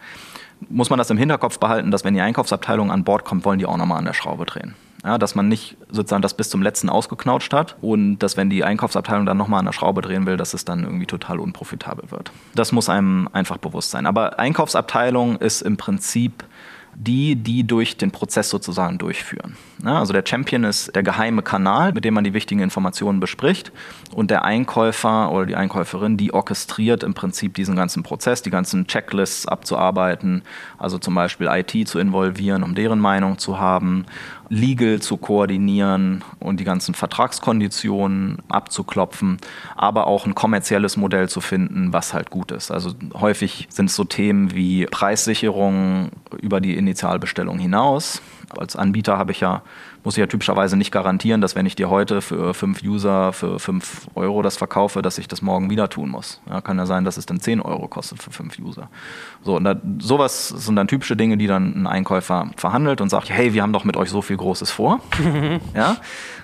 muss 0.70 0.90
man 0.90 0.98
das 0.98 1.10
im 1.10 1.18
Hinterkopf 1.18 1.60
behalten, 1.60 1.92
dass 1.92 2.04
wenn 2.04 2.14
die 2.14 2.22
Einkaufsabteilung 2.22 2.92
an 2.92 3.04
Bord 3.04 3.26
kommt, 3.26 3.46
wollen 3.46 3.60
die 3.60 3.66
auch 3.66 3.78
nochmal 3.78 3.98
an 3.98 4.06
der 4.06 4.14
Schraube 4.14 4.46
drehen. 4.46 4.76
Ja, 5.06 5.20
dass 5.20 5.36
man 5.36 5.48
nicht 5.48 5.78
sozusagen 5.92 6.24
das 6.24 6.34
bis 6.34 6.50
zum 6.50 6.64
letzten 6.64 6.90
ausgeknautscht 6.90 7.54
hat 7.54 7.76
und 7.82 8.18
dass, 8.20 8.38
wenn 8.38 8.50
die 8.50 8.64
Einkaufsabteilung 8.64 9.28
dann 9.28 9.38
nochmal 9.38 9.60
an 9.60 9.66
der 9.66 9.72
Schraube 9.72 10.02
drehen 10.02 10.26
will, 10.26 10.36
dass 10.36 10.56
es 10.56 10.66
dann 10.66 10.84
irgendwie 10.84 11.06
total 11.06 11.40
unprofitabel 11.40 12.10
wird. 12.10 12.32
Das 12.56 12.72
muss 12.72 12.90
einem 12.90 13.30
einfach 13.32 13.58
bewusst 13.58 13.92
sein. 13.92 14.08
Aber 14.08 14.40
Einkaufsabteilung 14.40 15.38
ist 15.38 15.62
im 15.62 15.78
Prinzip 15.78 16.44
die, 16.96 17.36
die 17.36 17.68
durch 17.68 17.98
den 17.98 18.12
Prozess 18.12 18.50
sozusagen 18.50 18.98
durchführen. 18.98 19.58
Ja, 19.84 20.00
also 20.00 20.14
der 20.14 20.24
Champion 20.26 20.64
ist 20.64 20.96
der 20.96 21.04
geheime 21.04 21.42
Kanal, 21.42 21.92
mit 21.92 22.06
dem 22.06 22.14
man 22.14 22.24
die 22.24 22.34
wichtigen 22.34 22.62
Informationen 22.62 23.20
bespricht 23.20 23.72
und 24.14 24.32
der 24.32 24.46
Einkäufer 24.46 25.32
oder 25.32 25.46
die 25.46 25.56
Einkäuferin, 25.56 26.16
die 26.16 26.34
orchestriert 26.34 27.04
im 27.04 27.14
Prinzip 27.14 27.54
diesen 27.54 27.76
ganzen 27.76 28.04
Prozess, 28.04 28.42
die 28.42 28.50
ganzen 28.50 28.88
Checklists 28.88 29.46
abzuarbeiten, 29.46 30.44
also 30.78 30.98
zum 30.98 31.14
Beispiel 31.16 31.48
IT 31.48 31.88
zu 31.88 32.00
involvieren, 32.00 32.64
um 32.64 32.76
deren 32.76 33.00
Meinung 33.00 33.38
zu 33.38 33.60
haben 33.60 34.06
Legal 34.50 35.02
zu 35.02 35.18
koordinieren 35.18 36.24
und 36.40 36.60
die 36.60 36.64
ganzen 36.64 36.94
Vertragskonditionen 36.94 38.40
abzuklopfen, 38.50 39.38
aber 39.76 40.08
auch 40.08 40.26
ein 40.26 40.36
kommerzielles 40.36 40.98
Modell 40.98 41.30
zu 41.30 41.42
finden, 41.42 41.94
was 41.94 42.14
halt 42.14 42.30
gut 42.30 42.52
ist. 42.52 42.72
Also 42.72 42.94
häufig 43.14 43.68
sind 43.70 43.88
es 43.88 43.96
so 43.96 44.04
Themen 44.04 44.54
wie 44.54 44.86
Preissicherung 44.86 46.10
über 46.42 46.62
die 46.62 46.76
Initialbestellung 46.76 47.60
hinaus. 47.60 48.22
Als 48.58 48.76
Anbieter 48.76 49.18
habe 49.18 49.32
ich 49.32 49.40
ja 49.40 49.62
muss 50.06 50.16
ich 50.16 50.22
ja 50.22 50.28
typischerweise 50.28 50.78
nicht 50.78 50.92
garantieren, 50.92 51.42
dass 51.42 51.56
wenn 51.56 51.66
ich 51.66 51.76
dir 51.76 51.90
heute 51.90 52.22
für 52.22 52.54
fünf 52.54 52.84
User 52.84 53.34
für 53.34 53.60
fünf 53.60 54.08
Euro 54.14 54.44
das 54.44 54.56
verkaufe, 54.56 55.02
dass 55.02 55.18
ich 55.18 55.28
das 55.28 55.42
morgen 55.42 55.70
wieder 55.70 55.90
tun 55.90 56.10
muss. 56.10 56.40
Ja, 56.48 56.62
kann 56.62 56.78
ja 56.78 56.86
sein, 56.86 57.04
dass 57.04 57.18
es 57.18 57.26
dann 57.26 57.40
zehn 57.40 57.60
Euro 57.60 57.88
kostet 57.88 58.22
für 58.22 58.32
fünf 58.32 58.60
User. 58.60 58.90
So, 59.42 59.56
und 59.56 59.64
da, 59.64 59.76
sowas 60.00 60.50
sind 60.50 60.76
dann 60.76 60.88
typische 60.88 61.16
Dinge, 61.16 61.38
die 61.38 61.48
dann 61.48 61.74
ein 61.74 61.88
Einkäufer 61.88 62.52
verhandelt 62.56 63.02
und 63.02 63.10
sagt, 63.10 63.30
hey, 63.30 63.54
wir 63.54 63.64
haben 63.64 63.74
doch 63.74 63.84
mit 63.84 63.98
euch 63.98 64.10
so 64.10 64.22
viel 64.22 64.38
Großes 64.38 64.70
vor. 64.70 65.00
ja, 65.76 65.98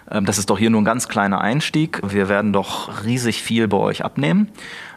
ähm, 0.10 0.26
das 0.26 0.40
ist 0.40 0.50
doch 0.50 0.58
hier 0.58 0.72
nur 0.72 0.82
ein 0.82 0.86
ganz 0.86 1.08
kleiner 1.08 1.40
Einstieg. 1.40 2.02
Wir 2.04 2.30
werden 2.30 2.54
doch 2.54 3.06
riesig 3.06 3.44
viel 3.44 3.68
bei 3.68 3.78
euch 3.78 4.04
abnehmen. 4.04 4.50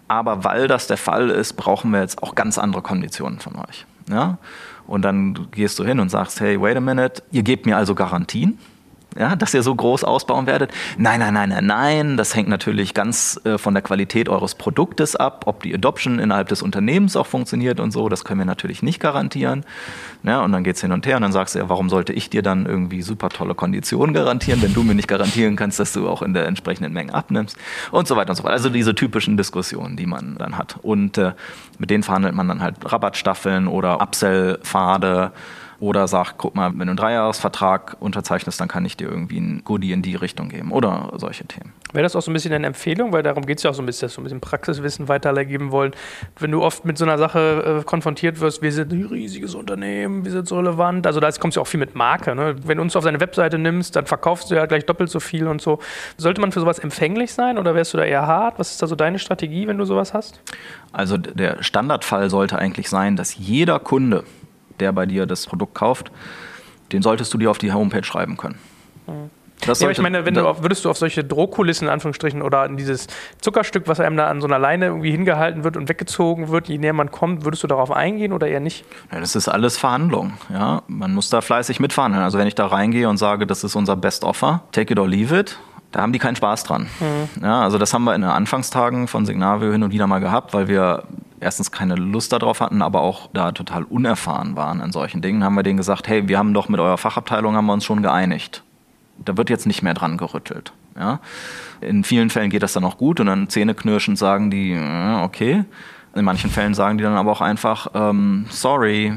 Aber 0.09 0.45
weil 0.45 0.69
das 0.69 0.87
der 0.87 0.97
Fall 0.97 1.31
ist, 1.31 1.55
brauchen 1.55 1.91
wir 1.91 2.01
jetzt 2.01 2.23
auch 2.23 2.35
ganz 2.35 2.59
andere 2.59 2.83
Konditionen 2.83 3.41
von 3.41 3.57
euch. 3.57 3.87
Ja? 4.09 4.39
Und 4.87 5.03
dann 5.03 5.49
gehst 5.51 5.79
du 5.79 5.85
hin 5.85 6.01
und 6.01 6.11
sagst, 6.11 6.41
hey, 6.41 6.61
wait 6.61 6.77
a 6.77 6.81
minute, 6.81 7.23
ihr 7.31 7.43
gebt 7.43 7.67
mir 7.67 7.77
also 7.77 7.95
Garantien 7.95 8.59
ja, 9.19 9.37
dass 9.37 9.55
ihr 9.55 9.63
so 9.63 9.75
groß 9.75 10.05
ausbauen 10.05 10.47
werdet. 10.47 10.73
Nein, 10.99 11.21
nein, 11.21 11.35
nein, 11.35 11.49
nein, 11.51 11.67
nein. 11.67 12.17
Das 12.17 12.35
hängt 12.35 12.49
natürlich 12.49 12.95
ganz 12.95 13.41
äh, 13.45 13.59
von 13.59 13.75
der 13.75 13.83
Qualität 13.83 14.29
eures 14.29 14.55
Produktes 14.55 15.17
ab, 15.17 15.45
ob 15.47 15.63
die 15.63 15.75
Adoption 15.75 16.19
innerhalb 16.19 16.49
des 16.49 16.63
Unternehmens 16.63 17.17
auch 17.17 17.27
funktioniert 17.27 17.81
und 17.81 17.93
so. 17.93 18.09
Das 18.09 18.25
können 18.25 18.41
wir 18.41 18.45
natürlich 18.45 18.83
nicht 18.83 19.01
garantieren. 19.01 19.65
Ja, 20.23 20.43
und 20.43 20.53
dann 20.53 20.65
geht's 20.65 20.81
hin 20.81 20.93
und 20.93 21.07
her 21.07 21.17
und 21.17 21.23
dann 21.23 21.33
sagst 21.33 21.55
du, 21.55 21.59
ja, 21.61 21.69
warum 21.69 21.91
sollte 21.91 22.13
ich 22.13 22.31
dir 22.31 22.43
dann 22.43 22.67
irgendwie 22.67 23.03
super 23.03 23.29
tolle 23.29 23.55
Konditionen 23.55 24.15
garantieren, 24.15 24.63
wenn 24.63 24.75
du 24.75 24.83
mir 24.83 24.95
nicht 24.95 25.09
garantieren 25.09 25.57
kannst, 25.57 25.79
dass 25.79 25.93
du 25.93 26.09
auch 26.09 26.23
in 26.23 26.35
der 26.35 26.47
entsprechenden 26.47 26.93
Menge 26.93 27.15
abnimmst 27.15 27.57
und 27.91 28.09
so 28.09 28.17
weiter 28.17 28.31
und 28.31 28.37
so 28.37 28.45
weiter. 28.45 28.55
Also 28.55 28.71
diese 28.71 28.95
typischen 28.95 29.37
Diskussionen, 29.37 29.97
die 29.97 30.07
man 30.07 30.37
dann 30.39 30.59
hat. 30.59 30.77
Und 30.83 31.19
äh, 31.19 31.33
mit 31.79 31.91
denen 31.91 32.03
verhandelt 32.03 32.35
man 32.35 32.49
dann 32.49 32.61
halt 32.61 32.77
Rabattstaffeln 32.85 33.69
oder 33.69 34.01
Upsell-Pfade 34.01 35.33
oder 35.85 36.09
sagt, 36.09 36.37
guck 36.39 36.55
mal, 36.55 36.71
wenn 36.71 36.79
du 36.79 36.85
einen 36.85 36.97
Dreijahresvertrag 36.97 37.99
unterzeichnest, 38.01 38.59
dann 38.59 38.69
kann 38.69 38.87
ich 38.87 38.97
dir 38.97 39.09
irgendwie 39.09 39.39
ein 39.39 39.63
Goodie 39.65 39.93
in 39.93 40.01
die 40.01 40.15
Richtung 40.15 40.49
geben 40.49 40.73
oder 40.73 41.13
solche 41.17 41.45
Themen. 41.45 41.75
Wäre 41.93 42.03
das 42.05 42.17
auch 42.17 42.23
so 42.23 42.31
ein 42.31 42.35
bisschen 42.35 42.55
eine 42.55 42.67
Empfehlung, 42.67 43.13
weil 43.13 43.23
darum 43.23 43.45
geht 43.45 43.59
es 43.59 43.65
ja 43.65 43.71
auch 43.71 43.75
so 43.75 43.83
ein 43.83 43.87
bisschen, 43.87 44.07
dass 44.07 44.13
wir 44.13 44.15
so 44.17 44.21
ein 44.23 44.25
bisschen 44.25 44.41
Praxiswissen 44.41 45.09
weitergeben 45.09 45.71
wollen. 45.71 45.93
Wenn 46.39 46.51
du 46.51 46.63
oft 46.63 46.87
mit 46.87 46.97
so 46.97 47.05
einer 47.05 47.19
Sache 47.19 47.81
äh, 47.81 47.85
konfrontiert 47.85 48.41
wirst, 48.41 48.63
wir 48.63 48.73
sind 48.73 48.93
ein 48.93 49.05
riesiges 49.05 49.55
Unternehmen, 49.55 50.25
wir 50.25 50.33
sind 50.33 50.49
so 50.49 50.57
relevant, 50.57 51.07
also 51.07 51.21
da 51.21 51.31
kommst 51.33 51.59
du 51.59 51.61
auch 51.61 51.67
viel 51.67 51.81
mit 51.81 51.95
Marke. 51.95 52.35
Ne? 52.35 52.57
Wenn 52.65 52.79
du 52.79 52.83
uns 52.83 52.97
auf 52.97 53.05
deine 53.05 53.21
Webseite 53.21 53.59
nimmst, 53.59 53.95
dann 53.95 54.07
verkaufst 54.07 54.51
du 54.51 54.55
ja 54.55 54.65
gleich 54.65 54.87
doppelt 54.87 55.11
so 55.11 55.21
viel 55.21 55.47
und 55.47 55.61
so. 55.61 55.81
Sollte 56.17 56.41
man 56.41 56.51
für 56.51 56.61
sowas 56.61 56.79
empfänglich 56.79 57.33
sein 57.33 57.59
oder 57.59 57.75
wärst 57.75 57.93
du 57.93 57.99
da 57.99 58.05
eher 58.05 58.27
hart? 58.27 58.59
Was 58.59 58.71
ist 58.71 58.83
da 58.83 58.87
so 58.87 58.97
deine 58.97 59.19
Strategie, 59.19 59.69
wenn 59.69 59.77
du 59.77 59.85
sowas 59.85 60.15
hast? 60.15 60.41
Also 60.93 61.19
der 61.19 61.63
Standardfall 61.63 62.31
sollte 62.31 62.59
eigentlich 62.59 62.89
sein, 62.89 63.17
dass 63.17 63.37
jeder 63.37 63.79
Kunde, 63.81 64.25
der 64.81 64.93
bei 64.93 65.07
dir 65.07 65.27
das 65.27 65.47
Produkt 65.47 65.75
kauft, 65.75 66.11
den 66.93 67.03
solltest 67.03 67.33
du 67.35 67.39
dir 67.39 67.51
auf 67.51 67.59
die 67.59 67.73
Homepage 67.73 68.05
schreiben 68.05 68.37
können. 68.37 68.59
Mhm. 69.07 69.31
Das 69.67 69.81
ja, 69.81 69.89
ich 69.89 70.01
meine, 70.01 70.27
wenn 70.27 70.35
du 70.35 70.47
auf, 70.47 70.63
würdest 70.63 70.85
du 70.85 70.91
auf 70.91 70.99
solche 70.99 71.25
Drohkulissen 71.25 71.87
in 71.87 71.93
Anführungsstrichen 71.93 72.43
oder 72.43 72.67
in 72.67 72.77
dieses 72.77 73.07
Zuckerstück, 73.41 73.85
was 73.87 74.01
einem 74.01 74.17
da 74.17 74.29
an 74.29 74.41
so 74.41 74.47
einer 74.47 74.59
Leine 74.59 74.87
irgendwie 74.87 75.11
hingehalten 75.11 75.65
wird 75.65 75.77
und 75.77 75.89
weggezogen 75.89 76.49
wird, 76.49 76.69
je 76.69 76.79
näher 76.79 76.93
man 76.93 77.11
kommt, 77.11 77.45
würdest 77.45 77.63
du 77.63 77.67
darauf 77.67 77.91
eingehen 77.91 78.33
oder 78.33 78.47
eher 78.47 78.61
nicht? 78.61 78.85
Ja, 79.11 79.21
das 79.21 79.37
ist 79.37 79.49
alles 79.49 79.79
Verhandlung. 79.79 80.35
Ja, 80.53 80.83
man 80.87 81.15
muss 81.15 81.31
da 81.31 81.41
fleißig 81.41 81.81
mitverhandeln. 81.81 82.23
Also 82.23 82.39
wenn 82.39 82.47
ich 82.47 82.55
da 82.55 82.67
reingehe 82.67 83.09
und 83.09 83.17
sage, 83.17 83.47
das 83.47 83.65
ist 83.65 83.75
unser 83.75 83.97
Best 83.97 84.25
Offer, 84.25 84.65
take 84.73 84.93
it 84.93 84.99
or 84.99 85.09
leave 85.09 85.39
it, 85.39 85.59
da 85.95 86.03
haben 86.03 86.13
die 86.13 86.19
keinen 86.19 86.35
Spaß 86.35 86.65
dran. 86.65 86.89
Mhm. 86.99 87.43
Ja, 87.43 87.63
also 87.63 87.79
das 87.79 87.95
haben 87.95 88.03
wir 88.03 88.17
in 88.17 88.23
den 88.23 88.31
Anfangstagen 88.31 89.07
von 89.07 89.27
Signavio 89.27 89.71
hin 89.71 89.85
und 89.85 89.93
wieder 89.93 90.09
mal 90.09 90.19
gehabt, 90.19 90.53
weil 90.53 90.67
wir 90.67 91.05
erstens 91.39 91.71
keine 91.71 91.95
Lust 91.95 92.33
darauf 92.33 92.61
hatten, 92.61 92.83
aber 92.83 93.01
auch 93.01 93.31
da 93.33 93.53
total 93.53 93.85
unerfahren 93.85 94.57
waren 94.57 94.81
an 94.81 94.91
solchen 94.91 95.23
Dingen, 95.23 95.45
haben 95.45 95.55
wir 95.55 95.63
denen 95.63 95.77
gesagt, 95.77 96.09
hey, 96.09 96.27
wir 96.27 96.37
haben 96.37 96.53
doch 96.53 96.69
mit 96.69 96.81
eurer 96.81 96.99
Fachabteilung 96.99 97.55
haben 97.55 97.67
wir 97.67 97.73
uns 97.75 97.85
schon 97.85 98.03
geeinigt. 98.03 98.65
Da 99.25 99.37
wird 99.37 99.51
jetzt 99.51 99.69
nicht 99.69 99.83
mehr 99.83 99.95
dran 99.95 100.17
gerüttelt. 100.17 100.73
Ja? 100.99 101.21
In 101.81 102.03
vielen 102.03 102.29
Fällen 102.29 102.51
geht 102.51 102.65
das 102.65 102.73
dann 102.73 102.85
auch 102.85 102.99
gut 102.99 103.21
und 103.21 103.27
dann 103.27 103.49
zähneknirschend 103.49 104.19
sagen 104.19 104.51
die, 104.51 104.73
äh, 104.73 105.23
okay. 105.23 105.65
In 106.17 106.25
manchen 106.25 106.51
Fällen 106.51 106.75
sagen 106.75 106.99
die 106.99 107.05
dann 107.05 107.17
aber 107.17 107.31
auch 107.31 107.41
einfach, 107.41 107.87
ähm, 107.95 108.47
sorry, 108.49 109.17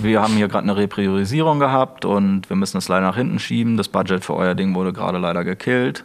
wir 0.00 0.22
haben 0.22 0.34
hier 0.34 0.48
gerade 0.48 0.64
eine 0.64 0.76
Repriorisierung 0.76 1.58
gehabt 1.58 2.04
und 2.04 2.48
wir 2.48 2.56
müssen 2.56 2.78
es 2.78 2.88
leider 2.88 3.06
nach 3.06 3.16
hinten 3.16 3.38
schieben. 3.38 3.76
Das 3.76 3.88
Budget 3.88 4.24
für 4.24 4.34
euer 4.34 4.54
Ding 4.54 4.74
wurde 4.74 4.92
gerade 4.92 5.18
leider 5.18 5.44
gekillt. 5.44 6.04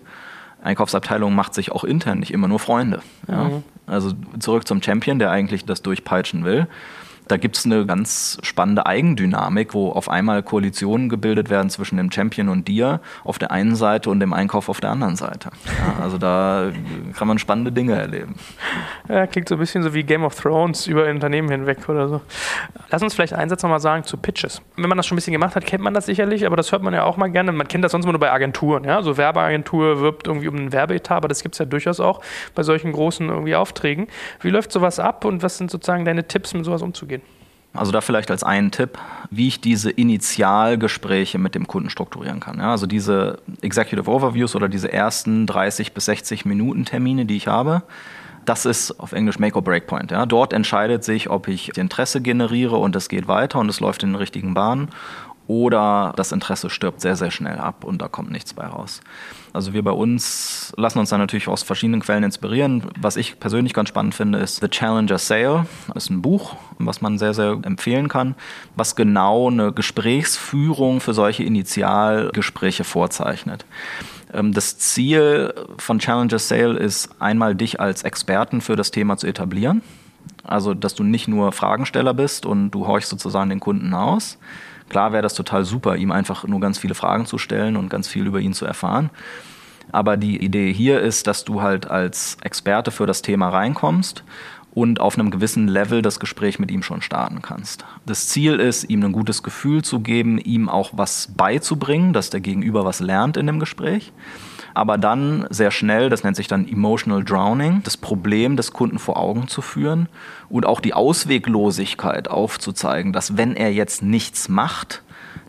Einkaufsabteilung 0.63 1.35
macht 1.35 1.53
sich 1.53 1.71
auch 1.71 1.83
intern 1.83 2.19
nicht 2.19 2.31
immer 2.31 2.47
nur 2.47 2.59
Freunde. 2.59 3.01
Ja? 3.27 3.45
Mhm. 3.45 3.63
Also 3.85 4.11
zurück 4.39 4.67
zum 4.67 4.81
Champion, 4.81 5.19
der 5.19 5.31
eigentlich 5.31 5.65
das 5.65 5.81
durchpeitschen 5.81 6.43
will. 6.43 6.67
Da 7.27 7.37
gibt 7.37 7.57
es 7.57 7.65
eine 7.65 7.85
ganz 7.85 8.37
spannende 8.41 8.85
Eigendynamik, 8.85 9.73
wo 9.73 9.91
auf 9.91 10.09
einmal 10.09 10.43
Koalitionen 10.43 11.09
gebildet 11.09 11.49
werden 11.49 11.69
zwischen 11.69 11.97
dem 11.97 12.11
Champion 12.11 12.49
und 12.49 12.67
dir 12.67 13.01
auf 13.23 13.37
der 13.37 13.51
einen 13.51 13.75
Seite 13.75 14.09
und 14.09 14.19
dem 14.19 14.33
Einkauf 14.33 14.69
auf 14.69 14.79
der 14.79 14.91
anderen 14.91 15.15
Seite. 15.15 15.49
Ja, 15.65 16.03
also 16.03 16.17
da 16.17 16.71
kann 17.17 17.27
man 17.27 17.37
spannende 17.37 17.71
Dinge 17.71 17.95
erleben. 17.95 18.35
Ja, 19.09 19.27
klingt 19.27 19.49
so 19.49 19.55
ein 19.55 19.59
bisschen 19.59 19.83
so 19.83 19.93
wie 19.93 20.03
Game 20.03 20.23
of 20.23 20.35
Thrones 20.35 20.87
über 20.87 21.05
Unternehmen 21.09 21.49
hinweg 21.49 21.87
oder 21.89 22.07
so. 22.07 22.21
Lass 22.89 23.01
uns 23.01 23.13
vielleicht 23.13 23.33
einen 23.33 23.49
Satz 23.49 23.63
nochmal 23.63 23.79
sagen 23.79 24.03
zu 24.03 24.17
Pitches. 24.17 24.61
Wenn 24.75 24.89
man 24.89 24.97
das 24.97 25.05
schon 25.05 25.15
ein 25.15 25.19
bisschen 25.19 25.33
gemacht 25.33 25.55
hat, 25.55 25.65
kennt 25.65 25.83
man 25.83 25.93
das 25.93 26.05
sicherlich, 26.05 26.45
aber 26.45 26.55
das 26.55 26.71
hört 26.71 26.83
man 26.83 26.93
ja 26.93 27.03
auch 27.03 27.17
mal 27.17 27.29
gerne. 27.29 27.51
Man 27.51 27.67
kennt 27.67 27.83
das 27.83 27.91
sonst 27.91 28.05
immer 28.05 28.13
nur 28.13 28.19
bei 28.19 28.31
Agenturen. 28.31 28.83
Ja? 28.83 29.01
So 29.01 29.17
Werbeagentur 29.17 30.01
wirbt 30.01 30.27
irgendwie 30.27 30.47
um 30.47 30.55
einen 30.55 30.71
Werbeetat, 30.71 31.17
aber 31.17 31.27
das 31.27 31.43
gibt 31.43 31.55
es 31.55 31.59
ja 31.59 31.65
durchaus 31.65 31.99
auch 31.99 32.21
bei 32.55 32.63
solchen 32.63 32.91
großen 32.91 33.27
irgendwie 33.29 33.55
Aufträgen. 33.55 34.07
Wie 34.41 34.49
läuft 34.49 34.71
sowas 34.71 34.99
ab 34.99 35.25
und 35.25 35.43
was 35.43 35.57
sind 35.57 35.71
sozusagen 35.71 36.05
deine 36.05 36.27
Tipps, 36.27 36.53
mit 36.53 36.65
sowas 36.65 36.81
umzugehen? 36.81 37.16
Also 37.77 37.91
da 37.91 38.01
vielleicht 38.01 38.31
als 38.31 38.43
einen 38.43 38.71
Tipp, 38.71 38.97
wie 39.29 39.47
ich 39.47 39.61
diese 39.61 39.89
Initialgespräche 39.89 41.37
mit 41.37 41.55
dem 41.55 41.67
Kunden 41.67 41.89
strukturieren 41.89 42.39
kann. 42.39 42.59
Ja, 42.59 42.71
also 42.71 42.87
diese 42.87 43.39
Executive 43.61 44.09
Overviews 44.09 44.55
oder 44.55 44.69
diese 44.69 44.91
ersten 44.91 45.45
30 45.45 45.93
bis 45.93 46.05
60 46.05 46.45
Minuten 46.45 46.85
Termine, 46.85 47.25
die 47.25 47.37
ich 47.37 47.47
habe, 47.47 47.83
das 48.45 48.65
ist 48.65 48.99
auf 48.99 49.11
Englisch 49.11 49.39
Make 49.39 49.55
or 49.55 49.61
Break 49.61 49.87
Point. 49.87 50.11
Ja. 50.11 50.25
Dort 50.25 50.53
entscheidet 50.53 51.03
sich, 51.03 51.29
ob 51.29 51.47
ich 51.47 51.77
Interesse 51.77 52.21
generiere 52.21 52.77
und 52.77 52.95
es 52.95 53.09
geht 53.09 53.27
weiter 53.27 53.59
und 53.59 53.69
es 53.69 53.79
läuft 53.79 54.03
in 54.03 54.09
den 54.09 54.15
richtigen 54.15 54.53
Bahnen 54.53 54.89
oder 55.47 56.13
das 56.15 56.31
Interesse 56.31 56.69
stirbt 56.69 57.01
sehr, 57.01 57.15
sehr 57.15 57.31
schnell 57.31 57.57
ab 57.57 57.83
und 57.83 58.01
da 58.01 58.07
kommt 58.07 58.31
nichts 58.31 58.53
bei 58.53 58.65
raus. 58.65 59.01
Also 59.57 59.73
wir 59.73 59.83
bei 59.83 59.91
uns 59.91 60.71
lassen 60.77 60.99
uns 60.99 61.09
da 61.09 61.17
natürlich 61.17 61.47
aus 61.47 61.63
verschiedenen 61.63 61.99
Quellen 62.01 62.23
inspirieren. 62.23 62.83
Was 63.01 63.17
ich 63.17 63.39
persönlich 63.39 63.73
ganz 63.73 63.89
spannend 63.89 64.13
finde, 64.13 64.37
ist 64.37 64.61
The 64.61 64.67
Challenger 64.67 65.17
Sale. 65.17 65.65
Das 65.87 66.03
ist 66.03 66.09
ein 66.11 66.21
Buch, 66.21 66.55
was 66.77 67.01
man 67.01 67.17
sehr, 67.17 67.33
sehr 67.33 67.57
empfehlen 67.63 68.07
kann, 68.07 68.35
was 68.75 68.95
genau 68.95 69.49
eine 69.49 69.73
Gesprächsführung 69.73 70.99
für 70.99 71.15
solche 71.15 71.43
Initialgespräche 71.43 72.83
vorzeichnet. 72.83 73.65
Ähm, 74.31 74.53
das 74.53 74.77
Ziel 74.77 75.55
von 75.79 75.97
Challenger 75.97 76.37
Sale 76.37 76.77
ist 76.77 77.09
einmal 77.19 77.55
dich 77.55 77.79
als 77.79 78.03
Experten 78.03 78.61
für 78.61 78.75
das 78.75 78.91
Thema 78.91 79.17
zu 79.17 79.25
etablieren. 79.25 79.81
Also, 80.43 80.75
dass 80.75 80.93
du 80.93 81.03
nicht 81.03 81.27
nur 81.27 81.51
Fragensteller 81.51 82.13
bist 82.13 82.45
und 82.45 82.69
du 82.69 82.85
horchst 82.85 83.09
sozusagen 83.09 83.49
den 83.49 83.59
Kunden 83.59 83.95
aus, 83.95 84.37
Klar 84.89 85.11
wäre 85.11 85.23
das 85.23 85.33
total 85.33 85.65
super, 85.65 85.95
ihm 85.95 86.11
einfach 86.11 86.45
nur 86.45 86.59
ganz 86.59 86.77
viele 86.77 86.95
Fragen 86.95 87.25
zu 87.25 87.37
stellen 87.37 87.75
und 87.75 87.89
ganz 87.89 88.07
viel 88.07 88.25
über 88.25 88.39
ihn 88.39 88.53
zu 88.53 88.65
erfahren. 88.65 89.09
Aber 89.91 90.17
die 90.17 90.43
Idee 90.43 90.73
hier 90.73 91.01
ist, 91.01 91.27
dass 91.27 91.45
du 91.45 91.61
halt 91.61 91.89
als 91.89 92.37
Experte 92.41 92.91
für 92.91 93.05
das 93.05 93.21
Thema 93.21 93.49
reinkommst 93.49 94.23
und 94.73 94.99
auf 94.99 95.17
einem 95.17 95.31
gewissen 95.31 95.67
Level 95.67 96.01
das 96.01 96.19
Gespräch 96.19 96.59
mit 96.59 96.69
ihm 96.71 96.83
schon 96.83 97.01
starten 97.01 97.41
kannst. 97.41 97.85
Das 98.05 98.27
Ziel 98.27 98.59
ist, 98.59 98.89
ihm 98.89 99.03
ein 99.03 99.11
gutes 99.11 99.43
Gefühl 99.43 99.83
zu 99.83 100.01
geben, 100.01 100.37
ihm 100.37 100.69
auch 100.69 100.91
was 100.93 101.31
beizubringen, 101.35 102.13
dass 102.13 102.29
der 102.29 102.41
Gegenüber 102.41 102.85
was 102.85 102.99
lernt 102.99 103.37
in 103.37 103.47
dem 103.47 103.59
Gespräch 103.59 104.11
aber 104.77 104.99
dann 104.99 105.47
sehr 105.49 105.71
schnell, 105.71 106.09
das 106.09 106.23
nennt 106.23 106.35
sich 106.35 106.47
dann 106.47 106.67
Emotional 106.67 107.23
Drowning, 107.23 107.81
das 107.83 107.97
Problem 107.97 108.55
des 108.57 108.73
Kunden 108.73 108.99
vor 108.99 109.17
Augen 109.17 109.47
zu 109.47 109.63
führen 109.63 110.07
und 110.49 110.67
auch 110.67 110.81
die 110.81 110.93
Ausweglosigkeit 110.93 112.29
aufzuzeigen, 112.29 113.11
dass 113.11 113.37
wenn 113.37 113.55
er 113.55 113.73
jetzt 113.73 114.03
nichts 114.03 114.49
macht, 114.49 115.01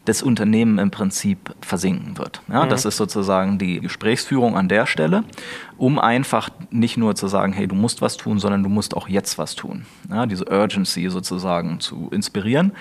das 0.08 0.22
Unternehmen 0.22 0.78
im 0.78 0.90
Prinzip 0.90 1.54
versinken 1.60 2.18
wird. 2.18 2.40
Ja, 2.48 2.64
mhm. 2.64 2.70
Das 2.70 2.84
ist 2.84 2.96
sozusagen 2.96 3.58
die 3.58 3.80
Gesprächsführung 3.80 4.56
an 4.56 4.68
der 4.68 4.86
Stelle, 4.86 5.24
um 5.76 5.98
einfach 5.98 6.48
nicht 6.70 6.96
nur 6.96 7.14
zu 7.14 7.28
sagen, 7.28 7.52
hey, 7.52 7.66
du 7.66 7.74
musst 7.74 8.00
was 8.00 8.16
tun, 8.16 8.38
sondern 8.38 8.62
du 8.62 8.68
musst 8.68 8.96
auch 8.96 9.08
jetzt 9.08 9.38
was 9.38 9.54
tun. 9.54 9.84
Ja, 10.10 10.26
diese 10.26 10.46
Urgency 10.50 11.08
sozusagen 11.10 11.80
zu 11.80 12.08
inspirieren, 12.10 12.72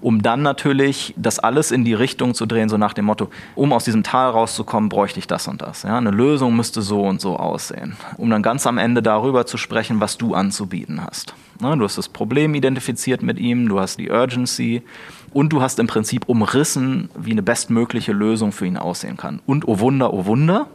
um 0.00 0.22
dann 0.22 0.42
natürlich 0.42 1.14
das 1.16 1.38
alles 1.38 1.70
in 1.70 1.84
die 1.84 1.94
Richtung 1.94 2.34
zu 2.34 2.46
drehen, 2.46 2.68
so 2.68 2.76
nach 2.76 2.92
dem 2.94 3.04
Motto, 3.04 3.30
um 3.54 3.72
aus 3.72 3.84
diesem 3.84 4.02
Tal 4.02 4.30
rauszukommen, 4.30 4.88
bräuchte 4.88 5.18
ich 5.20 5.26
das 5.26 5.46
und 5.48 5.62
das. 5.62 5.84
Ja, 5.84 5.96
eine 5.96 6.10
Lösung 6.10 6.56
müsste 6.56 6.82
so 6.82 7.02
und 7.02 7.20
so 7.20 7.36
aussehen, 7.36 7.96
um 8.16 8.28
dann 8.28 8.42
ganz 8.42 8.66
am 8.66 8.78
Ende 8.78 9.02
darüber 9.02 9.46
zu 9.46 9.56
sprechen, 9.56 10.00
was 10.00 10.18
du 10.18 10.34
anzubieten 10.34 11.00
hast. 11.04 11.34
Ja, 11.62 11.76
du 11.76 11.84
hast 11.84 11.96
das 11.96 12.08
Problem 12.08 12.54
identifiziert 12.54 13.22
mit 13.22 13.38
ihm, 13.38 13.68
du 13.68 13.78
hast 13.78 13.98
die 13.98 14.10
Urgency, 14.10 14.82
und 15.32 15.52
du 15.52 15.62
hast 15.62 15.78
im 15.78 15.86
Prinzip 15.86 16.28
umrissen, 16.28 17.10
wie 17.16 17.32
eine 17.32 17.42
bestmögliche 17.42 18.12
Lösung 18.12 18.52
für 18.52 18.66
ihn 18.66 18.76
aussehen 18.76 19.16
kann. 19.16 19.40
Und 19.46 19.66
oh 19.66 19.78
Wunder, 19.78 20.12
oh 20.12 20.26
Wunder, 20.26 20.66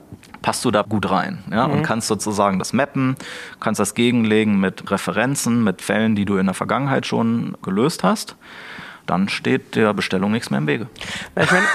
passt 0.41 0.65
du 0.65 0.71
da 0.71 0.81
gut 0.81 1.09
rein. 1.09 1.39
Ja? 1.51 1.67
Mhm. 1.67 1.73
Und 1.73 1.83
kannst 1.83 2.07
sozusagen 2.07 2.59
das 2.59 2.73
mappen, 2.73 3.15
kannst 3.59 3.79
das 3.79 3.93
gegenlegen 3.93 4.59
mit 4.59 4.89
Referenzen, 4.89 5.63
mit 5.63 5.81
Fällen, 5.81 6.15
die 6.15 6.25
du 6.25 6.37
in 6.37 6.45
der 6.45 6.55
Vergangenheit 6.55 7.05
schon 7.05 7.55
gelöst 7.61 8.03
hast 8.03 8.35
dann 9.07 9.29
steht 9.29 9.75
der 9.75 9.93
Bestellung 9.93 10.31
nichts 10.31 10.49
mehr 10.49 10.59
im 10.59 10.67
Wege. 10.67 10.87
Ich 11.35 11.51
meine, 11.51 11.65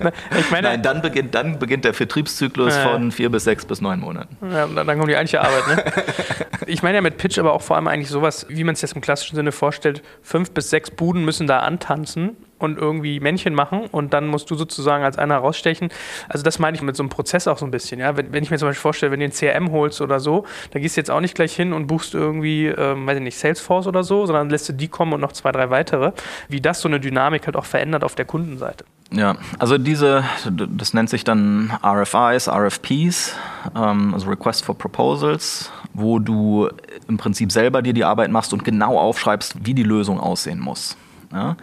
ich 0.38 0.50
meine 0.50 0.68
Nein, 0.68 0.82
dann 0.82 1.02
beginnt, 1.02 1.34
dann 1.34 1.58
beginnt 1.58 1.84
der 1.84 1.94
Vertriebszyklus 1.94 2.76
ja. 2.76 2.82
von 2.82 3.10
vier 3.10 3.30
bis 3.30 3.44
sechs 3.44 3.64
bis 3.64 3.80
neun 3.80 4.00
Monaten. 4.00 4.36
Ja, 4.48 4.66
dann 4.66 4.98
kommt 4.98 5.10
die 5.10 5.16
eigentliche 5.16 5.40
Arbeit. 5.40 5.66
Ne? 5.68 5.84
ich 6.66 6.82
meine 6.82 6.96
ja 6.96 7.02
mit 7.02 7.16
Pitch 7.16 7.38
aber 7.38 7.52
auch 7.54 7.62
vor 7.62 7.76
allem 7.76 7.88
eigentlich 7.88 8.10
sowas, 8.10 8.46
wie 8.48 8.62
man 8.62 8.74
es 8.74 8.82
jetzt 8.82 8.94
im 8.94 9.00
klassischen 9.00 9.36
Sinne 9.36 9.52
vorstellt, 9.52 10.02
fünf 10.22 10.52
bis 10.52 10.70
sechs 10.70 10.90
Buden 10.90 11.24
müssen 11.24 11.46
da 11.46 11.60
antanzen 11.60 12.36
und 12.60 12.78
irgendwie 12.78 13.20
Männchen 13.20 13.54
machen 13.54 13.86
und 13.90 14.12
dann 14.14 14.26
musst 14.26 14.50
du 14.50 14.54
sozusagen 14.54 15.04
als 15.04 15.18
einer 15.18 15.38
rausstechen. 15.38 15.88
Also 16.28 16.42
das 16.44 16.58
meine 16.58 16.76
ich 16.76 16.82
mit 16.82 16.96
so 16.96 17.02
einem 17.02 17.10
Prozess 17.10 17.48
auch 17.48 17.58
so 17.58 17.64
ein 17.64 17.70
bisschen. 17.70 18.00
Ja? 18.00 18.16
Wenn, 18.16 18.32
wenn 18.32 18.42
ich 18.42 18.50
mir 18.50 18.58
zum 18.58 18.68
Beispiel 18.68 18.82
vorstelle, 18.82 19.12
wenn 19.12 19.20
du 19.20 19.28
den 19.28 19.34
CRM 19.34 19.72
holst 19.72 20.00
oder 20.00 20.20
so, 20.20 20.44
da 20.70 20.78
gehst 20.78 20.96
du 20.96 21.00
jetzt 21.00 21.10
auch 21.10 21.20
nicht 21.20 21.34
gleich 21.34 21.54
hin 21.54 21.72
und 21.72 21.86
buchst 21.86 22.14
irgendwie, 22.14 22.66
ähm, 22.66 23.06
weiß 23.06 23.16
ich 23.16 23.22
nicht, 23.22 23.38
Salesforce 23.38 23.86
oder 23.86 24.04
so, 24.04 24.26
sondern 24.26 24.50
lässt 24.50 24.68
du 24.68 24.72
die 24.72 24.88
kommen 24.88 25.12
und 25.12 25.20
noch 25.20 25.32
zwei, 25.32 25.52
drei 25.52 25.70
weitere. 25.70 26.12
Wie 26.48 26.60
das 26.60 26.80
so 26.80 26.88
eine 26.88 27.00
Dynamik 27.00 27.46
halt 27.46 27.56
auch 27.56 27.64
verändert 27.64 28.04
auf 28.04 28.14
der 28.14 28.24
Kundenseite. 28.24 28.84
Ja, 29.12 29.36
also 29.58 29.76
diese, 29.76 30.22
das 30.48 30.94
nennt 30.94 31.10
sich 31.10 31.24
dann 31.24 31.72
RFIs, 31.84 32.48
RFPs, 32.48 33.34
ähm, 33.74 34.14
also 34.14 34.30
Request 34.30 34.64
for 34.64 34.78
Proposals, 34.78 35.72
wo 35.94 36.20
du 36.20 36.68
im 37.08 37.16
Prinzip 37.16 37.50
selber 37.50 37.82
dir 37.82 37.92
die 37.92 38.04
Arbeit 38.04 38.30
machst 38.30 38.52
und 38.52 38.64
genau 38.64 38.98
aufschreibst, 38.98 39.56
wie 39.64 39.74
die 39.74 39.82
Lösung 39.82 40.20
aussehen 40.20 40.60
muss. 40.60 40.96
Ja? 41.32 41.56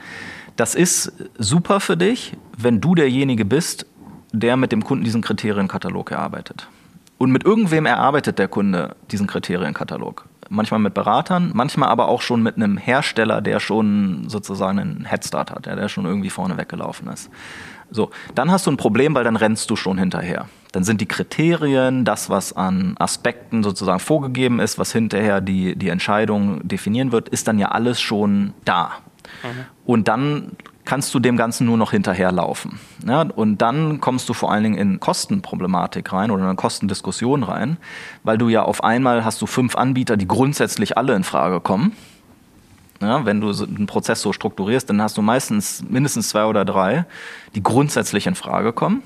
Das 0.58 0.74
ist 0.74 1.14
super 1.38 1.80
für 1.80 1.96
dich, 1.96 2.36
wenn 2.58 2.82
du 2.82 2.96
derjenige 2.96 3.46
bist, 3.46 3.86
der 4.34 4.58
mit 4.58 4.72
dem 4.72 4.84
Kunden 4.84 5.04
diesen 5.04 5.22
Kriterienkatalog 5.22 6.12
erarbeitet. 6.12 6.68
Und 7.20 7.32
mit 7.32 7.46
irgendwem 7.46 7.86
erarbeitet 7.86 8.40
der 8.40 8.48
Kunde 8.48 8.96
diesen 9.12 9.28
Kriterienkatalog. 9.28 10.26
Manchmal 10.50 10.80
mit 10.80 10.96
Beratern, 10.96 11.52
manchmal 11.54 11.90
aber 11.90 12.08
auch 12.08 12.22
schon 12.22 12.42
mit 12.42 12.56
einem 12.56 12.78
Hersteller, 12.78 13.42
der 13.42 13.60
schon 13.60 14.30
sozusagen 14.30 14.80
einen 14.80 15.06
Headstart 15.06 15.52
hat, 15.52 15.68
der 15.68 15.90
schon 15.90 16.06
irgendwie 16.06 16.32
vorne 16.32 16.58
weggelaufen 16.58 17.08
ist. 17.10 17.30
So, 17.92 18.10
dann 18.34 18.50
hast 18.50 18.66
du 18.66 18.72
ein 18.72 18.78
Problem, 18.78 19.14
weil 19.14 19.24
dann 19.24 19.36
rennst 19.36 19.70
du 19.70 19.76
schon 19.76 20.00
hinterher. 20.00 20.48
Dann 20.72 20.84
sind 20.84 21.02
die 21.02 21.06
Kriterien, 21.06 22.04
das, 22.04 22.32
was 22.32 22.54
an 22.54 22.96
Aspekten 22.98 23.62
sozusagen 23.62 24.00
vorgegeben 24.00 24.60
ist, 24.60 24.80
was 24.80 24.92
hinterher 24.92 25.40
die, 25.40 25.76
die 25.76 25.90
Entscheidung 25.90 26.68
definieren 26.68 27.12
wird, 27.12 27.30
ist 27.30 27.48
dann 27.48 27.60
ja 27.60 27.70
alles 27.70 28.02
schon 28.02 28.54
da. 28.66 28.94
Mhm. 29.44 29.66
Und 29.86 30.08
dann 30.08 30.52
kannst 30.88 31.14
du 31.14 31.20
dem 31.20 31.36
Ganzen 31.36 31.66
nur 31.66 31.78
noch 31.78 31.92
hinterherlaufen. 31.92 32.80
Ja, 33.06 33.24
und 33.24 33.58
dann 33.58 34.00
kommst 34.00 34.30
du 34.30 34.34
vor 34.34 34.52
allen 34.54 34.64
Dingen 34.64 34.78
in 34.78 35.00
Kostenproblematik 35.02 36.14
rein 36.14 36.32
oder 36.32 36.44
in 36.44 36.48
eine 36.48 36.56
Kostendiskussion 36.56 37.44
rein, 37.44 37.78
weil 38.24 38.38
du 38.38 38.48
ja 38.48 38.64
auf 38.64 38.84
einmal 38.84 39.26
hast 39.26 39.42
du 39.42 39.48
fünf 39.48 39.76
Anbieter, 39.76 40.16
die 40.16 40.28
grundsätzlich 40.28 40.98
alle 40.98 41.14
in 41.14 41.26
Frage 41.26 41.60
kommen. 41.60 41.92
Ja, 43.02 43.26
wenn 43.26 43.42
du 43.42 43.50
einen 43.50 43.86
Prozess 43.86 44.22
so 44.22 44.32
strukturierst, 44.32 44.90
dann 44.90 45.02
hast 45.02 45.18
du 45.18 45.22
meistens 45.22 45.84
mindestens 45.88 46.30
zwei 46.30 46.46
oder 46.46 46.64
drei, 46.64 47.06
die 47.54 47.62
grundsätzlich 47.62 48.26
in 48.26 48.36
Frage 48.36 48.72
kommen. 48.72 49.04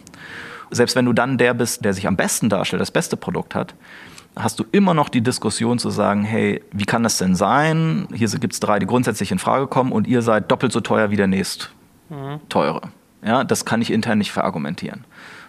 Selbst 0.70 0.96
wenn 0.96 1.06
du 1.06 1.14
dann 1.14 1.38
der 1.38 1.56
bist, 1.56 1.84
der 1.84 1.94
sich 1.94 2.08
am 2.08 2.16
besten 2.16 2.48
darstellt, 2.48 2.82
das 2.82 2.92
beste 2.92 3.18
Produkt 3.18 3.56
hat, 3.56 3.74
hast 4.36 4.60
du 4.60 4.66
immer 4.72 4.94
noch 4.94 5.10
die 5.10 5.22
Diskussion 5.22 5.80
zu 5.80 5.90
sagen, 5.90 6.24
hey, 6.24 6.64
wie 6.72 6.86
kann 6.86 7.04
das 7.04 7.18
denn 7.18 7.36
sein? 7.36 8.08
Hier 8.14 8.28
gibt 8.30 8.54
es 8.54 8.60
drei, 8.60 8.80
die 8.80 8.86
grundsätzlich 8.86 9.32
in 9.32 9.40
Frage 9.40 9.68
kommen 9.68 9.92
und 9.92 10.08
ihr 10.08 10.22
seid 10.22 10.50
doppelt 10.52 10.72
so 10.72 10.80
teuer 10.80 11.12
wie 11.12 11.18
der 11.18 11.28
nächst 11.28 11.72
mhm. 12.10 12.40
teure. 12.50 12.82
Ja, 13.24 13.44
das 13.44 13.66
kann 13.66 13.82
ich 13.82 13.92
intern 13.92 14.18
nicht 14.18 14.32
verargumentieren. 14.32 15.06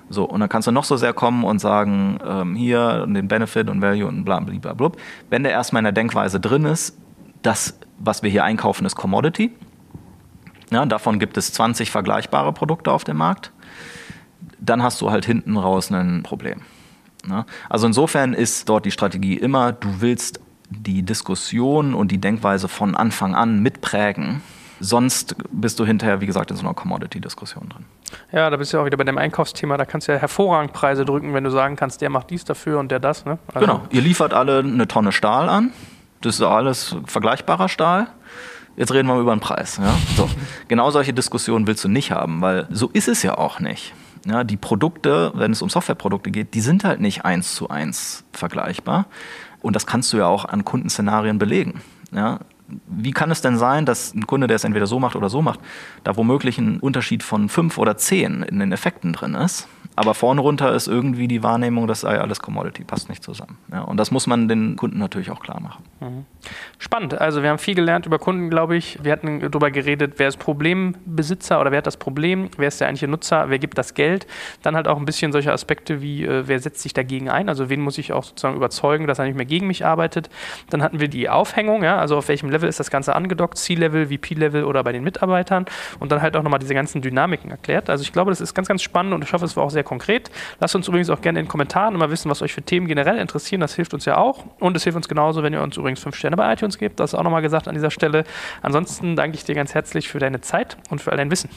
So, 0.09 0.25
und 0.25 0.41
dann 0.41 0.49
kannst 0.49 0.69
du 0.69 0.73
noch 0.73 0.85
so 0.85 0.97
sehr 0.97 1.13
kommen 1.13 1.45
und 1.45 1.59
sagen, 1.59 2.19
ähm, 2.27 2.55
hier 2.55 3.07
den 3.07 3.29
Benefit 3.29 3.71
und 3.71 3.81
Value 3.81 4.07
und 4.07 4.25
bla 4.25 4.41
bla 4.41 4.75
bla. 4.75 4.91
Wenn 5.31 5.43
der 5.43 5.53
erstmal 5.53 5.81
in 5.81 5.85
der 5.85 5.93
Denkweise 5.93 6.39
drin 6.39 6.65
ist, 6.65 6.99
das, 7.41 7.79
was 7.99 8.23
wir 8.23 8.31
hier 8.31 8.45
einkaufen, 8.45 8.85
ist 8.85 8.97
Commodity. 8.97 9.53
Ja, 10.71 10.85
davon 10.87 11.19
gibt 11.19 11.37
es 11.37 11.53
20 11.53 11.91
vergleichbare 11.91 12.53
Produkte 12.53 12.93
auf 12.93 13.05
dem 13.05 13.17
Markt. 13.17 13.53
Dann 14.59 14.83
hast 14.83 15.01
du 15.01 15.11
halt 15.11 15.25
hinten 15.25 15.57
raus 15.57 15.91
ein 15.91 16.23
Problem. 16.23 16.63
Ja, 17.29 17.47
also 17.69 17.87
insofern 17.87 18.35
ist 18.35 18.69
dort 18.69 18.85
die 18.85 18.91
Strategie 18.91 19.37
immer, 19.37 19.73
du 19.73 20.01
willst 20.01 20.41
die 20.71 21.03
Diskussion 21.03 21.95
und 21.95 22.11
die 22.11 22.19
Denkweise 22.19 22.69
von 22.69 22.97
Anfang 22.97 23.35
an 23.35 23.61
mitprägen 23.61 24.43
Sonst 24.83 25.37
bist 25.53 25.79
du 25.79 25.87
hinterher, 25.87 26.21
wie 26.21 26.27
gesagt, 26.27 26.51
in 26.51 26.57
so 26.57 26.65
einer 26.65 26.75
Commodity-Diskussion 26.75 27.69
drin. 27.69 27.85
Ja, 28.33 28.51
da 28.51 28.57
bist 28.57 28.73
du 28.73 28.77
ja 28.77 28.83
auch 28.83 28.87
wieder 28.87 28.97
bei 28.97 29.05
dem 29.05 29.17
Einkaufsthema. 29.17 29.77
Da 29.77 29.85
kannst 29.85 30.09
du 30.09 30.13
ja 30.13 30.19
hervorragend 30.19 30.73
Preise 30.73 31.05
drücken, 31.05 31.35
wenn 31.35 31.45
du 31.45 31.51
sagen 31.51 31.77
kannst, 31.77 32.01
der 32.01 32.11
macht 32.11 32.31
dies 32.31 32.45
dafür 32.45 32.81
und 32.81 32.91
der 32.91 32.99
das. 32.99 33.25
Ne? 33.25 33.39
Also 33.55 33.61
genau. 33.65 33.83
Ihr 33.91 34.03
liefert 34.03 34.35
alle 34.35 34.59
eine 34.59 34.89
Tonne 34.89 35.13
Stahl 35.13 35.49
an. 35.49 35.73
Das 36.21 36.35
ist 36.35 36.43
alles 36.43 36.97
vergleichbarer 37.07 37.69
Stahl. 37.69 38.09
Jetzt 38.77 38.93
reden 38.93 39.07
wir 39.07 39.15
mal 39.15 39.21
über 39.21 39.35
den 39.37 39.41
Preis. 39.41 39.79
Ja? 39.81 39.95
So. 40.17 40.29
genau 40.67 40.91
solche 40.91 41.13
Diskussionen 41.13 41.69
willst 41.69 41.85
du 41.85 41.89
nicht 41.89 42.11
haben, 42.11 42.41
weil 42.41 42.67
so 42.71 42.91
ist 42.93 43.07
es 43.07 43.23
ja 43.23 43.39
auch 43.39 43.61
nicht. 43.61 43.95
Ja, 44.25 44.45
die 44.45 44.57
Produkte, 44.57 45.33
wenn 45.35 45.53
es 45.53 45.63
um 45.63 45.69
Softwareprodukte 45.69 46.31
geht, 46.31 46.55
die 46.55 46.61
sind 46.61 46.85
halt 46.85 47.01
nicht 47.01 47.25
eins 47.25 47.55
zu 47.55 47.69
eins 47.71 48.25
vergleichbar. 48.33 49.07
Und 49.61 49.75
das 49.75 49.87
kannst 49.87 50.13
du 50.13 50.19
ja 50.19 50.27
auch 50.27 50.45
an 50.45 50.65
Kundenszenarien 50.65 51.39
belegen. 51.39 51.81
Ja, 52.13 52.41
wie 52.87 53.13
kann 53.13 53.31
es 53.31 53.43
denn 53.43 53.59
sein, 53.59 53.85
dass 53.85 54.15
ein 54.15 54.27
Kunde, 54.27 54.47
der 54.47 54.57
es 54.57 54.65
entweder 54.65 54.87
so 54.87 54.99
macht 54.99 55.17
oder 55.17 55.29
so 55.29 55.43
macht, 55.43 55.61
da 56.05 56.17
womöglich 56.17 56.59
ein 56.59 56.79
Unterschied 56.81 57.23
von 57.23 57.49
fünf 57.49 57.79
oder 57.79 57.97
zehn 57.97 58.43
in 58.43 58.59
den 58.59 58.73
Effekten 58.73 59.13
drin 59.13 59.35
ist? 59.35 59.69
Aber 59.95 60.15
vorne 60.15 60.41
runter 60.41 60.73
ist 60.73 60.87
irgendwie 60.87 61.29
die 61.29 61.43
Wahrnehmung, 61.43 61.87
das 61.87 62.01
sei 62.01 62.19
alles 62.19 62.41
Commodity, 62.41 62.85
passt 62.85 63.09
nicht 63.09 63.23
zusammen. 63.23 63.59
Ja, 63.71 63.83
und 63.83 63.99
das 63.99 64.11
muss 64.11 64.27
man 64.27 64.49
den 64.49 64.77
Kunden 64.77 64.99
natürlich 64.99 65.31
auch 65.31 65.41
klar 65.41 65.61
machen. 65.61 65.85
Mhm. 66.01 66.25
Spannend. 66.79 67.21
Also 67.21 67.43
wir 67.43 67.51
haben 67.51 67.59
viel 67.59 67.75
gelernt 67.75 68.07
über 68.07 68.19
Kunden, 68.19 68.51
glaube 68.51 68.77
ich. 68.77 68.99
Wir 69.03 69.13
hatten 69.13 69.41
darüber 69.41 69.71
geredet, 69.71 70.15
wer 70.17 70.29
ist 70.29 70.39
Problembesitzer 70.39 71.61
oder 71.61 71.71
wer 71.71 71.79
hat 71.79 71.87
das 71.87 71.97
Problem, 71.97 72.49
wer 72.57 72.69
ist 72.69 72.81
der 72.81 72.89
eigentliche 72.89 73.09
Nutzer, 73.09 73.51
wer 73.51 73.59
gibt 73.59 73.79
das 73.79 73.95
Geld. 73.95 74.27
Dann 74.63 74.75
halt 74.75 74.89
auch 74.89 74.97
ein 74.97 75.05
bisschen 75.05 75.31
solche 75.31 75.53
Aspekte 75.53 76.01
wie, 76.01 76.25
äh, 76.25 76.49
wer 76.49 76.59
setzt 76.59 76.83
sich 76.83 76.95
dagegen 76.95 77.29
ein, 77.29 77.49
also 77.49 77.69
wen 77.69 77.81
muss 77.81 77.99
ich 77.99 78.13
auch 78.13 78.25
sozusagen 78.25 78.57
überzeugen, 78.57 79.07
dass 79.07 79.19
er 79.19 79.27
nicht 79.27 79.37
mehr 79.37 79.47
gegen 79.47 79.67
mich 79.67 79.85
arbeitet. 79.85 80.31
Dann 80.71 80.83
hatten 80.83 81.01
wir 81.01 81.09
die 81.09 81.29
Aufhängung, 81.29 81.85
ja, 81.85 81.99
also 81.99 82.17
auf 82.17 82.29
welchem 82.29 82.51
Level 82.51 82.69
ist 82.69 82.81
das 82.81 82.91
Ganze 82.91 83.15
angedockt, 83.15 83.59
C-Level, 83.59 84.07
VP-Level 84.07 84.65
oder 84.65 84.83
bei 84.83 84.93
den 84.93 85.05
Mitarbeitern. 85.05 85.67
Und 86.01 86.11
dann 86.11 86.23
halt 86.23 86.37
auch 86.37 86.43
nochmal 86.43 86.61
diese 86.61 86.75
ganzen 86.75 87.03
Dynamiken 87.03 87.51
erklärt. 87.51 87.91
Also 87.91 88.03
ich 88.03 88.13
glaube, 88.13 88.31
das 88.31 88.41
ist 88.41 88.55
ganz, 88.55 88.69
ganz 88.69 88.83
spannend 88.83 89.15
und 89.15 89.23
ich 89.23 89.33
hoffe, 89.33 89.45
es 89.45 89.57
war 89.57 89.65
auch 89.65 89.71
sehr 89.71 89.82
konkret. 89.83 90.31
Lasst 90.61 90.75
uns 90.75 90.89
übrigens 90.89 91.11
auch 91.11 91.21
gerne 91.21 91.41
in 91.41 91.47
den 91.47 91.51
Kommentaren 91.51 91.95
immer 91.95 92.11
wissen, 92.11 92.31
was 92.31 92.43
euch 92.43 92.53
für 92.53 92.63
Themen 92.63 92.87
generell 92.87 93.19
interessieren. 93.19 93.61
Das 93.61 93.75
hilft 93.75 93.95
uns 93.95 94.05
ja 94.05 94.17
auch. 94.17 94.45
Und 94.59 94.77
es 94.77 94.85
hilft 94.85 94.97
uns 94.97 95.09
genauso, 95.09 95.43
wenn 95.43 95.53
ihr 95.53 95.63
uns 95.63 95.77
übrigens 95.77 96.01
fünf 96.01 96.17
Sterne 96.17 96.37
bei 96.37 96.53
iTunes 96.53 96.79
gebt. 96.79 97.01
Das 97.01 97.13
ist 97.13 97.19
auch 97.19 97.23
nochmal 97.23 97.43
gesagt 97.43 97.69
an 97.69 97.75
dieser 97.75 97.91
Stelle. 97.91 98.25
Ansonsten 98.63 99.17
danke 99.17 99.37
ich 99.37 99.45
dir 99.45 99.55
ganz 99.55 99.75
herzlich 99.75 100.09
für 100.09 100.19
deine 100.19 100.41
Zeit 100.41 100.77
und 100.91 101.01
für 101.01 101.11
all 101.11 101.17
dein 101.17 101.31
Wissen. 101.31 101.51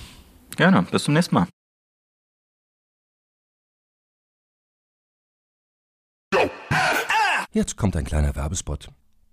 Gerne. 0.56 0.84
Bis 0.92 1.04
zum 1.04 1.14
nächsten 1.14 1.36
Mal. 1.36 1.48
Jetzt 7.52 7.78
kommt 7.78 7.96
ein 7.96 8.04
kleiner 8.04 8.36
Werbespot. 8.36 8.90